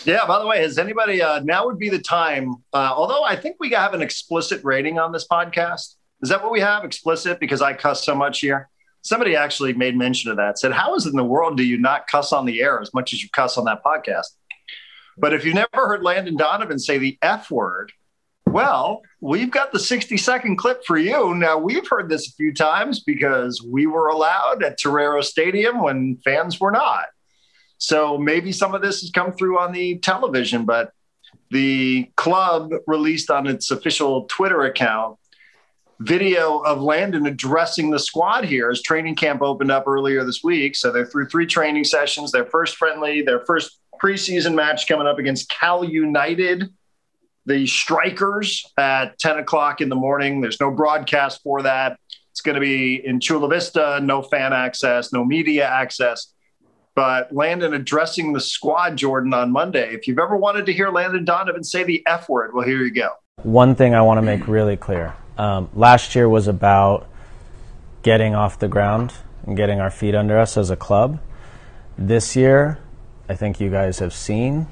Yeah. 0.04 0.26
By 0.26 0.38
the 0.38 0.46
way, 0.46 0.60
has 0.62 0.78
anybody? 0.78 1.20
Uh, 1.20 1.40
now 1.40 1.66
would 1.66 1.78
be 1.78 1.88
the 1.88 1.98
time. 1.98 2.54
Uh, 2.72 2.92
although 2.94 3.24
I 3.24 3.36
think 3.36 3.56
we 3.60 3.70
have 3.70 3.92
an 3.92 4.02
explicit 4.02 4.62
rating 4.62 4.98
on 4.98 5.12
this 5.12 5.26
podcast. 5.26 5.96
Is 6.22 6.28
that 6.28 6.42
what 6.42 6.52
we 6.52 6.60
have? 6.60 6.84
Explicit 6.84 7.40
because 7.40 7.62
I 7.62 7.72
cuss 7.72 8.04
so 8.04 8.14
much 8.14 8.40
here. 8.40 8.68
Somebody 9.02 9.34
actually 9.34 9.72
made 9.72 9.96
mention 9.96 10.30
of 10.30 10.36
that. 10.36 10.58
Said, 10.58 10.72
"How 10.72 10.94
is 10.94 11.06
in 11.06 11.16
the 11.16 11.24
world 11.24 11.56
do 11.56 11.64
you 11.64 11.78
not 11.78 12.06
cuss 12.06 12.32
on 12.32 12.44
the 12.44 12.60
air 12.60 12.80
as 12.80 12.92
much 12.92 13.12
as 13.12 13.22
you 13.22 13.30
cuss 13.30 13.56
on 13.56 13.64
that 13.64 13.82
podcast?" 13.82 14.36
But 15.16 15.32
if 15.32 15.44
you've 15.44 15.54
never 15.54 15.68
heard 15.72 16.02
Landon 16.02 16.36
Donovan 16.36 16.78
say 16.78 16.98
the 16.98 17.18
F 17.22 17.50
word, 17.50 17.92
well, 18.46 19.02
we've 19.20 19.50
got 19.50 19.72
the 19.72 19.78
60 19.78 20.16
second 20.16 20.56
clip 20.56 20.82
for 20.84 20.98
you. 20.98 21.34
Now, 21.34 21.58
we've 21.58 21.86
heard 21.88 22.08
this 22.08 22.28
a 22.28 22.32
few 22.32 22.52
times 22.52 23.00
because 23.00 23.62
we 23.62 23.86
were 23.86 24.08
allowed 24.08 24.62
at 24.62 24.78
Torero 24.78 25.20
Stadium 25.20 25.82
when 25.82 26.18
fans 26.24 26.58
were 26.58 26.70
not. 26.70 27.06
So 27.78 28.18
maybe 28.18 28.52
some 28.52 28.74
of 28.74 28.82
this 28.82 29.00
has 29.00 29.10
come 29.10 29.32
through 29.32 29.58
on 29.58 29.72
the 29.72 29.98
television, 29.98 30.64
but 30.64 30.92
the 31.50 32.10
club 32.16 32.72
released 32.86 33.30
on 33.30 33.46
its 33.46 33.70
official 33.70 34.24
Twitter 34.24 34.62
account 34.62 35.16
video 36.00 36.60
of 36.60 36.80
Landon 36.80 37.26
addressing 37.26 37.90
the 37.90 37.98
squad 37.98 38.44
here 38.44 38.70
as 38.70 38.82
training 38.82 39.14
camp 39.14 39.42
opened 39.42 39.70
up 39.70 39.86
earlier 39.86 40.24
this 40.24 40.42
week. 40.42 40.74
So 40.74 40.90
they're 40.90 41.06
through 41.06 41.28
three 41.28 41.46
training 41.46 41.84
sessions, 41.84 42.32
their 42.32 42.46
first 42.46 42.76
friendly, 42.76 43.22
their 43.22 43.40
first 43.40 43.78
preseason 44.02 44.54
match 44.54 44.88
coming 44.88 45.06
up 45.06 45.18
against 45.18 45.50
Cal 45.50 45.84
United, 45.84 46.70
the 47.44 47.66
Strikers 47.66 48.64
at 48.78 49.18
10 49.18 49.38
o'clock 49.38 49.82
in 49.82 49.90
the 49.90 49.96
morning. 49.96 50.40
There's 50.40 50.60
no 50.60 50.70
broadcast 50.70 51.42
for 51.42 51.62
that. 51.62 51.98
It's 52.30 52.40
going 52.40 52.54
to 52.54 52.60
be 52.60 53.04
in 53.06 53.20
Chula 53.20 53.48
Vista, 53.48 54.00
no 54.02 54.22
fan 54.22 54.54
access, 54.54 55.12
no 55.12 55.22
media 55.22 55.68
access. 55.68 56.32
But 56.94 57.32
Landon 57.32 57.74
addressing 57.74 58.32
the 58.32 58.40
squad, 58.40 58.96
Jordan, 58.96 59.34
on 59.34 59.52
Monday. 59.52 59.94
If 59.94 60.08
you've 60.08 60.18
ever 60.18 60.36
wanted 60.36 60.66
to 60.66 60.72
hear 60.72 60.88
Landon 60.90 61.24
Donovan 61.24 61.62
say 61.62 61.84
the 61.84 62.02
F 62.06 62.28
word, 62.28 62.54
well, 62.54 62.66
here 62.66 62.82
you 62.82 62.90
go. 62.90 63.10
One 63.42 63.74
thing 63.74 63.94
I 63.94 64.02
want 64.02 64.18
to 64.18 64.22
make 64.22 64.46
really 64.48 64.76
clear 64.76 65.14
um, 65.40 65.70
last 65.72 66.14
year 66.14 66.28
was 66.28 66.48
about 66.48 67.08
getting 68.02 68.34
off 68.34 68.58
the 68.58 68.68
ground 68.68 69.14
and 69.46 69.56
getting 69.56 69.80
our 69.80 69.90
feet 69.90 70.14
under 70.14 70.38
us 70.38 70.58
as 70.58 70.68
a 70.68 70.76
club. 70.76 71.18
This 71.96 72.36
year, 72.36 72.78
I 73.26 73.36
think 73.36 73.58
you 73.58 73.70
guys 73.70 74.00
have 74.00 74.12
seen 74.12 74.66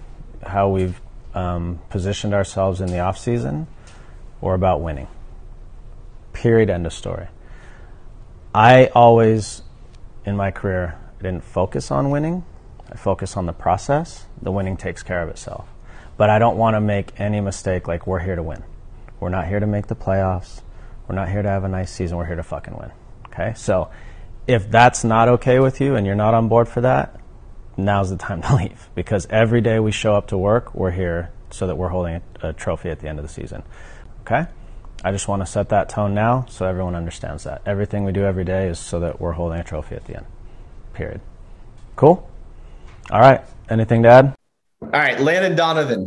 how 0.46 0.68
we've 0.68 1.00
um, 1.32 1.80
positioned 1.88 2.34
ourselves 2.34 2.82
in 2.82 2.88
the 2.88 2.98
off 2.98 3.16
season. 3.16 3.66
We're 4.42 4.52
about 4.52 4.82
winning. 4.82 5.08
Period. 6.34 6.68
End 6.68 6.84
of 6.84 6.92
story. 6.92 7.28
I 8.54 8.88
always, 8.88 9.62
in 10.26 10.36
my 10.36 10.50
career, 10.50 10.98
didn't 11.22 11.44
focus 11.44 11.90
on 11.90 12.10
winning. 12.10 12.44
I 12.92 12.96
focus 12.96 13.38
on 13.38 13.46
the 13.46 13.54
process. 13.54 14.26
The 14.42 14.52
winning 14.52 14.76
takes 14.76 15.02
care 15.02 15.22
of 15.22 15.30
itself. 15.30 15.66
But 16.18 16.28
I 16.28 16.38
don't 16.38 16.58
want 16.58 16.74
to 16.76 16.80
make 16.82 17.18
any 17.18 17.40
mistake 17.40 17.88
like 17.88 18.06
we're 18.06 18.18
here 18.18 18.36
to 18.36 18.42
win. 18.42 18.64
We're 19.20 19.28
not 19.30 19.48
here 19.48 19.60
to 19.60 19.66
make 19.66 19.86
the 19.86 19.96
playoffs. 19.96 20.62
We're 21.08 21.16
not 21.16 21.28
here 21.28 21.42
to 21.42 21.48
have 21.48 21.64
a 21.64 21.68
nice 21.68 21.90
season. 21.90 22.16
We're 22.18 22.26
here 22.26 22.36
to 22.36 22.42
fucking 22.42 22.76
win. 22.76 22.92
Okay? 23.26 23.54
So 23.56 23.90
if 24.46 24.70
that's 24.70 25.04
not 25.04 25.28
okay 25.28 25.58
with 25.58 25.80
you 25.80 25.96
and 25.96 26.06
you're 26.06 26.16
not 26.16 26.34
on 26.34 26.48
board 26.48 26.68
for 26.68 26.80
that, 26.82 27.18
now's 27.76 28.10
the 28.10 28.16
time 28.16 28.42
to 28.48 28.56
leave 28.56 28.88
because 28.94 29.26
every 29.30 29.60
day 29.60 29.78
we 29.78 29.92
show 29.92 30.14
up 30.14 30.28
to 30.28 30.38
work, 30.38 30.74
we're 30.74 30.90
here 30.90 31.30
so 31.50 31.66
that 31.66 31.76
we're 31.76 31.88
holding 31.88 32.20
a, 32.42 32.48
a 32.48 32.52
trophy 32.52 32.90
at 32.90 33.00
the 33.00 33.08
end 33.08 33.18
of 33.18 33.26
the 33.26 33.32
season. 33.32 33.62
Okay? 34.22 34.46
I 35.04 35.12
just 35.12 35.28
want 35.28 35.42
to 35.42 35.46
set 35.46 35.68
that 35.68 35.88
tone 35.88 36.14
now 36.14 36.46
so 36.48 36.66
everyone 36.66 36.96
understands 36.96 37.44
that. 37.44 37.62
Everything 37.64 38.04
we 38.04 38.12
do 38.12 38.24
every 38.24 38.44
day 38.44 38.68
is 38.68 38.78
so 38.78 39.00
that 39.00 39.20
we're 39.20 39.32
holding 39.32 39.60
a 39.60 39.64
trophy 39.64 39.94
at 39.94 40.04
the 40.06 40.16
end. 40.16 40.26
Period. 40.92 41.20
Cool? 41.94 42.28
All 43.10 43.20
right. 43.20 43.42
Anything 43.70 44.02
to 44.02 44.08
add? 44.08 44.34
All 44.82 44.88
right. 44.90 45.20
Landon 45.20 45.54
Donovan, 45.54 46.06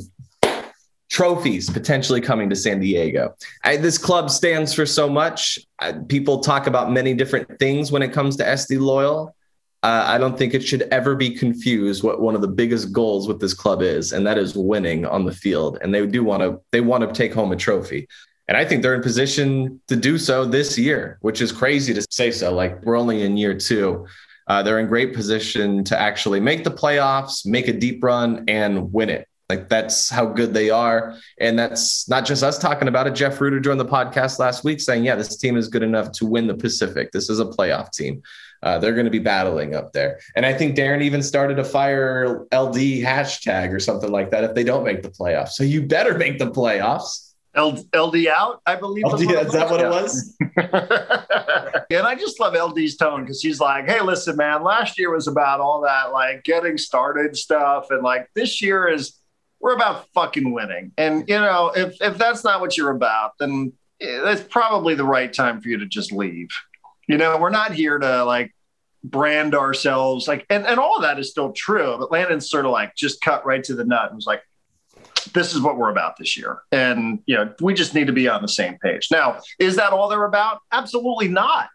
trophies 1.12 1.70
potentially 1.70 2.22
coming 2.22 2.50
to 2.50 2.56
San 2.56 2.80
Diego. 2.80 3.36
I, 3.64 3.78
this 3.78 4.00
club 4.00 4.32
stands 4.32 4.74
for 4.74 4.88
so 4.88 5.08
much. 5.08 5.60
I, 5.78 5.92
people 5.92 6.40
talk 6.40 6.66
about 6.66 6.92
many 6.92 7.14
different 7.14 7.60
things 7.60 7.92
when 7.92 8.02
it 8.02 8.12
comes 8.12 8.36
to 8.38 8.44
SD 8.44 8.80
Loyal 8.80 9.36
uh, 9.84 10.04
I 10.06 10.20
don't 10.20 10.38
think 10.38 10.54
it 10.54 10.64
should 10.64 10.84
ever 10.92 11.16
be 11.16 11.32
confused 11.32 12.04
what 12.04 12.22
one 12.22 12.36
of 12.36 12.42
the 12.42 12.48
biggest 12.48 12.92
goals 12.92 13.28
with 13.28 13.40
this 13.40 13.56
club 13.56 13.82
is, 13.82 14.12
and 14.14 14.26
that 14.28 14.38
is 14.38 14.56
winning 14.56 15.06
on 15.06 15.26
the 15.26 15.34
field. 15.34 15.80
And 15.82 15.94
they 15.94 16.06
do 16.06 16.24
want 16.24 16.44
to 16.44 16.62
they 16.72 16.82
want 16.82 17.08
to 17.08 17.12
take 17.12 17.34
home 17.34 17.52
a 17.52 17.56
trophy. 17.56 18.08
And 18.48 18.56
I 18.58 18.66
think 18.66 18.84
they're 18.84 18.94
in 18.94 19.02
position 19.02 19.82
to 19.88 19.96
do 19.96 20.18
so 20.18 20.46
this 20.46 20.78
year, 20.78 21.18
which 21.22 21.42
is 21.42 21.52
crazy 21.52 21.94
to 21.96 22.06
say 22.12 22.30
so. 22.30 22.54
Like 22.54 22.84
we're 22.84 22.98
only 22.98 23.24
in 23.24 23.38
year 23.38 23.58
two. 23.58 24.06
Uh, 24.48 24.62
they're 24.62 24.80
in 24.80 24.88
great 24.88 25.14
position 25.14 25.84
to 25.86 26.00
actually 26.00 26.40
make 26.40 26.64
the 26.64 26.72
playoffs, 26.72 27.46
make 27.46 27.68
a 27.68 27.74
deep 27.74 28.04
run, 28.04 28.44
and 28.48 28.92
win 28.92 29.10
it. 29.10 29.28
Like 29.52 29.68
that's 29.68 30.10
how 30.10 30.28
good 30.28 30.54
they 30.54 30.70
are. 30.70 31.18
And 31.38 31.60
that's 31.60 32.08
not 32.08 32.26
just 32.26 32.42
us 32.42 32.58
talking 32.58 32.88
about 32.88 33.06
it. 33.06 33.16
Jeff 33.16 33.42
Rueter 33.42 33.60
joined 33.60 33.82
the 33.82 33.86
podcast 33.86 34.40
last 34.40 34.64
week 34.64 34.80
saying, 34.80 35.04
yeah, 35.04 35.16
this 35.16 35.36
team 35.36 35.58
is 35.58 35.68
good 35.68 35.84
enough 35.84 36.14
to 36.14 36.26
win 36.26 36.48
the 36.48 36.54
Pacific. 36.54 37.12
This 37.12 37.30
is 37.30 37.42
a 37.42 37.46
playoff 37.46 37.92
team. 37.92 38.24
Uh, 38.64 38.80
they're 38.80 38.94
going 38.94 39.06
to 39.06 39.12
be 39.12 39.20
battling 39.20 39.76
up 39.76 39.92
there. 39.92 40.22
And 40.38 40.46
I 40.46 40.54
think 40.54 40.78
Darren 40.78 41.02
even 41.02 41.22
started 41.22 41.60
a 41.60 41.66
fire 41.66 42.44
LD 42.54 43.04
hashtag 43.04 43.74
or 43.74 43.80
something 43.82 44.10
like 44.10 44.30
that 44.32 44.46
if 44.46 44.56
they 44.56 44.64
don't 44.64 44.86
make 44.86 45.02
the 45.02 45.10
playoffs. 45.10 45.50
So 45.50 45.66
you 45.66 45.82
better 45.82 46.18
make 46.18 46.40
the 46.40 46.50
playoffs. 46.50 47.34
LD 47.54 48.28
out, 48.28 48.62
I 48.66 48.78
believe. 48.78 49.04
LD, 49.04 49.32
is 49.32 49.52
that 49.52 49.70
what 49.70 49.82
it 49.82 49.90
was? 49.90 50.38
and 50.56 52.08
I 52.08 52.16
just 52.16 52.40
love 52.40 52.56
LD's 52.56 52.96
tone 52.96 53.24
because 53.24 53.42
he's 53.42 53.60
like, 53.60 53.90
hey, 53.90 54.00
listen, 54.00 54.38
man, 54.38 54.64
last 54.64 54.98
year 54.98 55.14
was 55.14 55.28
about 55.28 55.60
all 55.60 55.82
that 55.82 56.14
like 56.14 56.46
getting 56.46 56.78
started 56.78 57.36
stuff. 57.36 57.88
And 57.90 58.02
like 58.02 58.30
this 58.36 58.62
year 58.62 58.88
is, 58.88 59.21
we're 59.62 59.76
about 59.76 60.08
fucking 60.14 60.52
winning. 60.52 60.92
And, 60.98 61.28
you 61.30 61.36
know, 61.36 61.72
if, 61.76 62.02
if 62.02 62.18
that's 62.18 62.44
not 62.44 62.60
what 62.60 62.78
you're 62.78 62.92
about, 62.92 63.34
then 63.40 63.74
it's 64.00 64.42
probably 64.42 64.96
the 64.96 65.06
right 65.06 65.32
time 65.32 65.62
for 65.62 65.70
you 65.70 65.78
to 65.78 65.86
just 65.86 66.12
leave. 66.12 66.50
You 67.08 67.18
know, 67.18 67.38
we're 67.38 67.52
not 67.52 67.74
here 67.74 68.00
to 68.00 68.26
like 68.26 68.54
brand 69.04 69.56
ourselves 69.56 70.28
like 70.28 70.46
and, 70.50 70.66
and 70.66 70.80
all 70.80 70.96
of 70.96 71.02
that 71.04 71.20
is 71.20 71.30
still 71.30 71.52
true. 71.54 71.96
But 72.00 72.12
Landon's 72.12 72.50
sort 72.50 72.66
of 72.66 72.72
like 72.72 72.96
just 72.96 73.22
cut 73.22 73.46
right 73.46 73.64
to 73.64 73.76
the 73.76 73.86
nut 73.86 74.08
and 74.08 74.16
was 74.16 74.26
like, 74.26 74.42
this 75.34 75.54
is 75.54 75.62
what 75.62 75.78
we're 75.78 75.92
about 75.92 76.18
this 76.18 76.36
year. 76.36 76.62
And 76.72 77.20
you 77.26 77.36
know, 77.36 77.54
we 77.62 77.74
just 77.74 77.94
need 77.94 78.08
to 78.08 78.14
be 78.14 78.28
on 78.28 78.42
the 78.42 78.48
same 78.48 78.78
page. 78.80 79.10
Now, 79.12 79.40
is 79.60 79.76
that 79.76 79.94
all 79.94 80.10
they're 80.10 80.26
about? 80.26 80.60
Absolutely 80.72 81.28
not. 81.28 81.70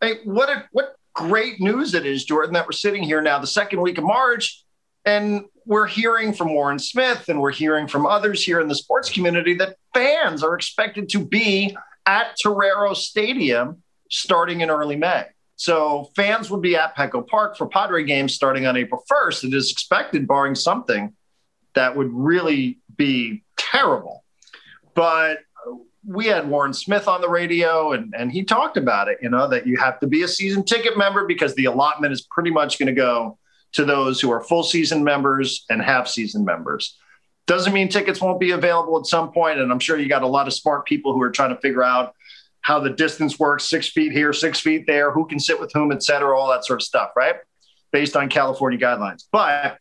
Hey, 0.00 0.18
what 0.24 0.48
a 0.48 0.68
what 0.72 0.94
great 1.14 1.60
news 1.60 1.94
it 1.94 2.06
is, 2.06 2.24
Jordan, 2.24 2.54
that 2.54 2.66
we're 2.66 2.72
sitting 2.72 3.02
here 3.02 3.20
now 3.20 3.38
the 3.38 3.46
second 3.46 3.80
week 3.80 3.98
of 3.98 4.04
March 4.04 4.64
and 5.04 5.44
we're 5.70 5.86
hearing 5.86 6.32
from 6.32 6.52
Warren 6.52 6.80
Smith 6.80 7.28
and 7.28 7.40
we're 7.40 7.52
hearing 7.52 7.86
from 7.86 8.04
others 8.04 8.42
here 8.42 8.58
in 8.58 8.66
the 8.66 8.74
sports 8.74 9.08
community 9.08 9.54
that 9.54 9.76
fans 9.94 10.42
are 10.42 10.56
expected 10.56 11.08
to 11.10 11.24
be 11.24 11.76
at 12.06 12.34
Torero 12.42 12.92
Stadium 12.92 13.80
starting 14.10 14.62
in 14.62 14.68
early 14.68 14.96
May. 14.96 15.26
So 15.54 16.10
fans 16.16 16.50
would 16.50 16.60
be 16.60 16.74
at 16.74 16.96
Petco 16.96 17.24
Park 17.24 17.56
for 17.56 17.68
Padre 17.68 18.02
games 18.02 18.34
starting 18.34 18.66
on 18.66 18.76
April 18.76 19.04
1st. 19.08 19.44
It 19.44 19.54
is 19.54 19.70
expected, 19.70 20.26
barring 20.26 20.56
something 20.56 21.14
that 21.74 21.96
would 21.96 22.10
really 22.12 22.80
be 22.96 23.44
terrible. 23.56 24.24
But 24.96 25.38
we 26.04 26.26
had 26.26 26.48
Warren 26.48 26.72
Smith 26.72 27.06
on 27.06 27.20
the 27.20 27.28
radio 27.28 27.92
and, 27.92 28.12
and 28.18 28.32
he 28.32 28.42
talked 28.42 28.76
about 28.76 29.06
it, 29.06 29.18
you 29.22 29.30
know, 29.30 29.46
that 29.46 29.68
you 29.68 29.76
have 29.76 30.00
to 30.00 30.08
be 30.08 30.24
a 30.24 30.28
season 30.28 30.64
ticket 30.64 30.98
member 30.98 31.26
because 31.26 31.54
the 31.54 31.66
allotment 31.66 32.12
is 32.12 32.22
pretty 32.22 32.50
much 32.50 32.76
going 32.76 32.88
to 32.88 32.92
go 32.92 33.38
to 33.72 33.84
those 33.84 34.20
who 34.20 34.30
are 34.30 34.42
full 34.42 34.62
season 34.62 35.04
members 35.04 35.64
and 35.70 35.80
half 35.80 36.08
season 36.08 36.44
members. 36.44 36.98
Doesn't 37.46 37.72
mean 37.72 37.88
tickets 37.88 38.20
won't 38.20 38.40
be 38.40 38.52
available 38.52 38.98
at 38.98 39.06
some 39.06 39.32
point, 39.32 39.58
And 39.58 39.72
I'm 39.72 39.78
sure 39.78 39.98
you 39.98 40.08
got 40.08 40.22
a 40.22 40.26
lot 40.26 40.46
of 40.46 40.54
smart 40.54 40.86
people 40.86 41.12
who 41.12 41.22
are 41.22 41.30
trying 41.30 41.54
to 41.54 41.60
figure 41.60 41.82
out 41.82 42.14
how 42.60 42.78
the 42.78 42.90
distance 42.90 43.38
works, 43.38 43.64
six 43.64 43.88
feet 43.88 44.12
here, 44.12 44.32
six 44.32 44.60
feet 44.60 44.86
there, 44.86 45.10
who 45.10 45.26
can 45.26 45.40
sit 45.40 45.58
with 45.58 45.72
whom, 45.72 45.92
et 45.92 46.02
cetera, 46.02 46.38
all 46.38 46.50
that 46.50 46.64
sort 46.64 46.80
of 46.80 46.84
stuff, 46.84 47.10
right? 47.16 47.36
Based 47.90 48.16
on 48.16 48.28
California 48.28 48.78
guidelines. 48.78 49.24
But 49.32 49.78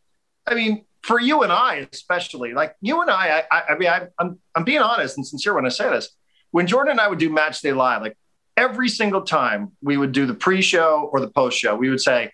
I 0.48 0.56
mean, 0.56 0.86
for 1.04 1.20
you 1.20 1.44
and 1.44 1.52
I, 1.52 1.88
especially, 1.92 2.54
like 2.54 2.76
you 2.82 3.02
and 3.02 3.10
I, 3.10 3.44
I, 3.52 3.62
I 3.70 3.78
mean, 3.78 3.90
I, 3.90 4.08
I'm, 4.18 4.40
I'm 4.56 4.64
being 4.64 4.80
honest 4.80 5.18
and 5.18 5.28
sincere 5.28 5.54
when 5.54 5.66
I 5.66 5.70
say 5.70 5.90
this. 5.90 6.10
When 6.52 6.66
Jordan 6.66 6.92
and 6.92 7.02
I 7.02 7.08
would 7.08 7.20
do 7.20 7.30
Match 7.30 7.62
Day 7.62 7.74
Live, 7.74 8.02
like 8.02 8.18
every 8.58 8.90
single 8.90 9.22
time 9.22 9.74
we 9.82 9.98
would 9.98 10.12
do 10.12 10.26
the 10.26 10.34
pre-show 10.34 11.10
or 11.12 11.20
the 11.20 11.30
post-show, 11.30 11.76
we 11.76 11.90
would 11.90 12.02
say, 12.02 12.32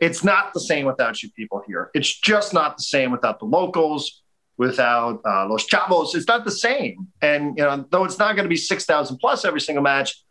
it's 0.00 0.24
not 0.24 0.52
the 0.54 0.60
same 0.60 0.86
without 0.86 1.22
you 1.22 1.30
people 1.30 1.62
here. 1.66 1.90
It's 1.94 2.20
just 2.20 2.52
not 2.52 2.76
the 2.76 2.82
same 2.82 3.10
without 3.10 3.38
the 3.38 3.46
locals, 3.46 4.22
without 4.56 5.20
uh, 5.24 5.48
Los 5.48 5.66
Chavos. 5.66 6.14
It's 6.14 6.28
not 6.28 6.44
the 6.44 6.50
same. 6.50 7.08
And 7.20 7.56
you 7.56 7.64
know, 7.64 7.84
though 7.90 8.04
it's 8.04 8.18
not 8.18 8.36
going 8.36 8.44
to 8.44 8.50
be 8.50 8.56
six 8.56 8.84
thousand 8.84 9.18
plus 9.18 9.44
every 9.44 9.60
single 9.60 9.82
match, 9.82 10.22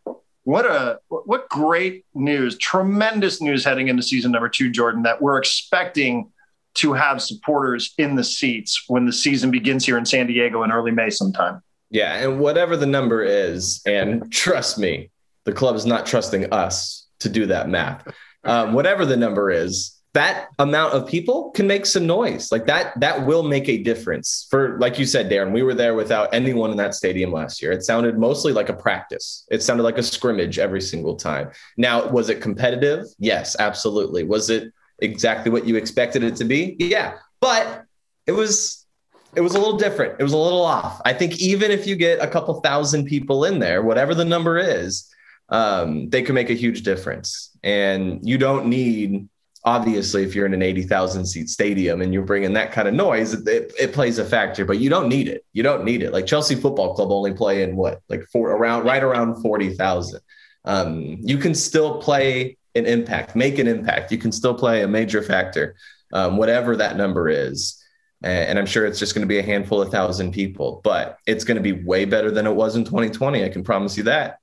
what 0.44 0.66
a 0.66 1.00
what 1.08 1.50
great 1.50 2.06
news! 2.14 2.58
Tremendous 2.58 3.42
news 3.42 3.64
heading 3.64 3.88
into 3.88 4.04
season 4.04 4.32
number 4.32 4.50
two, 4.50 4.70
Jordan. 4.70 5.04
That 5.04 5.22
we're 5.22 5.38
expecting 5.38 6.32
to 6.74 6.94
have 6.94 7.22
supporters 7.22 7.94
in 7.98 8.16
the 8.16 8.24
seats 8.24 8.86
when 8.88 9.06
the 9.06 9.14
season 9.14 9.52
begins 9.52 9.86
here 9.86 9.98
in 9.98 10.06
San 10.06 10.28
Diego 10.28 10.64
in 10.64 10.72
early 10.72 10.92
May 10.92 11.10
sometime. 11.10 11.62
Yeah, 11.90 12.16
and 12.16 12.40
whatever 12.40 12.78
the 12.78 12.86
number 12.86 13.22
is, 13.22 13.82
and 13.86 14.32
trust 14.32 14.78
me, 14.80 15.12
the 15.44 15.52
club 15.52 15.76
is 15.76 15.86
not 15.86 16.06
trusting 16.06 16.52
us 16.54 17.08
to 17.20 17.30
do 17.30 17.46
that 17.48 17.68
math. 17.68 18.08
Um, 18.44 18.74
whatever 18.74 19.06
the 19.06 19.18
number 19.18 19.52
is, 19.52 20.02
that 20.14 20.50
amount 20.60 20.94
of 20.94 21.08
people 21.08 21.52
can 21.52 21.68
make 21.68 21.86
some 21.86 22.06
noise. 22.06 22.52
Like 22.52 22.66
that, 22.66 23.00
that 23.00 23.26
will 23.26 23.44
make 23.44 23.70
a 23.70 23.78
difference. 23.78 24.48
For 24.50 24.78
like 24.80 25.00
you 25.00 25.06
said, 25.06 25.30
Darren, 25.30 25.54
we 25.54 25.64
were 25.64 25.74
there 25.74 25.94
without 25.94 26.34
anyone 26.34 26.72
in 26.72 26.78
that 26.78 26.96
stadium 26.96 27.32
last 27.32 27.62
year. 27.62 27.72
It 27.72 27.84
sounded 27.84 28.18
mostly 28.18 28.52
like 28.52 28.70
a 28.70 28.74
practice. 28.74 29.46
It 29.50 29.64
sounded 29.64 29.84
like 29.84 29.98
a 29.98 30.04
scrimmage 30.04 30.60
every 30.60 30.82
single 30.82 31.16
time. 31.16 31.52
Now, 31.78 32.10
was 32.10 32.30
it 32.30 32.42
competitive? 32.42 33.06
Yes, 33.20 33.56
absolutely. 33.58 34.24
Was 34.24 34.50
it 34.50 34.74
exactly 35.00 35.52
what 35.52 35.66
you 35.66 35.78
expected 35.78 36.24
it 36.24 36.36
to 36.38 36.44
be? 36.44 36.76
Yeah, 36.78 37.18
but 37.40 37.86
it 38.28 38.34
was 38.34 38.86
it 39.34 39.42
was 39.42 39.56
a 39.56 39.60
little 39.60 39.78
different. 39.78 40.20
It 40.20 40.24
was 40.24 40.34
a 40.34 40.38
little 40.38 40.64
off. 40.64 41.02
I 41.06 41.14
think 41.14 41.40
even 41.40 41.72
if 41.72 41.88
you 41.88 41.96
get 41.96 42.20
a 42.20 42.28
couple 42.28 42.60
thousand 42.60 43.06
people 43.06 43.46
in 43.46 43.60
there, 43.60 43.82
whatever 43.82 44.14
the 44.14 44.26
number 44.26 44.58
is, 44.58 45.11
um, 45.52 46.10
they 46.10 46.22
can 46.22 46.34
make 46.34 46.50
a 46.50 46.54
huge 46.54 46.82
difference. 46.84 47.56
And 47.62 48.20
you 48.28 48.38
don't 48.38 48.68
need, 48.68 49.28
obviously, 49.66 50.24
if 50.24 50.34
you're 50.34 50.46
in 50.46 50.54
an 50.54 50.62
80,000 50.62 51.26
seat 51.26 51.50
stadium 51.50 52.02
and 52.02 52.14
you're 52.14 52.24
bringing 52.24 52.54
that 52.54 52.72
kind 52.72 52.88
of 52.88 52.94
noise, 52.94 53.34
it, 53.34 53.72
it, 53.78 53.94
plays 53.94 54.18
a 54.18 54.26
factor, 54.26 54.66
but 54.66 54.80
you 54.80 54.90
don't 54.90 55.10
need 55.10 55.28
it. 55.28 55.46
You 55.52 55.62
don't 55.62 55.84
need 55.84 56.02
it. 56.02 56.14
Like 56.14 56.26
Chelsea 56.26 56.56
Football 56.56 56.96
Club 56.96 57.12
only 57.12 57.34
play 57.34 57.64
in 57.64 57.76
what, 57.76 58.02
like 58.08 58.24
four 58.32 58.52
around, 58.52 58.86
right 58.86 59.04
around 59.04 59.42
40,000. 59.42 60.22
Um, 60.64 61.18
you 61.20 61.38
can 61.38 61.54
still 61.54 62.02
play 62.02 62.58
an 62.74 62.86
impact, 62.86 63.36
make 63.36 63.60
an 63.60 63.68
impact. 63.68 64.12
You 64.12 64.18
can 64.18 64.32
still 64.32 64.54
play 64.54 64.84
a 64.84 64.88
major 64.88 65.22
factor, 65.22 65.76
um, 66.14 66.38
whatever 66.38 66.78
that 66.78 66.96
number 66.96 67.28
is. 67.28 67.78
And 68.24 68.60
I'm 68.60 68.68
sure 68.68 68.86
it's 68.86 69.00
just 69.00 69.16
going 69.16 69.24
to 69.24 69.28
be 69.28 69.40
a 69.40 69.44
handful 69.44 69.82
of 69.82 69.90
thousand 69.90 70.32
people, 70.32 70.80
but 70.84 71.18
it's 71.26 71.44
going 71.44 71.58
to 71.58 71.64
be 71.64 71.72
way 71.72 72.06
better 72.06 72.30
than 72.30 72.46
it 72.46 72.54
was 72.54 72.76
in 72.76 72.86
2020. 72.86 73.44
I 73.44 73.50
can 73.50 73.64
promise 73.64 73.98
you 73.98 74.04
that. 74.04 74.41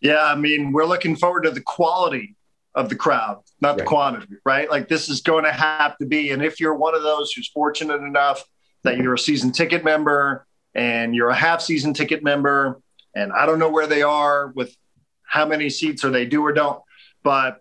Yeah, 0.00 0.24
I 0.24 0.36
mean, 0.36 0.72
we're 0.72 0.86
looking 0.86 1.16
forward 1.16 1.42
to 1.42 1.50
the 1.50 1.60
quality 1.60 2.36
of 2.74 2.88
the 2.88 2.96
crowd, 2.96 3.42
not 3.60 3.70
right. 3.70 3.78
the 3.78 3.84
quantity, 3.84 4.34
right? 4.44 4.70
Like 4.70 4.88
this 4.88 5.08
is 5.08 5.20
going 5.20 5.44
to 5.44 5.52
have 5.52 5.96
to 5.98 6.06
be. 6.06 6.30
And 6.30 6.42
if 6.42 6.60
you're 6.60 6.74
one 6.74 6.94
of 6.94 7.02
those 7.02 7.32
who's 7.32 7.48
fortunate 7.48 8.02
enough 8.02 8.44
that 8.84 8.98
you're 8.98 9.14
a 9.14 9.18
season 9.18 9.50
ticket 9.50 9.82
member 9.82 10.46
and 10.74 11.14
you're 11.14 11.30
a 11.30 11.34
half 11.34 11.60
season 11.60 11.92
ticket 11.92 12.22
member, 12.22 12.80
and 13.14 13.32
I 13.32 13.46
don't 13.46 13.58
know 13.58 13.70
where 13.70 13.86
they 13.88 14.02
are 14.02 14.48
with 14.48 14.76
how 15.24 15.44
many 15.44 15.70
seats 15.70 16.04
or 16.04 16.10
they 16.10 16.24
do 16.24 16.42
or 16.42 16.52
don't, 16.52 16.80
but 17.24 17.60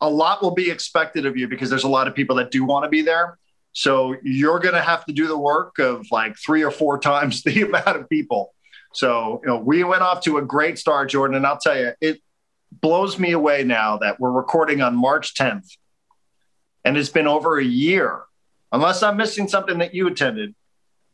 a 0.00 0.10
lot 0.10 0.42
will 0.42 0.54
be 0.54 0.70
expected 0.70 1.26
of 1.26 1.36
you 1.36 1.48
because 1.48 1.70
there's 1.70 1.84
a 1.84 1.88
lot 1.88 2.08
of 2.08 2.14
people 2.14 2.36
that 2.36 2.50
do 2.50 2.64
want 2.64 2.84
to 2.84 2.88
be 2.88 3.02
there. 3.02 3.38
So 3.72 4.16
you're 4.22 4.58
going 4.58 4.74
to 4.74 4.82
have 4.82 5.04
to 5.04 5.12
do 5.12 5.26
the 5.26 5.38
work 5.38 5.78
of 5.78 6.06
like 6.10 6.36
three 6.38 6.64
or 6.64 6.70
four 6.70 6.98
times 7.12 7.42
the 7.42 7.62
amount 7.62 7.86
of 7.86 8.08
people. 8.08 8.54
So, 8.96 9.42
you 9.42 9.48
know, 9.48 9.58
we 9.58 9.84
went 9.84 10.00
off 10.00 10.22
to 10.22 10.38
a 10.38 10.42
great 10.42 10.78
start, 10.78 11.10
Jordan. 11.10 11.36
And 11.36 11.46
I'll 11.46 11.58
tell 11.58 11.78
you, 11.78 11.92
it 12.00 12.22
blows 12.72 13.18
me 13.18 13.32
away 13.32 13.62
now 13.62 13.98
that 13.98 14.18
we're 14.18 14.30
recording 14.30 14.80
on 14.80 14.96
March 14.96 15.34
10th 15.34 15.68
and 16.82 16.96
it's 16.96 17.10
been 17.10 17.26
over 17.26 17.58
a 17.58 17.64
year, 17.64 18.22
unless 18.72 19.02
I'm 19.02 19.16
missing 19.16 19.48
something 19.48 19.78
that 19.78 19.92
you 19.92 20.06
attended. 20.06 20.54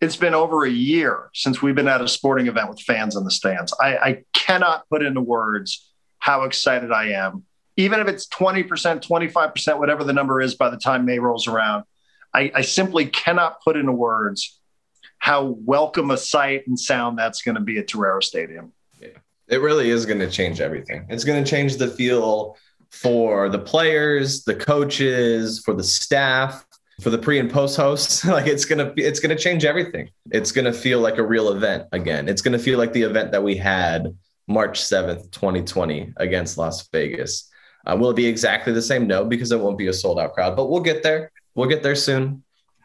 It's 0.01 0.17
been 0.17 0.35
over 0.35 0.65
a 0.65 0.71
year 0.71 1.31
since 1.33 1.63
we've 1.63 1.75
been 1.75 1.89
at 1.89 2.01
a 2.01 2.09
sporting 2.09 2.47
event 2.47 2.69
with 2.69 2.81
fans 2.81 3.17
in 3.17 3.25
the 3.25 3.31
stands. 3.31 3.73
I, 3.81 3.97
I 3.97 4.25
cannot 4.33 4.89
put 4.89 5.03
into 5.03 5.21
words 5.21 5.91
how 6.19 6.43
excited 6.43 6.93
I 6.93 7.11
am. 7.11 7.45
Even 7.77 8.01
if 8.01 8.07
it's 8.07 8.29
20%, 8.29 8.67
25%, 8.69 9.79
whatever 9.79 10.05
the 10.05 10.13
number 10.13 10.41
is 10.41 10.55
by 10.55 10.71
the 10.71 10.77
time 10.77 11.05
May 11.05 11.19
rolls 11.19 11.49
around, 11.49 11.85
I, 12.35 12.53
I 12.55 12.61
simply 12.61 13.07
cannot 13.07 13.63
put 13.63 13.77
into 13.77 13.93
words 13.93 14.61
how 15.23 15.57
welcome 15.65 16.11
a 16.11 16.17
sight 16.17 16.67
and 16.67 16.77
sound 16.77 17.17
that's 17.17 17.43
going 17.43 17.55
to 17.55 17.61
be 17.61 17.79
at 17.79 17.87
Torero 17.87 18.19
Stadium. 18.19 18.73
Yeah, 19.01 19.11
it 19.47 19.59
really 19.59 19.89
is 19.89 20.05
going 20.05 20.19
to 20.19 20.29
change 20.29 20.61
everything. 20.61 21.07
It's 21.09 21.23
going 21.23 21.43
to 21.43 21.49
change 21.49 21.77
the 21.77 21.87
feel 21.87 22.57
for 22.91 23.49
the 23.49 23.59
players, 23.61 24.43
the 24.43 24.57
coaches, 24.57 25.61
for 25.61 25.75
the 25.75 25.85
staff, 25.85 26.67
for 27.01 27.11
the 27.11 27.19
pre 27.19 27.39
and 27.39 27.49
post 27.49 27.77
hosts. 27.77 28.25
like 28.37 28.49
it's 28.49 28.65
gonna 28.65 28.93
it's 28.97 29.21
gonna 29.21 29.39
change 29.39 29.65
everything. 29.65 30.11
It's 30.33 30.51
gonna 30.51 30.73
feel 30.73 30.99
like 30.99 31.19
a 31.19 31.23
real 31.25 31.51
event 31.51 31.85
again. 31.93 32.29
It's 32.29 32.43
gonna 32.43 32.59
feel 32.59 32.79
like 32.79 32.93
the 32.93 33.03
event 33.03 33.31
that 33.31 33.45
we 33.45 33.57
had 33.57 34.17
March 34.49 34.83
seventh, 34.83 35.31
twenty 35.31 35.63
twenty, 35.63 36.13
against 36.17 36.59
Las 36.59 36.89
Vegas. 36.89 37.49
Uh, 37.87 37.97
will 37.97 38.11
it 38.11 38.17
be 38.17 38.27
exactly 38.27 38.73
the 38.73 38.83
same? 38.83 39.07
No, 39.07 39.25
because 39.25 39.53
it 39.53 39.61
won't 39.61 39.79
be 39.79 39.87
a 39.87 39.93
sold 39.93 40.19
out 40.19 40.35
crowd, 40.35 40.57
but 40.57 40.69
we'll 40.69 40.83
get 40.83 41.05
there. 41.05 41.31
We'll 41.55 41.69
get 41.69 41.85
there 41.85 41.95
soon. 41.95 42.43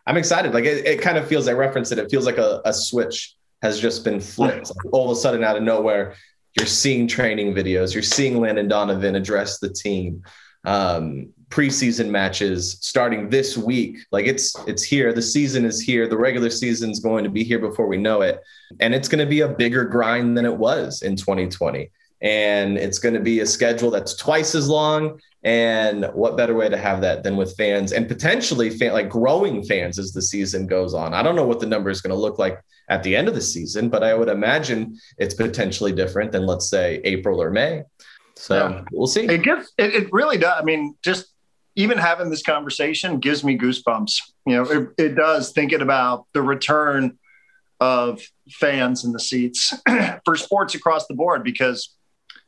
I'm 0.07 0.17
excited. 0.17 0.53
Like 0.53 0.65
it, 0.65 0.85
it 0.85 1.01
kind 1.01 1.17
of 1.17 1.27
feels, 1.27 1.47
I 1.47 1.53
referenced 1.53 1.91
it, 1.91 1.99
it 1.99 2.09
feels 2.09 2.25
like 2.25 2.37
a, 2.37 2.61
a 2.65 2.73
switch 2.73 3.35
has 3.61 3.79
just 3.79 4.03
been 4.03 4.19
flipped. 4.19 4.69
Like 4.69 4.93
all 4.93 5.11
of 5.11 5.17
a 5.17 5.19
sudden, 5.19 5.43
out 5.43 5.57
of 5.57 5.63
nowhere, 5.63 6.15
you're 6.57 6.65
seeing 6.65 7.07
training 7.07 7.53
videos, 7.53 7.93
you're 7.93 8.01
seeing 8.01 8.39
Landon 8.39 8.67
Donovan 8.67 9.15
address 9.15 9.59
the 9.59 9.69
team. 9.69 10.23
Um, 10.65 11.29
preseason 11.49 12.09
matches 12.09 12.77
starting 12.81 13.29
this 13.29 13.57
week. 13.57 13.99
Like 14.11 14.25
it's 14.25 14.55
it's 14.67 14.83
here. 14.83 15.13
The 15.13 15.21
season 15.21 15.65
is 15.65 15.79
here. 15.79 16.07
The 16.07 16.17
regular 16.17 16.49
season 16.49 16.91
is 16.91 16.99
going 16.99 17.23
to 17.23 17.29
be 17.29 17.43
here 17.43 17.59
before 17.59 17.87
we 17.87 17.97
know 17.97 18.21
it, 18.21 18.41
and 18.79 18.93
it's 18.95 19.07
going 19.07 19.23
to 19.23 19.29
be 19.29 19.41
a 19.41 19.47
bigger 19.47 19.85
grind 19.85 20.37
than 20.37 20.45
it 20.45 20.57
was 20.57 21.03
in 21.03 21.15
2020 21.15 21.89
and 22.21 22.77
it's 22.77 22.99
going 22.99 23.13
to 23.13 23.19
be 23.19 23.41
a 23.41 23.45
schedule 23.45 23.91
that's 23.91 24.15
twice 24.15 24.55
as 24.55 24.67
long. 24.67 25.19
And 25.47 26.07
what 26.13 26.35
better 26.35 26.53
way 26.53 26.67
to 26.67 26.75
have 26.75 26.99
that 26.99 27.23
than 27.23 27.37
with 27.37 27.55
fans 27.55 27.93
and 27.93 28.05
potentially 28.05 28.69
fan, 28.69 28.91
like 28.91 29.07
growing 29.07 29.63
fans 29.63 29.97
as 29.97 30.11
the 30.11 30.21
season 30.21 30.67
goes 30.67 30.93
on? 30.93 31.13
I 31.13 31.23
don't 31.23 31.37
know 31.37 31.47
what 31.47 31.61
the 31.61 31.65
number 31.65 31.89
is 31.89 32.01
going 32.01 32.13
to 32.13 32.19
look 32.19 32.37
like 32.37 32.59
at 32.89 33.01
the 33.01 33.15
end 33.15 33.29
of 33.29 33.33
the 33.33 33.39
season, 33.39 33.87
but 33.87 34.03
I 34.03 34.13
would 34.13 34.27
imagine 34.27 34.97
it's 35.17 35.33
potentially 35.33 35.93
different 35.93 36.33
than 36.33 36.45
let's 36.45 36.69
say 36.69 36.99
April 37.05 37.41
or 37.41 37.49
May. 37.49 37.83
So 38.35 38.67
yeah. 38.67 38.83
we'll 38.91 39.07
see. 39.07 39.23
It 39.23 39.41
gives 39.41 39.71
it, 39.77 39.95
it 39.95 40.09
really 40.11 40.37
does. 40.37 40.59
I 40.59 40.65
mean, 40.65 40.95
just 41.01 41.27
even 41.77 41.97
having 41.97 42.29
this 42.29 42.43
conversation 42.43 43.21
gives 43.21 43.41
me 43.41 43.57
goosebumps. 43.57 44.19
You 44.45 44.55
know, 44.55 44.63
it, 44.63 44.89
it 44.97 45.15
does 45.15 45.53
thinking 45.53 45.81
about 45.81 46.25
the 46.33 46.41
return 46.41 47.17
of 47.79 48.19
fans 48.51 49.05
in 49.05 49.13
the 49.13 49.19
seats 49.21 49.73
for 50.25 50.35
sports 50.35 50.75
across 50.75 51.07
the 51.07 51.13
board 51.13 51.45
because 51.45 51.95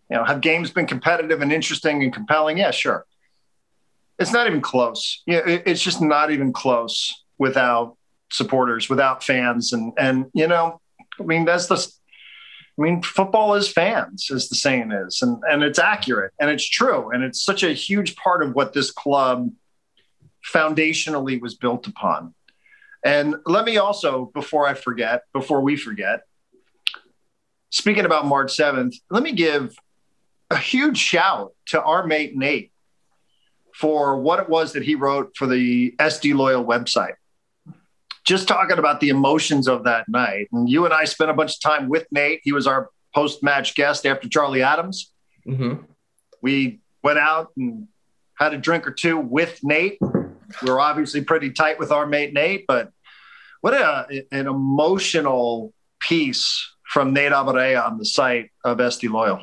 you 0.10 0.18
know, 0.18 0.24
have 0.24 0.42
games 0.42 0.72
been 0.72 0.88
competitive 0.88 1.42
and 1.42 1.52
interesting 1.52 2.04
and 2.04 2.14
compelling? 2.14 2.58
Yeah, 2.58 2.72
sure. 2.72 3.06
It's 4.18 4.34
not 4.34 4.48
even 4.48 4.62
close. 4.62 5.22
Yeah, 5.26 5.48
it, 5.48 5.64
it's 5.66 5.82
just 5.82 6.02
not 6.02 6.32
even 6.32 6.52
close 6.52 7.24
without 7.38 7.98
supporters, 8.32 8.90
without 8.90 9.24
fans, 9.24 9.72
and 9.72 9.94
and 9.98 10.26
you 10.34 10.48
know, 10.48 10.82
I 11.20 11.24
mean, 11.24 11.46
that's 11.46 11.68
the. 11.68 11.76
I 11.76 12.82
mean, 12.82 13.02
football 13.02 13.56
is 13.56 13.68
fans, 13.68 14.32
as 14.34 14.48
the 14.48 14.56
saying 14.56 14.92
is, 14.92 15.22
and 15.22 15.42
and 15.50 15.64
it's 15.64 15.80
accurate 15.80 16.32
and 16.40 16.50
it's 16.50 16.68
true, 16.68 17.12
and 17.12 17.24
it's 17.24 17.42
such 17.42 17.64
a 17.64 17.74
huge 17.74 18.16
part 18.16 18.42
of 18.42 18.56
what 18.56 18.74
this 18.74 18.90
club 18.90 19.52
foundationally 20.54 21.42
was 21.42 21.56
built 21.56 21.88
upon. 21.88 22.34
And 23.04 23.36
let 23.46 23.66
me 23.66 23.78
also, 23.78 24.32
before 24.34 24.68
I 24.68 24.74
forget, 24.74 25.24
before 25.34 25.62
we 25.62 25.76
forget, 25.78 26.22
speaking 27.70 28.06
about 28.06 28.26
March 28.26 28.56
7th, 28.58 28.96
let 29.10 29.24
me 29.24 29.32
give 29.32 29.76
a 30.50 30.58
huge 30.58 30.98
shout 30.98 31.54
to 31.68 31.82
our 31.82 32.06
mate 32.06 32.36
Nate 32.36 32.72
for 33.74 34.20
what 34.20 34.40
it 34.40 34.50
was 34.50 34.74
that 34.74 34.84
he 34.84 34.96
wrote 34.96 35.32
for 35.36 35.48
the 35.48 35.92
SD 36.00 36.36
Loyal 36.36 36.66
website. 36.66 37.14
Just 38.26 38.48
talking 38.48 38.78
about 38.78 39.00
the 39.00 39.10
emotions 39.10 39.68
of 39.68 39.86
that 39.86 40.10
night. 40.10 40.50
And 40.52 40.70
you 40.70 40.86
and 40.86 40.94
I 40.94 41.06
spent 41.06 41.32
a 41.32 41.34
bunch 41.34 41.56
of 41.56 41.62
time 41.62 41.88
with 41.88 42.06
Nate. 42.12 42.42
He 42.44 42.52
was 42.52 42.68
our 42.68 42.90
post 43.14 43.42
match 43.42 43.76
guest 43.76 44.06
after 44.06 44.28
Charlie 44.28 44.62
Adams. 44.62 45.12
Mm-hmm. 45.48 45.84
We 46.42 46.80
went 47.04 47.20
out 47.20 47.52
and 47.56 47.88
had 48.36 48.54
a 48.54 48.58
drink 48.58 48.88
or 48.88 48.92
two 48.92 49.18
with 49.18 49.60
Nate. 49.64 49.98
We 50.02 50.70
are 50.70 50.80
obviously 50.80 51.22
pretty 51.22 51.52
tight 51.52 51.80
with 51.80 51.92
our 51.92 52.06
mate 52.06 52.34
Nate, 52.34 52.66
but 52.68 52.92
what 53.62 53.74
a, 53.74 54.24
an 54.32 54.48
emotional 54.48 55.74
piece 56.00 56.74
from 56.84 57.14
Nate 57.14 57.32
Abaurrea 57.32 57.86
on 57.86 57.98
the 57.98 58.06
site 58.06 58.52
of 58.64 58.78
SD 58.78 59.10
Loyal. 59.10 59.42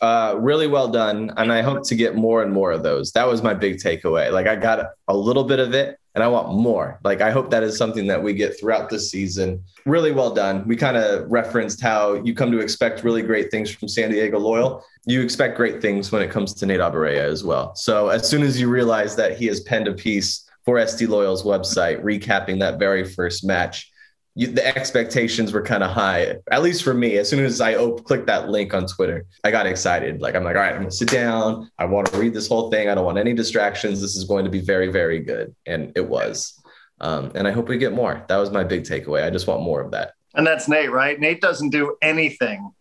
Uh, 0.00 0.36
really 0.38 0.66
well 0.66 0.88
done. 0.88 1.32
And 1.36 1.52
I 1.52 1.62
hope 1.62 1.84
to 1.88 1.94
get 1.94 2.14
more 2.14 2.42
and 2.42 2.52
more 2.52 2.72
of 2.72 2.82
those. 2.82 3.12
That 3.12 3.26
was 3.26 3.42
my 3.42 3.54
big 3.54 3.76
takeaway. 3.76 4.30
Like 4.32 4.46
I 4.46 4.56
got 4.56 4.90
a 5.08 5.16
little 5.16 5.44
bit 5.44 5.60
of 5.60 5.74
it 5.74 5.98
and 6.14 6.22
I 6.22 6.28
want 6.28 6.54
more. 6.54 7.00
Like 7.02 7.20
I 7.20 7.30
hope 7.30 7.50
that 7.50 7.62
is 7.62 7.76
something 7.76 8.06
that 8.06 8.22
we 8.22 8.34
get 8.34 8.58
throughout 8.58 8.88
the 8.88 9.00
season. 9.00 9.62
Really 9.84 10.12
well 10.12 10.32
done. 10.32 10.66
We 10.66 10.76
kind 10.76 10.96
of 10.96 11.30
referenced 11.30 11.80
how 11.80 12.14
you 12.22 12.34
come 12.34 12.52
to 12.52 12.60
expect 12.60 13.02
really 13.02 13.22
great 13.22 13.50
things 13.50 13.70
from 13.70 13.88
San 13.88 14.10
Diego 14.10 14.38
Loyal. 14.38 14.84
you 15.06 15.20
expect 15.20 15.56
great 15.56 15.82
things 15.82 16.12
when 16.12 16.22
it 16.22 16.30
comes 16.30 16.54
to 16.54 16.66
Nate 16.66 16.80
Abaurrea 16.80 17.24
as 17.24 17.44
well. 17.44 17.74
So 17.74 18.08
as 18.08 18.28
soon 18.28 18.42
as 18.42 18.60
you 18.60 18.68
realize 18.68 19.16
that 19.16 19.36
he 19.36 19.46
has 19.46 19.60
penned 19.60 19.88
a 19.88 19.92
piece 19.92 20.48
for 20.64 20.76
SD 20.76 21.08
Loyal's 21.08 21.42
website 21.42 22.02
recapping 22.02 22.58
that 22.60 22.78
very 22.78 23.04
first 23.04 23.44
match, 23.44 23.90
you, 24.34 24.48
the 24.48 24.66
expectations 24.66 25.52
were 25.52 25.62
kind 25.62 25.84
of 25.84 25.90
high, 25.90 26.36
at 26.50 26.62
least 26.62 26.82
for 26.82 26.92
me. 26.92 27.18
As 27.18 27.28
soon 27.28 27.44
as 27.44 27.60
I 27.60 27.76
op- 27.76 28.04
clicked 28.04 28.26
that 28.26 28.48
link 28.48 28.74
on 28.74 28.86
Twitter, 28.86 29.26
I 29.44 29.50
got 29.50 29.66
excited. 29.66 30.20
Like, 30.20 30.34
I'm 30.34 30.42
like, 30.42 30.56
all 30.56 30.62
right, 30.62 30.72
I'm 30.72 30.80
going 30.80 30.90
to 30.90 30.96
sit 30.96 31.08
down. 31.08 31.70
I 31.78 31.84
want 31.84 32.08
to 32.08 32.18
read 32.18 32.34
this 32.34 32.48
whole 32.48 32.70
thing. 32.70 32.88
I 32.88 32.94
don't 32.94 33.04
want 33.04 33.18
any 33.18 33.32
distractions. 33.32 34.00
This 34.00 34.16
is 34.16 34.24
going 34.24 34.44
to 34.44 34.50
be 34.50 34.60
very, 34.60 34.90
very 34.90 35.20
good. 35.20 35.54
And 35.66 35.92
it 35.94 36.08
was. 36.08 36.60
Um, 37.00 37.30
and 37.34 37.46
I 37.46 37.52
hope 37.52 37.68
we 37.68 37.78
get 37.78 37.92
more. 37.92 38.24
That 38.28 38.36
was 38.38 38.50
my 38.50 38.64
big 38.64 38.82
takeaway. 38.82 39.24
I 39.24 39.30
just 39.30 39.46
want 39.46 39.62
more 39.62 39.80
of 39.80 39.92
that. 39.92 40.14
And 40.34 40.46
that's 40.46 40.68
Nate, 40.68 40.90
right? 40.90 41.18
Nate 41.18 41.40
doesn't 41.40 41.70
do 41.70 41.96
anything 42.02 42.72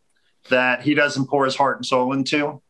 that 0.50 0.82
he 0.82 0.96
doesn't 0.96 1.28
pour 1.28 1.46
his 1.46 1.56
heart 1.56 1.78
and 1.78 1.86
soul 1.86 2.14
into. 2.14 2.62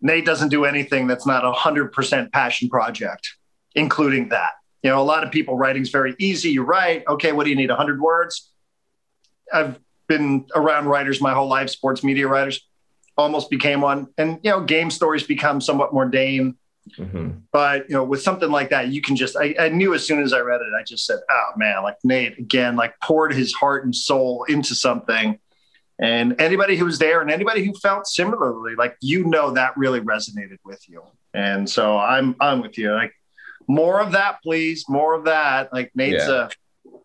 Nate 0.00 0.24
doesn't 0.24 0.50
do 0.50 0.64
anything 0.64 1.06
that's 1.06 1.26
not 1.26 1.44
a 1.44 1.52
hundred 1.52 1.92
percent 1.92 2.32
passion 2.32 2.68
project, 2.68 3.34
including 3.74 4.28
that. 4.28 4.52
You 4.84 4.90
know, 4.90 5.00
a 5.00 5.02
lot 5.02 5.24
of 5.24 5.32
people 5.32 5.56
writing's 5.56 5.88
very 5.88 6.14
easy. 6.18 6.50
You 6.50 6.62
write, 6.62 7.04
okay, 7.08 7.32
what 7.32 7.44
do 7.44 7.50
you 7.50 7.56
need? 7.56 7.70
100 7.70 8.00
words? 8.00 8.50
I've 9.50 9.80
been 10.08 10.44
around 10.54 10.86
writers 10.86 11.22
my 11.22 11.32
whole 11.32 11.48
life, 11.48 11.70
sports 11.70 12.04
media 12.04 12.28
writers, 12.28 12.60
almost 13.16 13.48
became 13.48 13.80
one. 13.80 14.08
And, 14.18 14.40
you 14.42 14.50
know, 14.50 14.60
game 14.60 14.90
stories 14.90 15.22
become 15.22 15.62
somewhat 15.62 15.94
mundane. 15.94 16.56
Mm-hmm. 16.98 17.30
But, 17.50 17.88
you 17.88 17.94
know, 17.94 18.04
with 18.04 18.20
something 18.20 18.50
like 18.50 18.68
that, 18.70 18.88
you 18.88 19.00
can 19.00 19.16
just, 19.16 19.38
I, 19.38 19.54
I 19.58 19.68
knew 19.70 19.94
as 19.94 20.06
soon 20.06 20.22
as 20.22 20.34
I 20.34 20.40
read 20.40 20.60
it, 20.60 20.78
I 20.78 20.82
just 20.82 21.06
said, 21.06 21.20
oh 21.30 21.50
man, 21.56 21.82
like 21.82 21.96
Nate, 22.04 22.38
again, 22.38 22.76
like 22.76 22.94
poured 23.02 23.32
his 23.32 23.54
heart 23.54 23.84
and 23.84 23.96
soul 23.96 24.44
into 24.50 24.74
something. 24.74 25.38
And 25.98 26.38
anybody 26.38 26.76
who 26.76 26.84
was 26.84 26.98
there 26.98 27.22
and 27.22 27.30
anybody 27.30 27.64
who 27.64 27.72
felt 27.72 28.06
similarly, 28.06 28.74
like, 28.74 28.98
you 29.00 29.24
know, 29.24 29.52
that 29.52 29.78
really 29.78 30.00
resonated 30.00 30.58
with 30.62 30.86
you. 30.90 31.02
And 31.32 31.70
so 31.70 31.96
I'm, 31.96 32.36
I'm 32.38 32.60
with 32.60 32.76
you. 32.76 32.92
Like, 32.92 33.14
more 33.66 34.00
of 34.00 34.12
that, 34.12 34.42
please. 34.42 34.84
More 34.88 35.14
of 35.14 35.24
that. 35.24 35.72
Like 35.72 35.90
Nate's 35.94 36.26
yeah. 36.26 36.48
a 36.48 36.50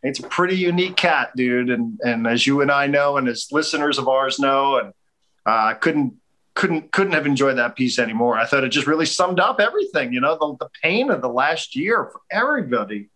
Nate's 0.03 0.19
a 0.19 0.23
pretty 0.23 0.55
unique 0.55 0.95
cat, 0.95 1.31
dude. 1.35 1.69
And 1.69 1.99
and 2.03 2.27
as 2.27 2.45
you 2.47 2.61
and 2.61 2.71
I 2.71 2.87
know, 2.87 3.17
and 3.17 3.27
as 3.27 3.47
listeners 3.51 3.97
of 3.97 4.07
ours 4.07 4.39
know, 4.39 4.77
and 4.77 4.93
uh, 5.45 5.73
couldn't 5.75 6.13
couldn't 6.55 6.91
couldn't 6.91 7.13
have 7.13 7.25
enjoyed 7.25 7.57
that 7.57 7.75
piece 7.75 7.99
anymore. 7.99 8.37
I 8.37 8.45
thought 8.45 8.63
it 8.63 8.69
just 8.69 8.87
really 8.87 9.05
summed 9.05 9.39
up 9.39 9.59
everything. 9.59 10.13
You 10.13 10.21
know, 10.21 10.37
the, 10.39 10.65
the 10.65 10.69
pain 10.83 11.09
of 11.09 11.21
the 11.21 11.29
last 11.29 11.75
year 11.75 12.09
for 12.11 12.21
everybody. 12.31 13.09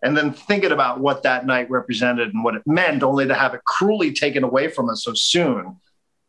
And 0.00 0.16
then 0.16 0.32
thinking 0.32 0.70
about 0.70 1.00
what 1.00 1.24
that 1.24 1.44
night 1.44 1.68
represented 1.68 2.32
and 2.32 2.44
what 2.44 2.54
it 2.54 2.62
meant, 2.66 3.02
only 3.02 3.26
to 3.26 3.34
have 3.34 3.54
it 3.54 3.64
cruelly 3.64 4.12
taken 4.12 4.44
away 4.44 4.68
from 4.68 4.88
us 4.88 5.02
so 5.02 5.12
soon. 5.12 5.76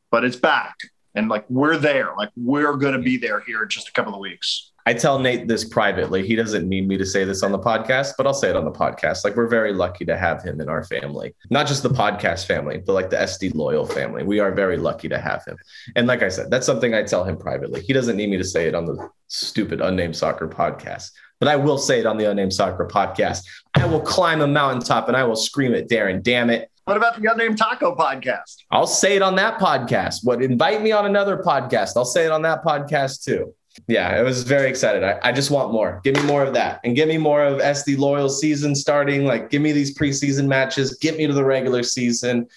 But 0.10 0.24
it's 0.24 0.36
back, 0.36 0.76
and 1.14 1.30
like 1.30 1.47
we're 1.52 1.78
there. 1.78 2.14
Like 2.18 2.32
we're 2.36 2.74
going 2.78 2.93
to 2.93 3.00
be 3.00 3.18
there 3.18 3.41
here 3.41 3.62
in 3.62 3.70
just 3.70 3.88
a 3.88 3.91
couple 3.91 4.16
of 4.16 4.20
weeks. 4.20 4.72
I 4.90 4.94
tell 4.94 5.20
Nate 5.20 5.48
this 5.48 5.66
privately. 5.66 6.26
He 6.26 6.36
doesn't 6.36 6.68
need 6.68 6.88
me 6.88 6.98
to 6.98 7.06
say 7.06 7.24
this 7.24 7.44
on 7.44 7.52
the 7.52 7.60
podcast, 7.60 8.14
but 8.18 8.26
I'll 8.26 8.34
say 8.34 8.50
it 8.50 8.56
on 8.56 8.66
the 8.66 8.72
podcast. 8.72 9.24
Like 9.24 9.36
we're 9.36 9.46
very 9.46 9.72
lucky 9.72 10.04
to 10.06 10.18
have 10.18 10.42
him 10.42 10.60
in 10.60 10.68
our 10.68 10.84
family, 10.84 11.36
not 11.52 11.68
just 11.68 11.84
the 11.84 11.92
podcast 11.92 12.48
family, 12.48 12.80
but 12.84 12.94
like 12.94 13.12
the 13.12 13.18
SD 13.18 13.54
Loyal 13.54 13.86
family. 13.86 14.24
We 14.24 14.40
are 14.40 14.52
very 14.52 14.78
lucky 14.78 15.08
to 15.10 15.20
have 15.20 15.46
him. 15.46 15.58
And 15.96 16.08
like 16.08 16.24
I 16.24 16.30
said, 16.30 16.50
that's 16.50 16.66
something 16.66 16.96
I 16.96 17.04
tell 17.04 17.24
him 17.24 17.38
privately. 17.38 17.84
He 17.84 17.94
doesn't 17.94 18.18
need 18.18 18.32
me 18.32 18.38
to 18.38 18.44
say 18.44 18.68
it 18.68 18.74
on 18.74 18.88
the 18.88 19.08
stupid 19.28 19.80
unnamed 19.80 20.16
soccer 20.16 20.48
podcast, 20.48 21.12
but 21.38 21.48
I 21.48 21.56
will 21.56 21.78
say 21.78 22.00
it 22.00 22.08
on 22.08 22.18
the 22.18 22.28
unnamed 22.28 22.56
soccer 22.56 22.88
podcast. 22.88 23.44
I 23.76 23.86
will 23.86 24.02
climb 24.02 24.42
a 24.42 24.48
mountaintop 24.48 25.08
and 25.08 25.16
I 25.16 25.24
will 25.24 25.36
scream 25.36 25.76
at 25.76 25.88
Darren, 25.88 26.24
damn 26.24 26.50
it. 26.50 26.72
What 26.86 26.98
about 26.98 27.22
the 27.22 27.32
unnamed 27.32 27.60
taco 27.60 27.96
podcast? 27.96 28.64
I'll 28.72 28.88
say 28.88 29.16
it 29.16 29.22
on 29.22 29.36
that 29.36 29.60
podcast. 29.60 30.22
What 30.24 30.42
invite 30.42 30.82
me 30.82 30.92
on 30.92 31.06
another 31.06 31.38
podcast? 31.38 31.92
I'll 31.96 32.06
say 32.06 32.26
it 32.26 32.32
on 32.32 32.42
that 32.42 32.64
podcast 32.64 33.24
too 33.24 33.54
yeah, 33.88 34.10
I 34.10 34.22
was 34.22 34.44
very 34.44 34.70
excited. 34.70 35.04
I, 35.04 35.20
I 35.24 35.32
just 35.32 35.52
want 35.52 35.72
more. 35.72 36.02
Give 36.04 36.16
me 36.16 36.24
more 36.24 36.44
of 36.44 36.54
that 36.54 36.80
and 36.84 36.96
give 36.96 37.08
me 37.08 37.18
more 37.18 37.44
of 37.44 37.60
SD 37.60 37.98
Loyal 37.98 38.30
season 38.30 38.76
starting. 38.76 39.26
Like, 39.26 39.50
give 39.50 39.62
me 39.62 39.72
these 39.72 39.98
preseason 39.98 40.48
matches, 40.48 40.98
get 40.98 41.18
me 41.18 41.28
to 41.28 41.34
the 41.34 41.44
regular 41.44 41.84
season, 41.84 42.48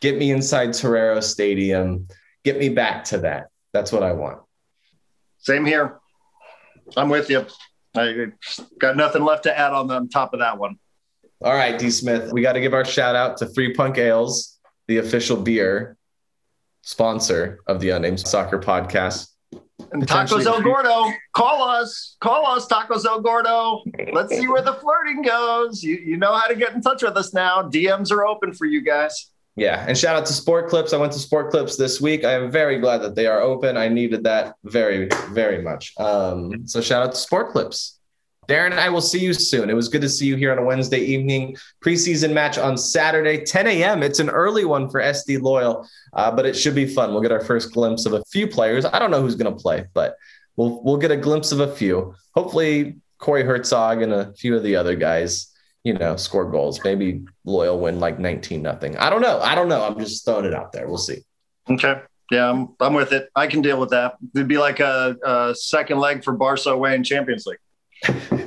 get 0.00 0.18
me 0.18 0.30
inside 0.30 0.74
Torero 0.74 1.20
Stadium, 1.20 2.06
get 2.44 2.58
me 2.58 2.68
back 2.68 3.04
to 3.04 3.18
that. 3.18 3.48
That's 3.72 3.92
what 3.92 4.02
I 4.02 4.12
want. 4.12 4.40
Same 5.38 5.64
here. 5.64 5.98
I'm 6.96 7.08
with 7.08 7.30
you. 7.30 7.46
I 7.94 8.28
got 8.78 8.96
nothing 8.96 9.24
left 9.24 9.44
to 9.44 9.58
add 9.58 9.72
on, 9.72 9.90
on 9.90 10.08
top 10.08 10.34
of 10.34 10.40
that 10.40 10.58
one. 10.58 10.78
All 11.42 11.54
right, 11.54 11.78
D. 11.78 11.90
Smith, 11.90 12.32
we 12.32 12.42
got 12.42 12.54
to 12.54 12.60
give 12.60 12.74
our 12.74 12.84
shout 12.84 13.14
out 13.14 13.36
to 13.38 13.46
Three 13.46 13.72
Punk 13.72 13.96
Ales, 13.98 14.58
the 14.88 14.98
official 14.98 15.36
beer 15.36 15.96
sponsor 16.82 17.60
of 17.66 17.80
the 17.80 17.90
Unnamed 17.90 18.20
Soccer 18.20 18.58
Podcast. 18.58 19.28
And 19.92 20.06
Tacos 20.06 20.44
El 20.44 20.62
Gordo, 20.62 21.10
call 21.32 21.62
us, 21.62 22.16
call 22.20 22.46
us, 22.46 22.66
Tacos 22.66 23.04
El 23.04 23.20
Gordo. 23.20 23.82
Let's 24.12 24.36
see 24.36 24.46
where 24.46 24.62
the 24.62 24.74
flirting 24.74 25.22
goes. 25.22 25.82
You, 25.82 25.96
you 25.96 26.16
know 26.16 26.34
how 26.34 26.46
to 26.46 26.54
get 26.54 26.74
in 26.74 26.80
touch 26.80 27.02
with 27.02 27.16
us 27.16 27.32
now. 27.32 27.62
DMs 27.62 28.10
are 28.12 28.26
open 28.26 28.52
for 28.52 28.66
you 28.66 28.82
guys. 28.82 29.30
Yeah. 29.56 29.84
And 29.88 29.98
shout 29.98 30.14
out 30.14 30.24
to 30.26 30.32
Sport 30.32 30.68
Clips. 30.68 30.92
I 30.92 30.98
went 30.98 31.12
to 31.14 31.18
Sport 31.18 31.50
Clips 31.50 31.76
this 31.76 32.00
week. 32.00 32.24
I 32.24 32.32
am 32.32 32.50
very 32.50 32.78
glad 32.78 32.98
that 32.98 33.16
they 33.16 33.26
are 33.26 33.40
open. 33.40 33.76
I 33.76 33.88
needed 33.88 34.22
that 34.24 34.54
very, 34.62 35.08
very 35.30 35.60
much. 35.62 35.94
Um, 35.98 36.66
so 36.66 36.80
shout 36.80 37.02
out 37.02 37.12
to 37.12 37.18
Sport 37.18 37.50
Clips. 37.50 37.97
Darren, 38.48 38.72
I 38.72 38.88
will 38.88 39.02
see 39.02 39.18
you 39.18 39.34
soon. 39.34 39.68
It 39.68 39.74
was 39.74 39.88
good 39.88 40.00
to 40.00 40.08
see 40.08 40.26
you 40.26 40.34
here 40.34 40.50
on 40.50 40.58
a 40.58 40.64
Wednesday 40.64 41.00
evening. 41.00 41.54
Preseason 41.84 42.32
match 42.32 42.56
on 42.56 42.78
Saturday, 42.78 43.44
10 43.44 43.66
a.m. 43.66 44.02
It's 44.02 44.20
an 44.20 44.30
early 44.30 44.64
one 44.64 44.88
for 44.88 45.00
SD 45.00 45.42
Loyal, 45.42 45.86
uh, 46.14 46.30
but 46.30 46.46
it 46.46 46.56
should 46.56 46.74
be 46.74 46.86
fun. 46.86 47.12
We'll 47.12 47.20
get 47.20 47.30
our 47.30 47.44
first 47.44 47.74
glimpse 47.74 48.06
of 48.06 48.14
a 48.14 48.24
few 48.24 48.48
players. 48.48 48.86
I 48.86 48.98
don't 48.98 49.10
know 49.10 49.20
who's 49.20 49.34
going 49.34 49.54
to 49.54 49.62
play, 49.62 49.84
but 49.92 50.16
we'll 50.56 50.82
we'll 50.82 50.96
get 50.96 51.10
a 51.10 51.16
glimpse 51.16 51.52
of 51.52 51.60
a 51.60 51.74
few. 51.76 52.14
Hopefully, 52.34 52.96
Corey 53.18 53.44
Hertzog 53.44 54.02
and 54.02 54.14
a 54.14 54.32
few 54.32 54.56
of 54.56 54.62
the 54.62 54.76
other 54.76 54.96
guys, 54.96 55.52
you 55.84 55.92
know, 55.92 56.16
score 56.16 56.50
goals. 56.50 56.82
Maybe 56.82 57.26
Loyal 57.44 57.78
win 57.78 58.00
like 58.00 58.18
19 58.18 58.62
nothing. 58.62 58.96
I 58.96 59.10
don't 59.10 59.20
know. 59.20 59.40
I 59.40 59.54
don't 59.54 59.68
know. 59.68 59.84
I'm 59.84 59.98
just 59.98 60.24
throwing 60.24 60.46
it 60.46 60.54
out 60.54 60.72
there. 60.72 60.88
We'll 60.88 60.96
see. 60.96 61.22
Okay. 61.68 62.00
Yeah, 62.30 62.50
I'm, 62.50 62.74
I'm 62.80 62.94
with 62.94 63.12
it. 63.12 63.28
I 63.34 63.46
can 63.46 63.62
deal 63.62 63.80
with 63.80 63.90
that. 63.90 64.16
It'd 64.34 64.48
be 64.48 64.58
like 64.58 64.80
a, 64.80 65.16
a 65.22 65.54
second 65.54 65.98
leg 65.98 66.24
for 66.24 66.32
Barca 66.32 66.70
away 66.70 66.94
in 66.94 67.04
Champions 67.04 67.46
League. 67.46 67.58